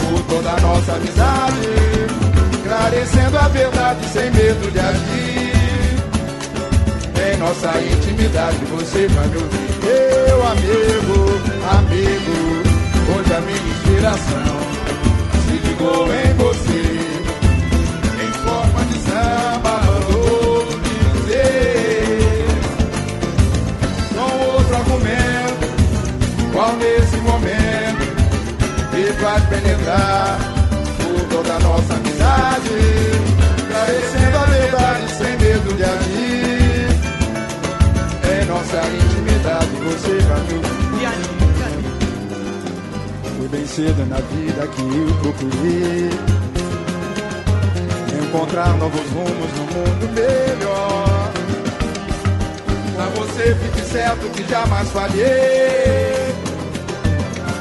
por 0.00 0.22
toda 0.24 0.50
a 0.50 0.60
nossa 0.60 0.92
amizade, 0.94 1.68
esclarecendo 2.52 3.38
a 3.38 3.48
verdade 3.48 4.08
sem 4.08 4.30
medo 4.32 4.70
de 4.72 4.80
agir. 4.80 5.52
Em 7.24 7.36
nossa 7.36 7.72
intimidade 7.78 8.56
você 8.64 9.06
vai 9.08 9.28
me 9.28 9.36
ouvir. 9.36 9.62
Meu 9.84 10.46
amigo, 10.46 11.41
amigo, 11.70 12.62
hoje 13.14 13.34
a 13.34 13.40
minha 13.40 13.58
inspiração 13.58 14.58
se 15.46 15.52
ligou 15.66 16.06
em 16.06 16.34
você. 16.34 16.82
Em 18.22 18.32
forma 18.44 18.84
de 18.86 18.98
samba, 18.98 19.74
lhe 20.84 20.98
dizer. 21.20 22.46
Com 24.14 24.30
outro 24.54 24.74
argumento, 24.76 25.66
qual 26.52 26.72
nesse 26.76 27.16
momento 27.18 28.04
me 28.92 29.04
faz 29.20 29.42
penetrar 29.44 30.38
por 30.98 31.20
toda 31.28 31.54
a 31.54 31.60
nossa 31.60 31.94
amizade, 31.94 32.74
esclarecendo 33.56 34.36
a 34.36 34.44
verdade 34.46 35.10
sem 35.16 35.36
medo 35.38 35.74
de 35.76 35.84
agir. 35.84 36.42
Em 38.24 38.44
nossa 38.46 38.80
intimidade 38.88 39.70
você 39.84 40.18
vai 40.26 40.40
me 40.40 40.81
bem 43.52 43.66
cedo 43.66 44.06
na 44.06 44.16
vida 44.16 44.66
que 44.66 44.80
eu 44.80 45.14
procurei 45.20 46.08
encontrar 48.24 48.74
novos 48.78 49.06
rumos 49.10 49.52
no 49.58 49.64
mundo 49.74 50.08
melhor. 50.14 51.30
Pra 52.96 53.04
você 53.14 53.54
fique 53.54 53.82
certo 53.86 54.26
que 54.30 54.48
jamais 54.48 54.90
falhei. 54.90 56.34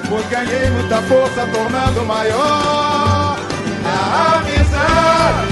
Pois 0.08 0.26
ganhei 0.30 0.70
muita 0.70 1.02
força 1.02 1.46
tornando 1.48 2.06
maior 2.06 3.38
a 3.86 4.38
amizade. 4.38 5.52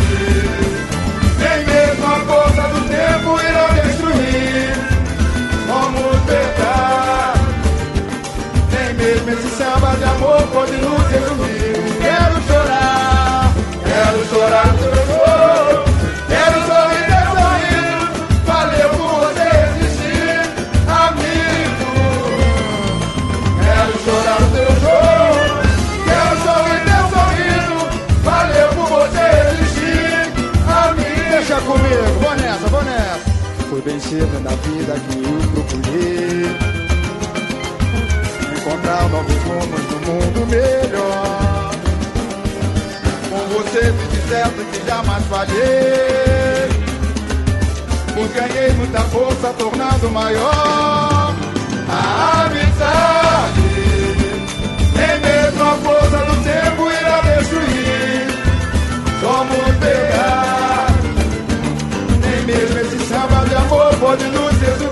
Nem 1.37 1.65
mesmo 1.65 2.05
a 2.05 2.19
força 2.21 2.61
do 2.69 2.87
tempo 2.87 3.41
irá 3.41 3.67
destruir. 3.81 4.73
Vamos 5.67 6.23
verdade 6.25 7.38
samba 9.37 9.95
de 9.95 10.03
amor 10.03 10.41
pode 10.53 10.71
nos 10.77 11.07
resumir. 11.07 11.73
Quero 12.01 12.41
chorar, 12.47 13.53
quero 13.83 14.25
chorar 14.29 14.67
no 14.67 14.77
teu 14.79 14.95
choro. 15.05 15.83
Quero 16.27 16.57
sorrir 16.67 17.05
teu 17.09 17.25
sorriso. 17.37 18.03
Valeu 18.45 18.89
por 18.89 19.09
você 19.19 19.47
existir, 19.67 20.39
amigo. 20.87 21.89
Quero 23.63 23.93
chorar 24.03 24.39
no 24.41 24.47
teu 24.55 24.69
choro. 24.81 25.41
Quero 26.05 26.35
sorrir 26.45 26.81
teu 26.89 27.03
sorriso. 27.13 27.77
Valeu 28.23 28.69
por 28.69 28.87
você 28.89 29.25
existir, 29.51 30.17
amigo. 30.87 31.29
Deixa 31.31 31.57
comigo, 31.61 32.05
vou 32.21 32.35
nessa, 32.35 32.67
vou 32.69 32.83
nessa. 32.83 33.29
Foi 33.69 33.81
bem 33.81 33.99
cedo 33.99 34.39
na 34.39 34.49
vida 34.49 34.95
que 35.07 35.23
eu 35.23 35.63
procurei 35.63 36.68
novos 38.89 39.35
rumos 39.43 39.81
no 39.91 39.99
mundo 40.11 40.47
melhor. 40.47 41.71
Com 43.29 43.37
você 43.53 43.91
vive 43.91 44.27
certo 44.27 44.65
que 44.71 44.87
jamais 44.87 45.23
falhei. 45.25 46.69
Pois 48.15 48.31
ganhei 48.33 48.71
muita 48.73 49.01
força, 49.01 49.53
tornando 49.57 50.09
maior 50.09 51.35
a 51.87 52.45
amizade. 52.45 53.61
Nem 54.95 55.19
mesmo 55.21 55.63
a 55.63 55.75
força 55.75 56.17
do 56.25 56.43
tempo 56.43 56.91
irá 56.91 57.21
destruir. 57.21 58.27
Somos 59.21 59.75
pegar. 59.77 60.87
Nem 62.21 62.41
mesmo 62.45 62.79
esse 62.79 63.07
samba 63.07 63.45
de 63.47 63.55
amor 63.55 63.95
pode 63.99 64.23
nos 64.25 64.51
resumir. 64.59 64.88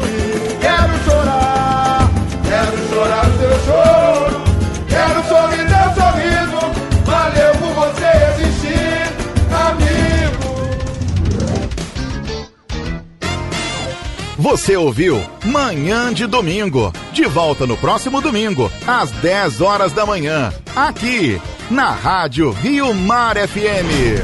Você 14.49 14.77
ouviu 14.77 15.21
Manhã 15.43 16.13
de 16.13 16.25
Domingo. 16.25 16.93
De 17.11 17.25
volta 17.25 17.67
no 17.67 17.75
próximo 17.75 18.21
domingo, 18.21 18.71
às 18.87 19.11
10 19.11 19.59
horas 19.59 19.91
da 19.91 20.05
manhã, 20.05 20.53
aqui 20.73 21.37
na 21.69 21.91
Rádio 21.91 22.51
Rio 22.51 22.93
Mar 22.93 23.35
FM. 23.35 24.23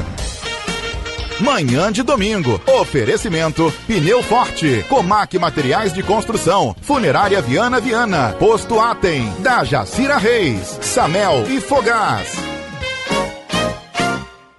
Manhã 1.42 1.92
de 1.92 2.04
domingo. 2.04 2.62
Oferecimento: 2.66 3.70
Pneu 3.86 4.24
Forte, 4.24 4.86
Comac 4.88 5.38
Materiais 5.38 5.92
de 5.92 6.02
Construção, 6.02 6.74
Funerária 6.82 7.42
Viana 7.42 7.82
Viana, 7.82 8.34
Posto 8.40 8.80
Atem, 8.80 9.30
da 9.40 9.66
Jacira 9.66 10.18
Reis, 10.18 10.80
Samel 10.82 11.44
e 11.50 11.60
Fogás. 11.60 12.43